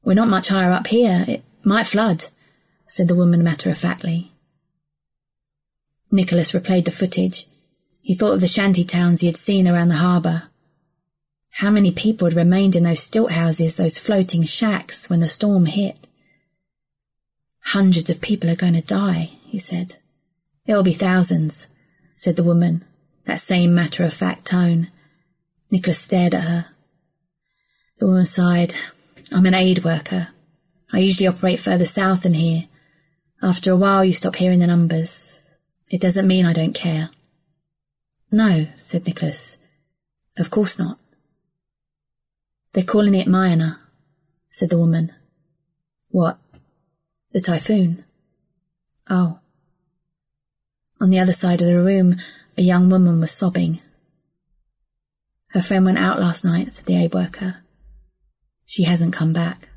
We're 0.04 0.14
not 0.14 0.30
much 0.30 0.48
higher 0.48 0.72
up 0.72 0.88
here. 0.88 1.26
It 1.28 1.44
might 1.64 1.88
flood, 1.88 2.26
said 2.86 3.08
the 3.08 3.16
woman 3.16 3.44
matter 3.44 3.70
of 3.70 3.78
factly. 3.78 4.32
Nicholas 6.10 6.54
replayed 6.54 6.86
the 6.86 6.92
footage. 6.92 7.48
He 8.02 8.14
thought 8.14 8.36
of 8.36 8.40
the 8.40 8.48
shanty 8.48 8.86
towns 8.86 9.20
he 9.20 9.28
had 9.28 9.36
seen 9.36 9.68
around 9.68 9.90
the 9.90 9.96
harbour. 9.96 10.44
How 11.50 11.72
many 11.72 11.92
people 11.92 12.28
had 12.28 12.38
remained 12.38 12.76
in 12.76 12.84
those 12.84 13.02
stilt 13.02 13.32
houses, 13.32 13.76
those 13.76 14.00
floating 14.00 14.44
shacks, 14.44 15.10
when 15.10 15.20
the 15.20 15.28
storm 15.28 15.66
hit? 15.66 15.98
Hundreds 17.66 18.10
of 18.10 18.22
people 18.22 18.50
are 18.50 18.56
going 18.56 18.76
to 18.76 18.82
die, 18.82 19.32
he 19.44 19.60
said. 19.60 19.98
It'll 20.66 20.84
be 20.84 20.94
thousands, 20.94 21.68
said 22.16 22.38
the 22.38 22.44
woman, 22.44 22.86
that 23.28 23.42
same 23.42 23.76
matter 23.76 24.04
of 24.04 24.14
fact 24.14 24.48
tone. 24.48 24.88
Nicholas 25.70 26.00
stared 26.00 26.34
at 26.34 26.46
her. 26.46 26.66
The 28.00 28.08
woman 28.08 28.26
sighed. 28.26 28.74
I'm 29.34 29.46
an 29.46 29.54
aid 29.54 29.84
worker. 29.84 30.30
I 30.94 31.00
usually 31.00 31.28
operate 31.28 31.60
further 31.60 31.86
south 31.86 32.24
than 32.24 32.34
here. 32.34 32.68
After 33.44 33.72
a 33.72 33.76
while, 33.76 34.06
you 34.06 34.14
stop 34.14 34.38
hearing 34.38 34.60
the 34.60 34.68
numbers. 34.68 35.58
It 35.90 36.00
doesn't 36.00 36.28
mean 36.28 36.46
I 36.46 36.54
don't 36.54 36.74
care. 36.74 37.10
No, 38.32 38.68
said 38.78 39.06
Nicholas. 39.06 39.58
Of 40.38 40.50
course 40.50 40.80
not. 40.80 40.98
They're 42.72 42.84
calling 42.84 43.16
it 43.16 43.28
Mayana, 43.28 43.80
said 44.48 44.70
the 44.70 44.78
woman. 44.78 45.14
What? 46.10 46.38
The 47.34 47.42
typhoon. 47.42 48.06
Oh. 49.10 49.40
On 51.02 51.10
the 51.10 51.20
other 51.20 51.34
side 51.34 51.62
of 51.62 51.68
the 51.68 51.78
room, 51.78 52.18
a 52.58 52.62
young 52.62 52.90
woman 52.90 53.20
was 53.20 53.32
sobbing. 53.32 53.80
Her 55.50 55.62
friend 55.62 55.86
went 55.86 56.00
out 56.00 56.20
last 56.20 56.44
night, 56.44 56.74
said 56.74 56.86
the 56.86 56.98
aid 56.98 57.14
worker. 57.14 57.64
She 58.66 58.84
hasn't 58.84 59.14
come 59.14 59.32
back. 59.32 59.70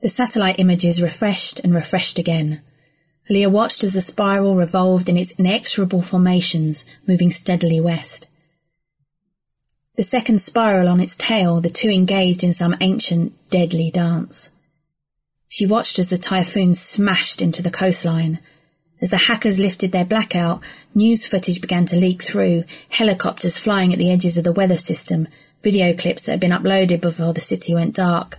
The 0.00 0.08
satellite 0.08 0.58
images 0.58 1.02
refreshed 1.02 1.60
and 1.60 1.74
refreshed 1.74 2.18
again. 2.18 2.62
Leah 3.28 3.50
watched 3.50 3.84
as 3.84 3.94
the 3.94 4.00
spiral 4.00 4.56
revolved 4.56 5.08
in 5.08 5.16
its 5.16 5.38
inexorable 5.38 6.02
formations, 6.02 6.86
moving 7.06 7.30
steadily 7.30 7.80
west. 7.80 8.26
The 9.96 10.02
second 10.02 10.40
spiral 10.40 10.88
on 10.88 11.00
its 11.00 11.16
tail, 11.16 11.60
the 11.60 11.68
two 11.68 11.90
engaged 11.90 12.42
in 12.42 12.54
some 12.54 12.74
ancient, 12.80 13.34
deadly 13.50 13.90
dance. 13.90 14.50
She 15.52 15.66
watched 15.66 15.98
as 15.98 16.10
the 16.10 16.16
typhoon 16.16 16.74
smashed 16.74 17.42
into 17.42 17.60
the 17.60 17.72
coastline. 17.72 18.38
As 19.02 19.10
the 19.10 19.16
hackers 19.16 19.58
lifted 19.58 19.90
their 19.90 20.04
blackout, 20.04 20.62
news 20.94 21.26
footage 21.26 21.60
began 21.60 21.86
to 21.86 21.96
leak 21.96 22.22
through, 22.22 22.62
helicopters 22.88 23.58
flying 23.58 23.92
at 23.92 23.98
the 23.98 24.12
edges 24.12 24.38
of 24.38 24.44
the 24.44 24.52
weather 24.52 24.76
system, 24.76 25.26
video 25.60 25.92
clips 25.92 26.22
that 26.22 26.30
had 26.30 26.40
been 26.40 26.52
uploaded 26.52 27.00
before 27.00 27.32
the 27.32 27.40
city 27.40 27.74
went 27.74 27.96
dark. 27.96 28.38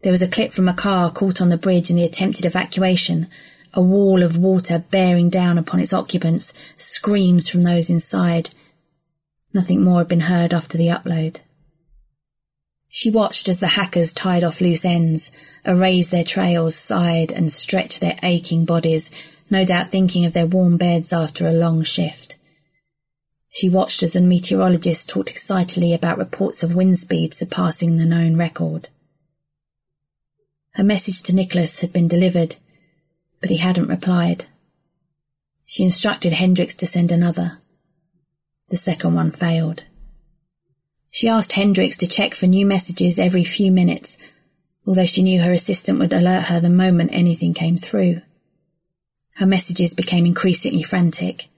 There 0.00 0.10
was 0.10 0.22
a 0.22 0.26
clip 0.26 0.54
from 0.54 0.70
a 0.70 0.74
car 0.74 1.10
caught 1.10 1.42
on 1.42 1.50
the 1.50 1.58
bridge 1.58 1.90
in 1.90 1.96
the 1.96 2.04
attempted 2.04 2.46
evacuation, 2.46 3.26
a 3.74 3.82
wall 3.82 4.22
of 4.22 4.38
water 4.38 4.82
bearing 4.90 5.28
down 5.28 5.58
upon 5.58 5.80
its 5.80 5.92
occupants, 5.92 6.54
screams 6.78 7.46
from 7.46 7.62
those 7.62 7.90
inside. 7.90 8.48
Nothing 9.52 9.84
more 9.84 9.98
had 9.98 10.08
been 10.08 10.20
heard 10.20 10.54
after 10.54 10.78
the 10.78 10.88
upload. 10.88 11.40
She 12.94 13.10
watched 13.10 13.48
as 13.48 13.58
the 13.58 13.68
hackers 13.68 14.12
tied 14.12 14.44
off 14.44 14.60
loose 14.60 14.84
ends, 14.84 15.32
erased 15.64 16.10
their 16.10 16.22
trails, 16.22 16.76
sighed, 16.76 17.32
and 17.32 17.50
stretched 17.50 18.00
their 18.00 18.18
aching 18.22 18.66
bodies, 18.66 19.10
no 19.48 19.64
doubt 19.64 19.88
thinking 19.88 20.26
of 20.26 20.34
their 20.34 20.46
warm 20.46 20.76
beds 20.76 21.10
after 21.10 21.46
a 21.46 21.52
long 21.52 21.84
shift. 21.84 22.36
She 23.48 23.70
watched 23.70 24.02
as 24.02 24.12
the 24.12 24.20
meteorologists 24.20 25.06
talked 25.06 25.30
excitedly 25.30 25.94
about 25.94 26.18
reports 26.18 26.62
of 26.62 26.76
wind 26.76 26.98
speed 26.98 27.32
surpassing 27.32 27.96
the 27.96 28.04
known 28.04 28.36
record. 28.36 28.90
Her 30.74 30.84
message 30.84 31.22
to 31.22 31.34
Nicholas 31.34 31.80
had 31.80 31.94
been 31.94 32.08
delivered, 32.08 32.56
but 33.40 33.48
he 33.48 33.56
hadn't 33.56 33.88
replied. 33.88 34.44
She 35.64 35.82
instructed 35.82 36.34
Hendricks 36.34 36.74
to 36.76 36.86
send 36.86 37.10
another. 37.10 37.58
The 38.68 38.76
second 38.76 39.14
one 39.14 39.30
failed. 39.30 39.84
She 41.14 41.28
asked 41.28 41.52
Hendricks 41.52 41.98
to 41.98 42.08
check 42.08 42.32
for 42.32 42.46
new 42.46 42.64
messages 42.64 43.18
every 43.18 43.44
few 43.44 43.70
minutes, 43.70 44.16
although 44.86 45.04
she 45.04 45.22
knew 45.22 45.42
her 45.42 45.52
assistant 45.52 45.98
would 45.98 46.12
alert 46.12 46.44
her 46.44 46.58
the 46.58 46.70
moment 46.70 47.10
anything 47.12 47.52
came 47.52 47.76
through. 47.76 48.22
Her 49.34 49.44
messages 49.44 49.94
became 49.94 50.24
increasingly 50.24 50.82
frantic. 50.82 51.48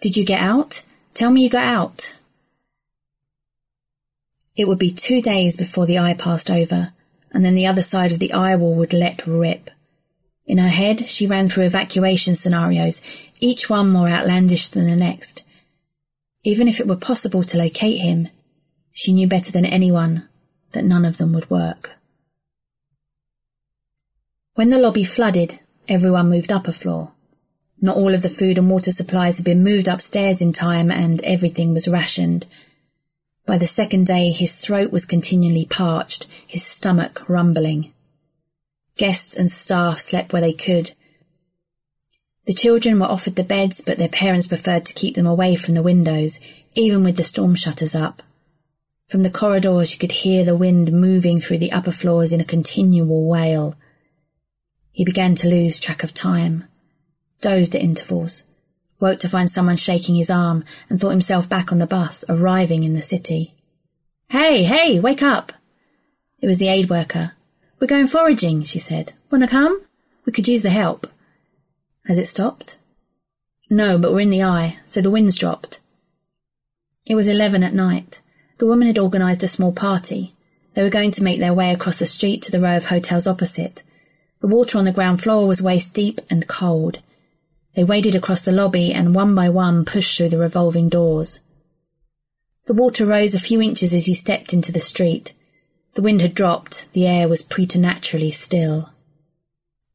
Did 0.00 0.16
you 0.16 0.24
get 0.24 0.40
out? 0.40 0.82
Tell 1.14 1.32
me 1.32 1.42
you 1.42 1.50
got 1.50 1.66
out. 1.66 2.16
It 4.54 4.68
would 4.68 4.78
be 4.78 4.92
two 4.92 5.20
days 5.20 5.56
before 5.56 5.86
the 5.86 5.98
eye 5.98 6.14
passed 6.14 6.48
over, 6.48 6.92
and 7.32 7.44
then 7.44 7.56
the 7.56 7.66
other 7.66 7.82
side 7.82 8.12
of 8.12 8.20
the 8.20 8.32
eye 8.32 8.54
wall 8.54 8.76
would 8.76 8.92
let 8.92 9.26
rip. 9.26 9.68
In 10.46 10.58
her 10.58 10.68
head, 10.68 11.06
she 11.08 11.26
ran 11.26 11.48
through 11.48 11.64
evacuation 11.64 12.36
scenarios, 12.36 13.02
each 13.40 13.68
one 13.68 13.90
more 13.90 14.08
outlandish 14.08 14.68
than 14.68 14.86
the 14.86 14.94
next. 14.94 15.42
Even 16.44 16.68
if 16.68 16.78
it 16.78 16.86
were 16.86 16.94
possible 16.94 17.42
to 17.42 17.58
locate 17.58 18.00
him, 18.00 18.28
she 18.96 19.12
knew 19.12 19.28
better 19.28 19.52
than 19.52 19.66
anyone 19.66 20.26
that 20.72 20.82
none 20.82 21.04
of 21.04 21.18
them 21.18 21.34
would 21.34 21.50
work. 21.50 21.96
When 24.54 24.70
the 24.70 24.78
lobby 24.78 25.04
flooded, 25.04 25.60
everyone 25.86 26.30
moved 26.30 26.50
up 26.50 26.66
a 26.66 26.72
floor. 26.72 27.12
Not 27.78 27.98
all 27.98 28.14
of 28.14 28.22
the 28.22 28.30
food 28.30 28.56
and 28.56 28.70
water 28.70 28.90
supplies 28.90 29.36
had 29.36 29.44
been 29.44 29.62
moved 29.62 29.86
upstairs 29.86 30.40
in 30.40 30.54
time 30.54 30.90
and 30.90 31.22
everything 31.24 31.74
was 31.74 31.86
rationed. 31.86 32.46
By 33.44 33.58
the 33.58 33.66
second 33.66 34.06
day, 34.06 34.30
his 34.30 34.56
throat 34.64 34.90
was 34.90 35.04
continually 35.04 35.66
parched, 35.66 36.24
his 36.46 36.64
stomach 36.64 37.28
rumbling. 37.28 37.92
Guests 38.96 39.36
and 39.36 39.50
staff 39.50 39.98
slept 39.98 40.32
where 40.32 40.40
they 40.40 40.54
could. 40.54 40.92
The 42.46 42.54
children 42.54 42.98
were 42.98 43.04
offered 43.04 43.36
the 43.36 43.44
beds, 43.44 43.82
but 43.82 43.98
their 43.98 44.08
parents 44.08 44.46
preferred 44.46 44.86
to 44.86 44.94
keep 44.94 45.16
them 45.16 45.26
away 45.26 45.54
from 45.54 45.74
the 45.74 45.82
windows, 45.82 46.40
even 46.74 47.04
with 47.04 47.18
the 47.18 47.24
storm 47.24 47.56
shutters 47.56 47.94
up. 47.94 48.22
From 49.08 49.22
the 49.22 49.30
corridors, 49.30 49.92
you 49.92 49.98
could 49.98 50.10
hear 50.10 50.44
the 50.44 50.56
wind 50.56 50.92
moving 50.92 51.40
through 51.40 51.58
the 51.58 51.70
upper 51.70 51.92
floors 51.92 52.32
in 52.32 52.40
a 52.40 52.44
continual 52.44 53.28
wail. 53.28 53.76
He 54.90 55.04
began 55.04 55.36
to 55.36 55.48
lose 55.48 55.78
track 55.78 56.02
of 56.02 56.12
time, 56.12 56.64
dozed 57.40 57.76
at 57.76 57.82
intervals, 57.82 58.42
woke 58.98 59.20
to 59.20 59.28
find 59.28 59.48
someone 59.48 59.76
shaking 59.76 60.16
his 60.16 60.30
arm, 60.30 60.64
and 60.90 61.00
thought 61.00 61.10
himself 61.10 61.48
back 61.48 61.70
on 61.70 61.78
the 61.78 61.86
bus, 61.86 62.24
arriving 62.28 62.82
in 62.82 62.94
the 62.94 63.02
city. 63.02 63.54
Hey, 64.30 64.64
hey, 64.64 64.98
wake 64.98 65.22
up! 65.22 65.52
It 66.40 66.48
was 66.48 66.58
the 66.58 66.68
aid 66.68 66.90
worker. 66.90 67.34
We're 67.78 67.86
going 67.86 68.08
foraging, 68.08 68.64
she 68.64 68.80
said. 68.80 69.12
Wanna 69.30 69.46
come? 69.46 69.82
We 70.24 70.32
could 70.32 70.48
use 70.48 70.62
the 70.62 70.70
help. 70.70 71.06
Has 72.06 72.18
it 72.18 72.26
stopped? 72.26 72.78
No, 73.70 73.98
but 73.98 74.12
we're 74.12 74.20
in 74.20 74.30
the 74.30 74.42
eye, 74.42 74.78
so 74.84 75.00
the 75.00 75.10
wind's 75.10 75.36
dropped. 75.36 75.78
It 77.06 77.14
was 77.14 77.28
eleven 77.28 77.62
at 77.62 77.72
night. 77.72 78.20
The 78.58 78.66
woman 78.66 78.86
had 78.86 78.98
organised 78.98 79.42
a 79.42 79.48
small 79.48 79.72
party. 79.72 80.32
They 80.74 80.82
were 80.82 80.90
going 80.90 81.10
to 81.12 81.22
make 81.22 81.40
their 81.40 81.54
way 81.54 81.72
across 81.72 81.98
the 81.98 82.06
street 82.06 82.42
to 82.42 82.52
the 82.52 82.60
row 82.60 82.76
of 82.76 82.86
hotels 82.86 83.26
opposite. 83.26 83.82
The 84.40 84.46
water 84.46 84.78
on 84.78 84.84
the 84.84 84.92
ground 84.92 85.22
floor 85.22 85.46
was 85.46 85.62
waist 85.62 85.94
deep 85.94 86.20
and 86.30 86.46
cold. 86.46 87.00
They 87.74 87.84
waded 87.84 88.14
across 88.14 88.42
the 88.42 88.52
lobby 88.52 88.92
and 88.92 89.14
one 89.14 89.34
by 89.34 89.48
one 89.50 89.84
pushed 89.84 90.16
through 90.16 90.30
the 90.30 90.38
revolving 90.38 90.88
doors. 90.88 91.40
The 92.66 92.74
water 92.74 93.06
rose 93.06 93.34
a 93.34 93.40
few 93.40 93.60
inches 93.60 93.94
as 93.94 94.06
he 94.06 94.14
stepped 94.14 94.52
into 94.52 94.72
the 94.72 94.80
street. 94.80 95.34
The 95.94 96.02
wind 96.02 96.20
had 96.20 96.34
dropped, 96.34 96.92
the 96.92 97.06
air 97.06 97.28
was 97.28 97.42
preternaturally 97.42 98.30
still. 98.30 98.90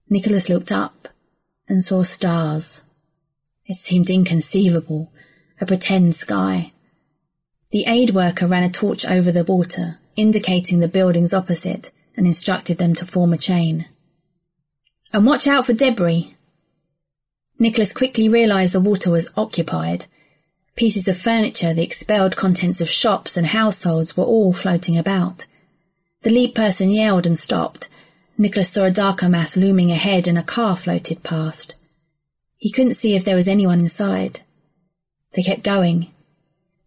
Nicholas 0.09 0.49
looked 0.49 0.72
up 0.72 1.07
and 1.68 1.84
saw 1.84 2.03
stars. 2.03 2.84
It 3.66 3.76
seemed 3.76 4.09
inconceivable, 4.09 5.12
a 5.59 5.66
pretend 5.66 6.16
sky. 6.16 6.74
The 7.72 7.86
aid 7.88 8.11
worker 8.11 8.47
ran 8.47 8.63
a 8.63 8.69
torch 8.69 9.05
over 9.05 9.32
the 9.32 9.45
water, 9.45 9.97
indicating 10.15 10.80
the 10.80 10.88
buildings 10.88 11.34
opposite, 11.34 11.91
and 12.17 12.28
instructed 12.28 12.78
them 12.78 12.93
to 12.95 13.05
form 13.05 13.32
a 13.32 13.38
chain. 13.38 13.88
And 15.13 15.26
watch 15.26 15.47
out 15.47 15.65
for 15.65 15.74
debris. 15.74 16.36
Nicholas 17.59 17.93
quickly 17.93 18.28
realized 18.28 18.74
the 18.74 18.82
water 18.82 19.11
was 19.11 19.32
occupied. 19.38 20.05
Pieces 20.76 21.07
of 21.07 21.17
furniture, 21.17 21.74
the 21.74 21.84
expelled 21.84 22.36
contents 22.36 22.82
of 22.82 22.89
shops 22.89 23.38
and 23.38 23.47
households 23.47 24.17
were 24.17 24.24
all 24.24 24.51
floating 24.51 24.97
about. 24.97 25.45
The 26.24 26.30
lead 26.30 26.53
person 26.53 26.89
yelled 26.89 27.26
and 27.26 27.39
stopped. 27.39 27.88
Nicholas 28.38 28.69
saw 28.69 28.86
a 28.86 28.91
darker 28.91 29.30
mass 29.30 29.55
looming 29.55 29.91
ahead 29.91 30.28
and 30.28 30.38
a 30.38 30.43
car 30.43 30.76
floated 30.76 31.24
past. 31.24 31.76
He 32.57 32.72
couldn't 32.72 32.95
see 32.95 33.15
if 33.15 33.24
there 33.24 33.36
was 33.36 33.47
anyone 33.47 33.80
inside. 33.80 34.41
They 35.34 35.43
kept 35.43 35.63
going. 35.63 36.07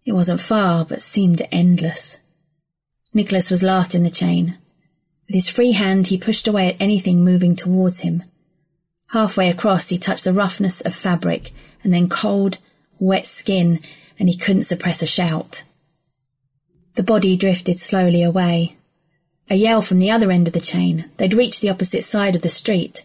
It 0.05 0.12
wasn't 0.12 0.40
far, 0.40 0.84
but 0.84 1.00
seemed 1.00 1.42
endless. 1.50 2.20
Nicholas 3.12 3.50
was 3.50 3.62
last 3.62 3.94
in 3.94 4.02
the 4.02 4.11
chain. 4.11 4.59
With 5.26 5.34
his 5.34 5.48
free 5.48 5.72
hand, 5.72 6.09
he 6.09 6.18
pushed 6.18 6.46
away 6.46 6.68
at 6.68 6.80
anything 6.80 7.24
moving 7.24 7.57
towards 7.57 8.00
him. 8.00 8.22
Halfway 9.09 9.48
across, 9.48 9.88
he 9.88 9.98
touched 9.98 10.24
the 10.24 10.32
roughness 10.32 10.80
of 10.80 10.94
fabric 10.94 11.52
and 11.82 11.92
then 11.92 12.09
cold, 12.09 12.59
wet 12.98 13.26
skin, 13.26 13.80
and 14.18 14.28
he 14.28 14.36
couldn't 14.36 14.64
suppress 14.64 15.02
a 15.02 15.07
shout. 15.07 15.62
The 16.94 17.02
body 17.02 17.36
drifted 17.36 17.78
slowly 17.78 18.22
away. 18.22 18.76
A 19.48 19.57
yell 19.57 19.82
from 19.82 19.98
the 19.98 20.11
other 20.11 20.30
end 20.30 20.46
of 20.46 20.55
the 20.55 20.61
chain. 20.61 21.11
They'd 21.16 21.34
reached 21.34 21.61
the 21.61 21.70
opposite 21.70 22.05
side 22.05 22.36
of 22.36 22.42
the 22.42 22.48
street. 22.48 23.02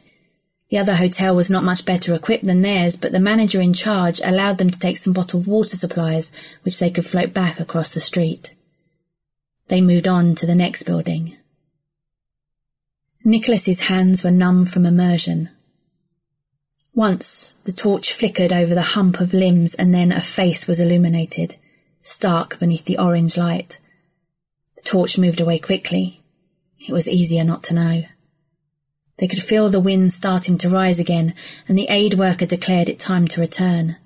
The 0.69 0.77
other 0.77 0.95
hotel 0.95 1.35
was 1.35 1.49
not 1.49 1.63
much 1.63 1.83
better 1.83 2.13
equipped 2.13 2.45
than 2.45 2.61
theirs, 2.61 2.95
but 2.95 3.11
the 3.11 3.19
manager 3.19 3.59
in 3.59 3.73
charge 3.73 4.21
allowed 4.23 4.59
them 4.59 4.69
to 4.69 4.79
take 4.79 4.97
some 4.97 5.13
bottled 5.13 5.47
water 5.47 5.75
supplies, 5.75 6.31
which 6.63 6.77
they 6.77 6.91
could 6.91 7.05
float 7.05 7.33
back 7.33 7.59
across 7.59 7.93
the 7.93 8.01
street. 8.01 8.53
They 9.67 9.81
moved 9.81 10.07
on 10.07 10.35
to 10.35 10.45
the 10.45 10.55
next 10.55 10.83
building. 10.83 11.35
Nicholas's 13.23 13.87
hands 13.87 14.23
were 14.23 14.31
numb 14.31 14.65
from 14.65 14.85
immersion. 14.85 15.49
Once 16.93 17.53
the 17.65 17.71
torch 17.71 18.13
flickered 18.13 18.51
over 18.53 18.75
the 18.75 18.93
hump 18.93 19.19
of 19.19 19.33
limbs 19.33 19.73
and 19.73 19.93
then 19.93 20.11
a 20.11 20.21
face 20.21 20.67
was 20.67 20.79
illuminated, 20.79 21.55
stark 22.01 22.59
beneath 22.59 22.85
the 22.85 22.97
orange 22.97 23.37
light. 23.37 23.79
The 24.75 24.81
torch 24.83 25.17
moved 25.17 25.41
away 25.41 25.59
quickly. 25.59 26.21
It 26.79 26.91
was 26.91 27.09
easier 27.09 27.43
not 27.43 27.63
to 27.65 27.73
know. 27.73 28.03
They 29.19 29.27
could 29.27 29.43
feel 29.43 29.69
the 29.69 29.81
wind 29.81 30.13
starting 30.13 30.57
to 30.59 30.69
rise 30.69 30.99
again, 30.99 31.33
and 31.67 31.77
the 31.77 31.87
aid 31.89 32.13
worker 32.13 32.45
declared 32.45 32.87
it 32.87 32.99
time 32.99 33.27
to 33.29 33.41
return. 33.41 33.97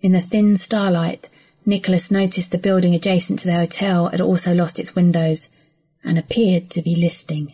In 0.00 0.12
the 0.12 0.20
thin 0.20 0.56
starlight, 0.56 1.28
Nicholas 1.66 2.10
noticed 2.10 2.50
the 2.50 2.58
building 2.58 2.94
adjacent 2.94 3.40
to 3.40 3.46
the 3.46 3.54
hotel 3.54 4.08
had 4.08 4.22
also 4.22 4.54
lost 4.54 4.78
its 4.78 4.96
windows 4.96 5.50
and 6.02 6.18
appeared 6.18 6.70
to 6.70 6.80
be 6.80 6.94
listing. 6.94 7.52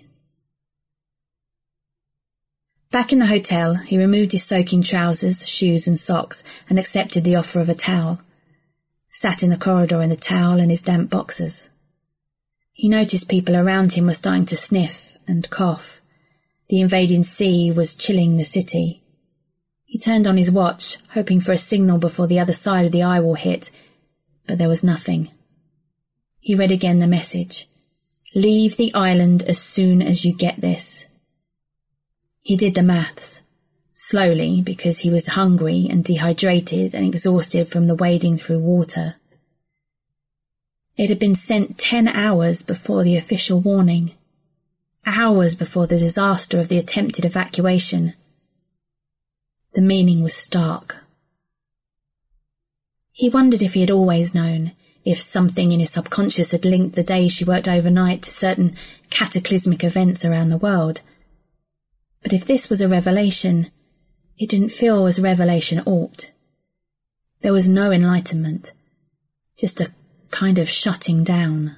Back 2.92 3.12
in 3.12 3.18
the 3.18 3.26
hotel, 3.26 3.74
he 3.74 3.98
removed 3.98 4.30
his 4.30 4.44
soaking 4.44 4.84
trousers, 4.84 5.48
shoes, 5.48 5.88
and 5.88 5.98
socks 5.98 6.44
and 6.70 6.78
accepted 6.78 7.24
the 7.24 7.34
offer 7.34 7.58
of 7.58 7.68
a 7.68 7.74
towel. 7.74 8.20
Sat 9.10 9.42
in 9.42 9.50
the 9.50 9.56
corridor 9.56 10.00
in 10.00 10.10
the 10.10 10.16
towel 10.16 10.60
and 10.60 10.70
his 10.70 10.82
damp 10.82 11.10
boxers. 11.10 11.70
He 12.72 12.88
noticed 12.88 13.28
people 13.28 13.56
around 13.56 13.94
him 13.94 14.06
were 14.06 14.14
starting 14.14 14.46
to 14.46 14.56
sniff 14.56 15.16
and 15.26 15.50
cough. 15.50 16.00
The 16.68 16.80
invading 16.80 17.24
sea 17.24 17.70
was 17.70 17.94
chilling 17.94 18.36
the 18.36 18.44
city. 18.44 19.02
He 19.84 19.98
turned 19.98 20.26
on 20.26 20.36
his 20.36 20.50
watch, 20.50 20.96
hoping 21.10 21.40
for 21.40 21.52
a 21.52 21.58
signal 21.58 21.98
before 21.98 22.26
the 22.26 22.40
other 22.40 22.52
side 22.52 22.86
of 22.86 22.92
the 22.92 23.02
eye 23.02 23.20
wall 23.20 23.34
hit, 23.34 23.70
but 24.46 24.58
there 24.58 24.68
was 24.68 24.82
nothing. 24.82 25.30
He 26.40 26.54
read 26.54 26.72
again 26.72 26.98
the 26.98 27.06
message. 27.06 27.68
Leave 28.34 28.76
the 28.76 28.92
island 28.94 29.44
as 29.44 29.58
soon 29.58 30.02
as 30.02 30.24
you 30.24 30.36
get 30.36 30.56
this. 30.56 31.06
He 32.42 32.56
did 32.56 32.74
the 32.74 32.82
maths. 32.82 33.42
Slowly, 33.94 34.60
because 34.60 35.00
he 35.00 35.10
was 35.10 35.28
hungry 35.28 35.86
and 35.88 36.04
dehydrated 36.04 36.94
and 36.94 37.06
exhausted 37.06 37.68
from 37.68 37.86
the 37.86 37.94
wading 37.94 38.38
through 38.38 38.58
water. 38.58 39.14
It 40.96 41.10
had 41.10 41.20
been 41.20 41.36
sent 41.36 41.78
ten 41.78 42.08
hours 42.08 42.62
before 42.62 43.04
the 43.04 43.16
official 43.16 43.60
warning. 43.60 44.14
Hours 45.06 45.54
before 45.54 45.86
the 45.86 45.98
disaster 45.98 46.58
of 46.58 46.68
the 46.68 46.78
attempted 46.78 47.24
evacuation. 47.24 48.14
The 49.74 49.82
meaning 49.82 50.22
was 50.22 50.34
stark. 50.34 51.04
He 53.12 53.28
wondered 53.28 53.62
if 53.62 53.74
he 53.74 53.80
had 53.80 53.90
always 53.90 54.34
known, 54.34 54.72
if 55.04 55.20
something 55.20 55.72
in 55.72 55.80
his 55.80 55.90
subconscious 55.90 56.52
had 56.52 56.64
linked 56.64 56.96
the 56.96 57.02
days 57.02 57.32
she 57.32 57.44
worked 57.44 57.68
overnight 57.68 58.22
to 58.22 58.30
certain 58.30 58.76
cataclysmic 59.10 59.84
events 59.84 60.24
around 60.24 60.48
the 60.48 60.56
world. 60.56 61.02
But 62.22 62.32
if 62.32 62.46
this 62.46 62.70
was 62.70 62.80
a 62.80 62.88
revelation, 62.88 63.66
it 64.38 64.48
didn't 64.48 64.70
feel 64.70 65.06
as 65.06 65.20
revelation 65.20 65.82
ought. 65.84 66.30
There 67.42 67.52
was 67.52 67.68
no 67.68 67.92
enlightenment, 67.92 68.72
just 69.58 69.80
a 69.80 69.92
kind 70.30 70.58
of 70.58 70.68
shutting 70.68 71.24
down. 71.24 71.76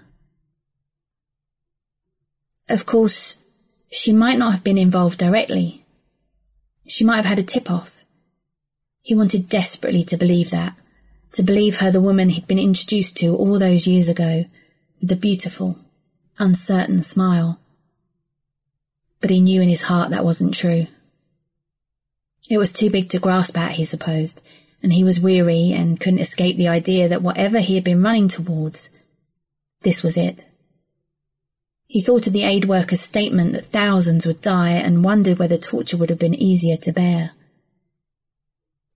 Of 2.69 2.85
course, 2.85 3.39
she 3.91 4.13
might 4.13 4.39
not 4.39 4.53
have 4.53 4.65
been 4.65 4.79
involved 4.79 5.19
directly. 5.19 5.85
She 6.87 7.05
might 7.05 7.17
have 7.17 7.25
had 7.25 7.39
a 7.39 7.45
tip 7.45 7.71
off. 7.71 8.05
He 9.03 9.15
wanted 9.15 9.49
desperately 9.49 10.03
to 10.05 10.17
believe 10.17 10.51
that, 10.51 10.77
to 11.33 11.43
believe 11.43 11.79
her 11.79 11.91
the 11.93 12.01
woman 12.01 12.31
he'd 12.31 12.49
been 12.49 12.59
introduced 12.59 13.17
to 13.19 13.37
all 13.37 13.59
those 13.59 13.87
years 13.87 14.09
ago, 14.09 14.47
with 15.01 15.11
the 15.11 15.17
beautiful, 15.17 15.79
uncertain 16.39 17.03
smile. 17.03 17.61
But 19.21 19.31
he 19.31 19.41
knew 19.41 19.63
in 19.63 19.69
his 19.69 19.83
heart 19.83 20.11
that 20.11 20.25
wasn't 20.25 20.55
true. 20.55 20.89
It 22.49 22.59
was 22.59 22.73
too 22.73 22.91
big 22.91 23.09
to 23.11 23.21
grasp 23.21 23.57
at, 23.59 23.73
he 23.73 23.85
supposed, 23.85 24.47
and 24.83 24.93
he 24.93 25.05
was 25.05 25.21
weary 25.21 25.73
and 25.73 26.01
couldn't 26.01 26.21
escape 26.21 26.57
the 26.57 26.69
idea 26.69 27.09
that 27.09 27.23
whatever 27.23 27.61
he 27.61 27.77
had 27.77 27.85
been 27.85 28.03
running 28.03 28.29
towards, 28.29 28.91
this 29.83 30.03
was 30.03 30.17
it. 30.17 30.45
He 31.87 32.01
thought 32.01 32.27
of 32.27 32.33
the 32.33 32.43
aid 32.43 32.65
worker's 32.65 33.01
statement 33.01 33.53
that 33.53 33.67
thousands 33.67 34.27
would 34.27 34.41
die 34.41 34.73
and 34.73 35.05
wondered 35.05 35.39
whether 35.39 35.57
torture 35.57 35.97
would 35.97 36.11
have 36.11 36.19
been 36.19 36.35
easier 36.35 36.77
to 36.79 36.93
bear. 36.93 37.33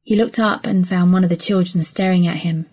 He 0.03 0.16
looked 0.16 0.38
up 0.38 0.66
and 0.66 0.88
found 0.88 1.12
one 1.12 1.22
of 1.22 1.30
the 1.30 1.36
children 1.36 1.84
staring 1.84 2.26
at 2.26 2.38
him. 2.38 2.66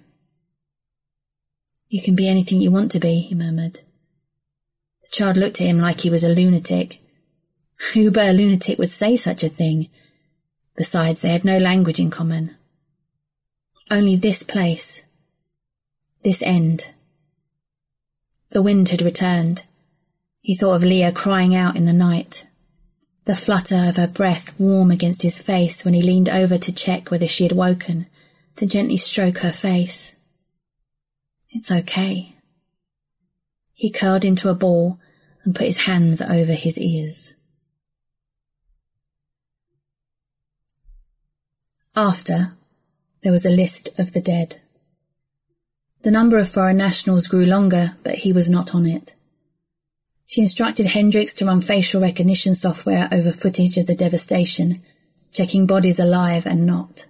You 1.88 2.01
can 2.01 2.15
be 2.15 2.28
anything 2.28 2.59
you 2.61 2.72
want 2.72 2.91
to 2.91 2.99
be, 2.99 3.20
he 3.20 3.36
murmured. 3.36 3.82
The 5.03 5.11
child 5.11 5.38
looked 5.38 5.61
at 5.61 5.68
him 5.68 5.80
like 5.80 6.01
he 6.01 6.09
was 6.09 6.24
a 6.24 6.34
lunatic. 6.34 6.99
Who 7.93 8.11
but 8.11 8.30
a 8.30 8.34
lunatic 8.34 8.80
would 8.80 8.89
say 8.89 9.15
such 9.15 9.43
a 9.43 9.49
thing? 9.49 9.89
Besides, 10.76 11.22
they 11.22 11.30
had 11.30 11.45
no 11.45 11.57
language 11.57 11.99
in 11.99 12.09
common. 12.09 12.55
Only 13.89 14.15
this 14.15 14.43
place. 14.43 15.03
This 16.24 16.41
end. 16.41 16.93
The 18.49 18.61
wind 18.61 18.89
had 18.89 19.01
returned. 19.01 19.63
He 20.48 20.56
thought 20.56 20.76
of 20.76 20.84
Leah 20.84 21.12
crying 21.12 21.54
out 21.54 21.76
in 21.76 21.84
the 21.84 21.91
night. 21.91 22.48
The 23.26 23.36
flutter 23.36 23.89
of 23.89 23.98
her 23.98 24.08
breath 24.08 24.58
warm 24.58 24.91
against 24.91 25.22
his 25.22 25.41
face 25.41 25.84
when 25.84 25.93
he 25.93 26.02
leaned 26.02 26.30
over 26.30 26.58
to 26.58 26.72
check 26.72 27.12
whether 27.12 27.28
she 27.28 27.43
had 27.43 27.52
woken, 27.52 28.06
to 28.56 28.66
gently 28.66 28.95
stroke 28.95 29.39
her 29.39 29.52
face. 29.52 30.16
It's 31.50 31.70
okay. 31.70 32.34
He 33.74 33.91
curled 33.91 34.24
into 34.24 34.48
a 34.48 34.56
ball 34.56 35.02
and 35.43 35.54
put 35.54 35.68
his 35.68 35.86
hands 35.86 36.22
over 36.22 36.54
his 36.54 36.80
ears. 36.80 37.34
After, 41.93 42.54
there 43.22 43.34
was 43.34 43.45
a 43.45 43.50
list 43.50 44.00
of 44.00 44.14
the 44.14 44.22
dead. 44.22 44.62
The 46.04 46.12
number 46.12 46.38
of 46.38 46.48
foreign 46.48 46.78
nationals 46.78 47.28
grew 47.28 47.43
longer, 47.43 47.98
but 48.02 48.20
he 48.20 48.32
was 48.32 48.50
not 48.50 48.74
on 48.74 48.86
it. 48.86 49.14
She 50.38 50.41
instructed 50.41 50.85
Hendricks 50.85 51.33
to 51.33 51.47
run 51.47 51.61
facial 51.61 51.99
recognition 51.99 52.53
software 52.53 53.09
over 53.11 53.31
footage 53.31 53.75
of 53.77 53.88
the 53.88 53.95
devastation, 53.95 54.83
checking 55.31 55.65
bodies 55.65 55.99
alive 55.99 56.45
and 56.45 56.63
not. 56.63 57.07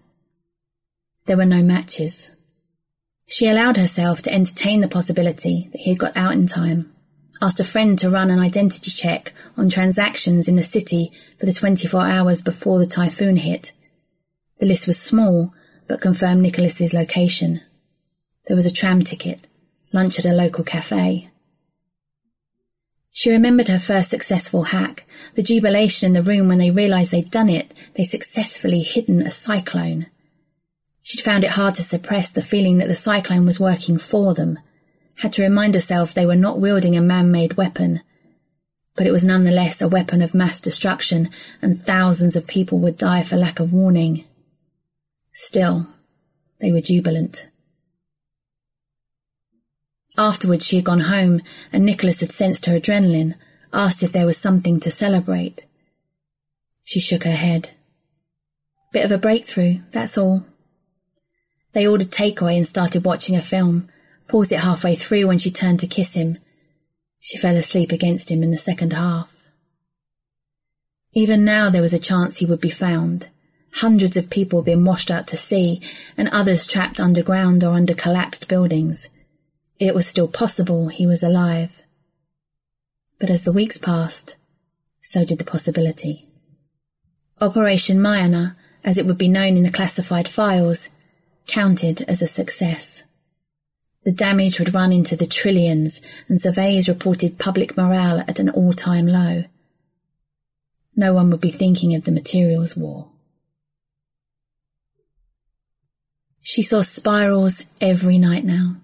There 1.26 1.36
were 1.36 1.44
no 1.44 1.62
matches. 1.62 2.38
She 3.26 3.50
allowed 3.50 3.76
herself 3.76 4.22
to 4.22 4.34
entertain 4.34 4.80
the 4.80 4.88
possibility 4.88 5.68
that 5.74 5.82
he 5.82 5.90
had 5.90 6.00
got 6.00 6.16
out 6.16 6.36
in 6.36 6.48
time, 6.48 6.90
asked 7.42 7.60
a 7.60 7.66
friend 7.66 8.00
to 8.00 8.10
run 8.10 8.32
an 8.32 8.40
identity 8.40 8.92
check 8.92 9.34
on 9.58 9.68
transactions 9.68 10.48
in 10.48 10.56
the 10.56 10.64
city 10.64 11.12
for 11.38 11.46
the 11.46 11.52
24 11.52 12.06
hours 12.06 12.42
before 12.42 12.80
the 12.80 12.88
typhoon 12.88 13.36
hit. 13.36 13.74
The 14.60 14.68
list 14.68 14.88
was 14.88 15.02
small, 15.02 15.54
but 15.86 16.00
confirmed 16.00 16.44
Nicholas's 16.44 16.94
location. 16.94 17.60
There 18.46 18.56
was 18.56 18.66
a 18.66 18.74
tram 18.74 19.02
ticket, 19.02 19.46
lunch 19.92 20.18
at 20.18 20.24
a 20.24 20.32
local 20.32 20.64
cafe. 20.64 21.30
She 23.18 23.32
remembered 23.32 23.68
her 23.70 23.80
first 23.80 24.12
successful 24.12 24.66
hack, 24.66 25.08
the 25.34 25.42
jubilation 25.42 26.06
in 26.06 26.14
the 26.14 26.22
room 26.22 26.48
when 26.48 26.60
they 26.60 26.70
realised 26.70 27.12
they'd 27.12 27.32
done 27.32 27.50
it, 27.50 27.74
they 27.96 28.04
successfully 28.04 28.84
hidden 28.84 29.24
a 29.24 29.32
cyclone. 29.32 30.06
She'd 31.02 31.24
found 31.24 31.44
it 31.44 31.54
hard 31.54 31.74
to 31.76 31.82
suppress 31.82 32.32
the 32.32 32.44
feeling 32.44 32.78
that 32.78 32.88
the 32.88 32.94
cyclone 32.94 33.44
was 33.44 33.60
working 33.60 33.98
for 33.98 34.36
them, 34.36 34.60
had 35.16 35.34
to 35.34 35.42
remind 35.42 35.74
herself 35.74 36.14
they 36.14 36.28
were 36.28 36.36
not 36.36 36.60
wielding 36.60 36.96
a 36.96 37.02
man-made 37.02 37.58
weapon. 37.58 38.02
But 38.96 39.08
it 39.08 39.12
was 39.12 39.26
nonetheless 39.26 39.82
a 39.82 39.88
weapon 39.88 40.22
of 40.22 40.36
mass 40.36 40.62
destruction, 40.62 41.30
and 41.60 41.84
thousands 41.84 42.36
of 42.36 42.46
people 42.46 42.78
would 42.82 43.00
die 43.00 43.24
for 43.24 43.36
lack 43.36 43.60
of 43.60 43.74
warning. 43.74 44.26
Still, 45.34 45.88
they 46.62 46.72
were 46.72 46.82
jubilant. 46.82 47.48
Afterwards, 50.18 50.66
she 50.66 50.78
had 50.78 50.86
gone 50.86 51.02
home, 51.02 51.42
and 51.72 51.86
Nicholas 51.86 52.22
had 52.22 52.32
sensed 52.32 52.66
her 52.66 52.80
adrenaline, 52.80 53.36
asked 53.72 54.02
if 54.02 54.12
there 54.12 54.26
was 54.26 54.38
something 54.38 54.80
to 54.80 54.90
celebrate. 54.90 55.66
She 56.84 57.00
shook 57.00 57.24
her 57.24 57.32
head. 57.32 57.72
Bit 58.92 59.06
of 59.06 59.12
a 59.12 59.18
breakthrough, 59.18 59.80
that's 59.92 60.18
all. 60.18 60.44
They 61.74 61.86
ordered 61.86 62.10
takeaway 62.10 62.58
and 62.58 62.66
started 62.66 63.06
watching 63.06 63.36
a 63.36 63.42
film, 63.42 63.90
paused 64.28 64.52
it 64.52 64.62
halfway 64.62 64.96
through 64.96 65.28
when 65.28 65.38
she 65.38 65.52
turned 65.52 65.80
to 65.82 65.88
kiss 65.88 66.16
him. 66.16 66.38
She 67.20 67.38
fell 67.38 67.56
asleep 67.56 67.92
against 67.92 68.32
him 68.32 68.42
in 68.42 68.52
the 68.52 68.58
second 68.58 68.94
half. 68.94 69.32
Even 71.14 71.44
now 71.44 71.70
there 71.70 71.82
was 71.82 71.94
a 71.94 72.00
chance 72.00 72.38
he 72.38 72.46
would 72.46 72.62
be 72.62 72.70
found. 72.70 73.30
Hundreds 73.74 74.18
of 74.18 74.30
people 74.30 74.62
being 74.64 74.86
washed 74.86 75.12
out 75.12 75.28
to 75.28 75.38
sea, 75.38 75.82
and 76.18 76.28
others 76.30 76.66
trapped 76.66 77.00
underground 77.00 77.64
or 77.64 77.74
under 77.74 77.94
collapsed 77.94 78.48
buildings. 78.48 79.10
It 79.80 79.94
was 79.94 80.08
still 80.08 80.28
possible 80.28 80.88
he 80.88 81.06
was 81.06 81.22
alive. 81.22 81.84
But 83.20 83.30
as 83.30 83.44
the 83.44 83.52
weeks 83.52 83.78
passed, 83.78 84.36
so 85.02 85.24
did 85.24 85.38
the 85.38 85.44
possibility. 85.44 86.28
Operation 87.40 88.00
Mayana, 88.00 88.56
as 88.84 88.98
it 88.98 89.06
would 89.06 89.18
be 89.18 89.28
known 89.28 89.56
in 89.56 89.64
the 89.64 89.72
classified 89.72 90.28
files, 90.28 90.90
counted 91.46 92.02
as 92.10 92.22
a 92.22 92.28
success. 92.28 93.04
The 94.04 94.12
damage 94.12 94.58
would 94.58 94.74
run 94.74 94.92
into 94.92 95.16
the 95.16 95.28
trillions, 95.28 96.02
and 96.28 96.40
surveys 96.40 96.90
reported 96.90 97.38
public 97.38 97.78
morale 97.78 98.24
at 98.28 98.40
an 98.40 98.50
all-time 98.50 99.06
low. 99.06 99.44
No 100.96 101.14
one 101.14 101.30
would 101.30 101.42
be 101.42 101.52
thinking 101.52 101.94
of 101.94 102.06
the 102.06 102.12
materials 102.12 102.76
war. 102.76 103.10
She 106.42 106.64
saw 106.64 106.82
spirals 106.82 107.66
every 107.82 108.18
night 108.18 108.46
now. 108.46 108.78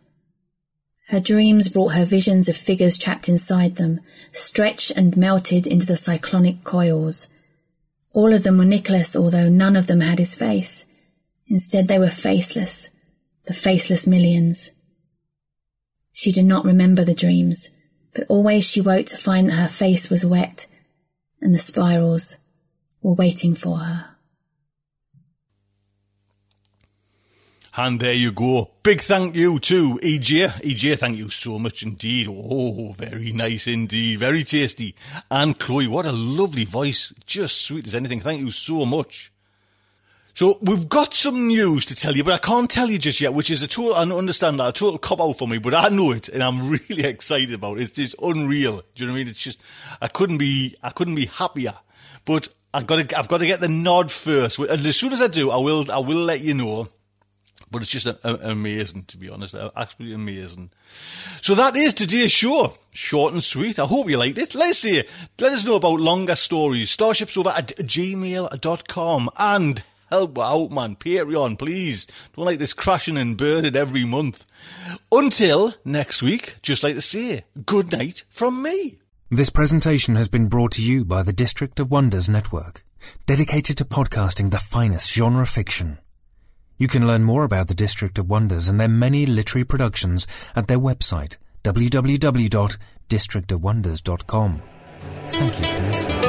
Her 1.08 1.20
dreams 1.20 1.70
brought 1.70 1.95
her 1.95 2.06
visions 2.06 2.47
of 2.47 2.56
figures 2.56 2.97
trapped 2.97 3.28
inside 3.28 3.76
them, 3.76 3.99
stretched 4.32 4.91
and 4.91 5.18
melted 5.18 5.68
into 5.68 5.86
the 5.86 5.97
cyclonic 5.97 6.64
coils. 6.64 7.28
All 8.14 8.34
of 8.34 8.43
them 8.43 8.58
were 8.58 8.66
Nicholas, 8.66 9.16
although 9.16 9.49
none 9.49 9.76
of 9.76 9.88
them 9.88 10.01
had 10.01 10.20
his 10.20 10.36
face. 10.36 10.86
Instead, 11.47 11.88
they 11.88 11.99
were 11.99 12.10
faceless, 12.10 12.89
the 13.45 13.54
faceless 13.54 14.08
millions. 14.08 14.72
She 16.14 16.32
did 16.32 16.45
not 16.45 16.66
remember 16.66 17.04
the 17.04 17.14
dreams, 17.14 17.70
but 18.14 18.26
always 18.30 18.70
she 18.70 18.82
woke 18.82 19.08
to 19.08 19.18
find 19.18 19.49
that 19.49 19.54
her 19.54 19.68
face 19.68 20.10
was 20.10 20.26
wet 20.26 20.68
and 21.41 21.54
the 21.54 21.60
spirals 21.60 22.38
were 23.01 23.14
waiting 23.14 23.54
for 23.54 23.80
her. 23.80 24.12
And 27.76 27.99
there 27.99 28.13
you 28.13 28.32
go. 28.32 28.69
Big 28.84 29.01
thank 29.01 29.36
you 29.36 29.57
to 29.59 29.97
EJ. 30.03 30.61
EJ, 30.61 30.99
thank 30.99 31.17
you 31.17 31.30
so 31.30 31.57
much 31.57 31.82
indeed. 31.82 32.28
Oh, 32.30 32.91
very 32.91 33.32
nice 33.32 33.65
indeed. 33.65 34.19
Very 34.19 34.43
tasty. 34.43 34.93
And 35.32 35.57
Chloe, 35.57 35.88
what 35.88 36.05
a 36.05 36.11
lovely 36.11 36.65
voice. 36.65 37.11
Just 37.26 37.65
sweet 37.65 37.88
as 37.88 37.95
anything. 37.95 38.19
Thank 38.19 38.41
you 38.41 38.51
so 38.51 38.86
much. 38.86 39.32
So 40.36 40.59
we've 40.61 40.88
got 40.88 41.15
some 41.15 41.47
news 41.47 41.88
to 41.88 41.95
tell 41.95 42.15
you, 42.15 42.24
but 42.24 42.34
I 42.34 42.38
can't 42.38 42.69
tell 42.69 42.89
you 42.89 42.99
just 42.99 43.19
yet, 43.21 43.34
which 43.34 43.49
is 43.49 43.61
a 43.63 43.67
total, 43.67 43.95
I 43.95 44.01
understand 44.01 44.59
that, 44.59 44.69
a 44.69 44.71
total 44.71 44.97
cop 44.97 45.21
out 45.21 45.34
for 45.34 45.47
me, 45.47 45.59
but 45.59 45.76
I 45.76 45.89
know 45.89 46.11
it 46.11 46.28
and 46.30 46.41
I'm 46.43 46.69
really 46.89 47.03
excited 47.05 47.53
about 47.53 47.78
it. 47.78 47.84
It's 47.84 47.91
just 47.91 48.15
unreal. 48.21 48.84
Do 48.95 49.03
you 49.03 49.07
know 49.07 49.13
what 49.13 49.17
I 49.17 49.19
mean? 49.19 49.28
It's 49.30 49.39
just, 49.39 49.61
I 50.01 50.07
couldn't 50.07 50.39
be, 50.39 50.76
I 50.82 50.89
couldn't 50.89 51.15
be 51.15 51.26
happier, 51.26 51.76
but 52.26 52.47
I've 52.74 52.88
got 52.88 53.07
to, 53.07 53.17
I've 53.17 53.28
got 53.28 53.39
to 53.39 53.47
get 53.47 53.61
the 53.61 53.67
nod 53.67 54.11
first. 54.11 54.57
And 54.57 54.86
as 54.86 54.95
soon 54.95 55.13
as 55.13 55.21
I 55.21 55.28
do, 55.28 55.51
I 55.51 55.57
will, 55.57 55.91
I 55.91 55.99
will 55.99 56.24
let 56.24 56.41
you 56.41 56.55
know. 56.55 56.88
But 57.74 57.82
it's 57.82 57.91
just 57.91 58.05
a, 58.05 58.17
a, 58.24 58.51
amazing, 58.51 59.05
to 59.05 59.17
be 59.17 59.30
honest. 59.30 59.55
Absolutely 59.76 60.13
amazing. 60.13 60.69
So 61.41 61.55
that 61.55 61.76
is 61.76 61.93
today's 61.93 62.32
show. 62.32 62.74
Short 62.91 63.34
and 63.34 63.43
sweet. 63.43 63.80
I 63.80 63.86
hope 63.86 64.09
you 64.09 64.17
liked 64.17 64.38
it. 64.38 64.53
Let's 64.53 64.78
see. 64.78 65.03
Let 65.39 65.51
us 65.51 65.65
know 65.65 65.76
about 65.76 65.99
longer 65.99 66.36
stories. 66.36 66.95
Starshipsofa 66.95 67.57
at 67.57 67.67
gmail.com 67.78 69.30
and 69.38 69.84
help 70.11 70.38
out, 70.38 70.71
man. 70.71 70.95
Patreon, 70.95 71.57
please. 71.57 72.05
Don't 72.36 72.45
like 72.45 72.59
this 72.59 72.74
crashing 72.74 73.17
and 73.17 73.36
burning 73.36 73.76
every 73.76 74.05
month. 74.05 74.45
Until 75.11 75.74
next 75.84 76.21
week, 76.21 76.57
just 76.61 76.84
like 76.84 76.93
to 76.93 77.01
say, 77.01 77.45
good 77.65 77.91
night 77.91 78.24
from 78.30 78.61
me. 78.61 78.99
This 79.32 79.49
presentation 79.49 80.15
has 80.15 80.30
been 80.30 80.47
brought 80.47 80.74
to 80.74 80.84
you 80.84 81.03
by 81.03 81.24
the 81.24 81.34
District 81.34 81.80
of 81.80 81.89
Wonders 81.89 82.30
Network, 82.30 82.84
dedicated 83.26 83.80
to 83.80 83.86
podcasting 83.86 84.51
the 84.51 84.59
finest 84.59 85.11
genre 85.11 85.47
fiction. 85.47 85.97
You 86.78 86.88
can 86.88 87.05
learn 87.07 87.24
more 87.24 87.43
about 87.43 87.67
the 87.67 87.74
District 87.76 88.17
of 88.17 88.30
Wonders 88.30 88.67
and 88.67 88.80
their 88.80 88.88
many 88.88 89.26
literary 89.26 89.65
productions 89.65 90.26
at 90.55 90.67
their 90.67 90.80
website, 90.80 91.38
www.districtofwonders.com. 91.63 94.61
Thank 95.28 95.59
you 95.59 95.65
for 95.65 95.80
listening. 95.82 96.24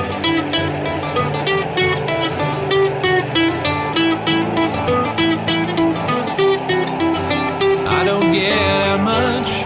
I 7.87 8.03
don't 8.05 8.33
get 8.33 9.01
much. 9.01 9.65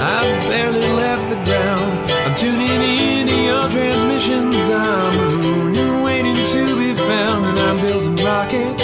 I've 0.00 0.48
barely 0.48 0.80
left 0.80 1.28
the 1.28 1.36
ground. 1.44 2.10
I'm 2.10 2.36
tuning 2.36 2.82
into 2.82 3.36
your 3.36 3.68
transmissions. 3.68 4.70
I'm 4.70 5.42
mooning, 5.42 6.02
waiting 6.02 6.36
to 6.36 6.76
be 6.78 6.94
found, 6.94 7.44
and 7.46 7.58
I'm 7.58 7.80
building 7.80 8.16
rockets, 8.24 8.82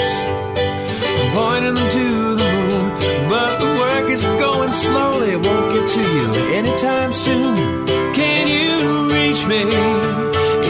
I'm 1.66 1.74
them 1.74 1.90
to 1.90 2.34
the 2.34 2.44
moon. 2.44 2.90
But 3.30 3.58
the 3.58 3.66
work 3.80 4.10
is 4.10 4.22
going 4.22 4.70
slowly. 4.70 5.30
It 5.30 5.40
won't 5.40 5.72
get 5.72 5.88
to 5.88 6.02
you 6.16 6.26
anytime 6.52 7.12
soon. 7.14 7.86
Can 8.12 8.48
you 8.48 9.08
reach 9.08 9.46
me? 9.46 9.62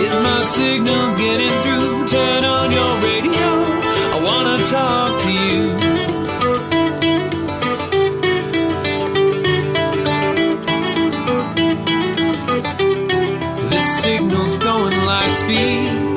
Is 0.04 0.16
my 0.20 0.44
signal 0.44 1.16
getting 1.16 1.54
through? 1.62 2.06
Turn 2.06 2.44
on 2.44 2.70
your 2.70 2.92
radio. 3.08 3.48
I 4.14 4.20
wanna 4.22 4.58
talk 4.66 5.20
to 5.24 5.30
you. 5.32 5.62
This 13.70 13.86
signal's 14.04 14.54
going 14.56 14.96
light 15.10 15.34
speed. 15.34 16.14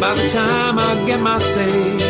By 0.00 0.14
the 0.14 0.28
time 0.28 0.76
I 0.76 1.06
get 1.06 1.20
my 1.20 1.38
say, 1.38 2.09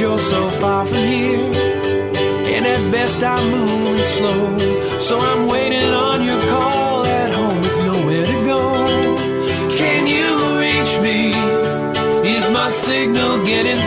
you're 0.00 0.18
so 0.18 0.48
far 0.60 0.86
from 0.86 1.04
here, 1.04 1.52
and 2.54 2.64
at 2.64 2.90
best 2.90 3.22
I'm 3.22 3.50
moving 3.50 4.02
slow. 4.02 4.98
So 4.98 5.20
I'm 5.20 5.46
waiting 5.46 5.90
on 5.92 6.24
your 6.24 6.40
call 6.48 7.04
at 7.04 7.30
home 7.32 7.60
with 7.60 7.78
nowhere 7.84 8.26
to 8.26 8.38
go. 8.52 8.62
Can 9.76 10.06
you 10.06 10.28
reach 10.58 10.92
me? 11.06 11.18
Is 12.34 12.50
my 12.50 12.70
signal 12.70 13.44
getting 13.44 13.80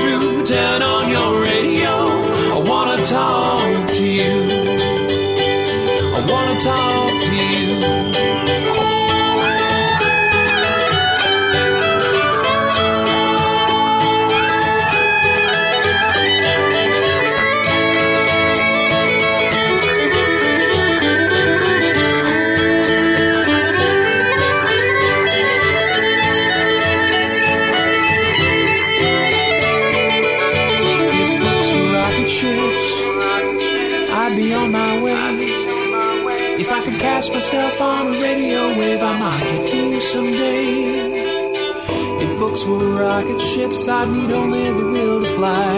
books 42.53 42.65
were 42.65 43.01
rocket 43.01 43.41
ships, 43.41 43.87
I'd 43.87 44.09
need 44.09 44.31
only 44.31 44.71
the 44.71 44.85
will 44.85 45.23
to 45.23 45.27
fly. 45.35 45.73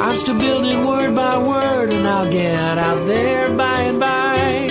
I'm 0.00 0.16
still 0.16 0.36
building 0.36 0.84
word 0.84 1.14
by 1.14 1.38
word, 1.38 1.92
and 1.92 2.08
I'll 2.08 2.28
get 2.28 2.76
out 2.76 3.06
there 3.06 3.48
by 3.56 3.82
and 3.82 4.00
by. 4.00 4.68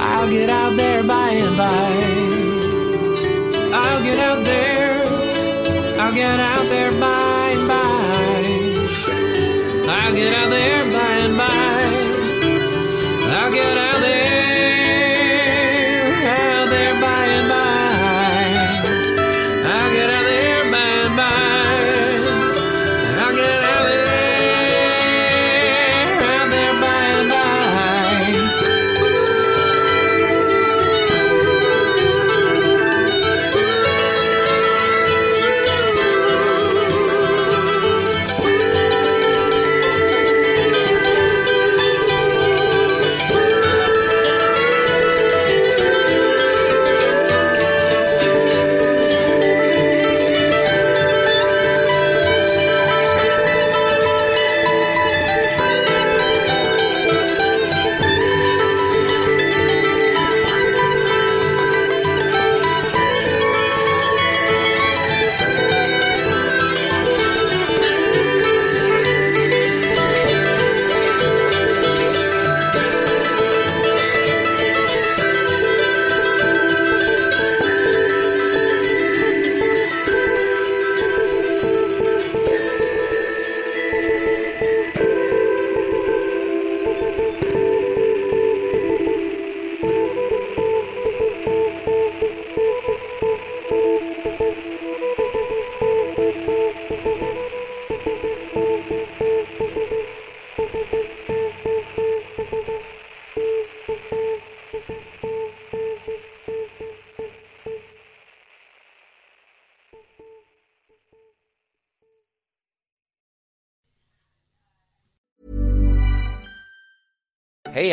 I'll 0.00 0.30
get 0.30 0.50
out 0.50 0.76
there 0.76 1.02
by 1.02 1.30
and 1.30 1.56
by. 1.56 1.90
I'll 3.76 4.02
get 4.04 4.18
out 4.20 4.44
there. 4.44 5.04
I'll 6.00 6.14
get 6.14 6.38
out 6.38 6.68
there 6.68 6.92
by 6.92 7.50
and 7.56 7.68
by. 7.68 8.44
I'll 9.94 10.14
get 10.14 10.32
out 10.32 10.50
there 10.50 10.83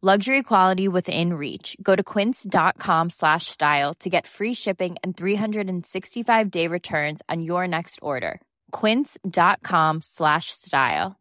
Luxury 0.00 0.44
quality 0.44 0.86
within 0.86 1.34
reach. 1.34 1.76
Go 1.82 1.96
to 1.96 2.04
quince.com 2.04 3.10
slash 3.10 3.46
style 3.46 3.94
to 3.94 4.08
get 4.08 4.28
free 4.28 4.54
shipping 4.54 4.94
and 5.02 5.16
365 5.16 6.50
day 6.52 6.68
returns 6.68 7.20
on 7.28 7.42
your 7.42 7.66
next 7.66 7.98
order. 8.00 8.40
Quince.com 8.70 10.00
slash 10.00 10.52
style. 10.52 11.16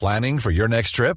Planning 0.00 0.40
for 0.40 0.50
your 0.50 0.68
next 0.68 0.90
trip? 0.90 1.16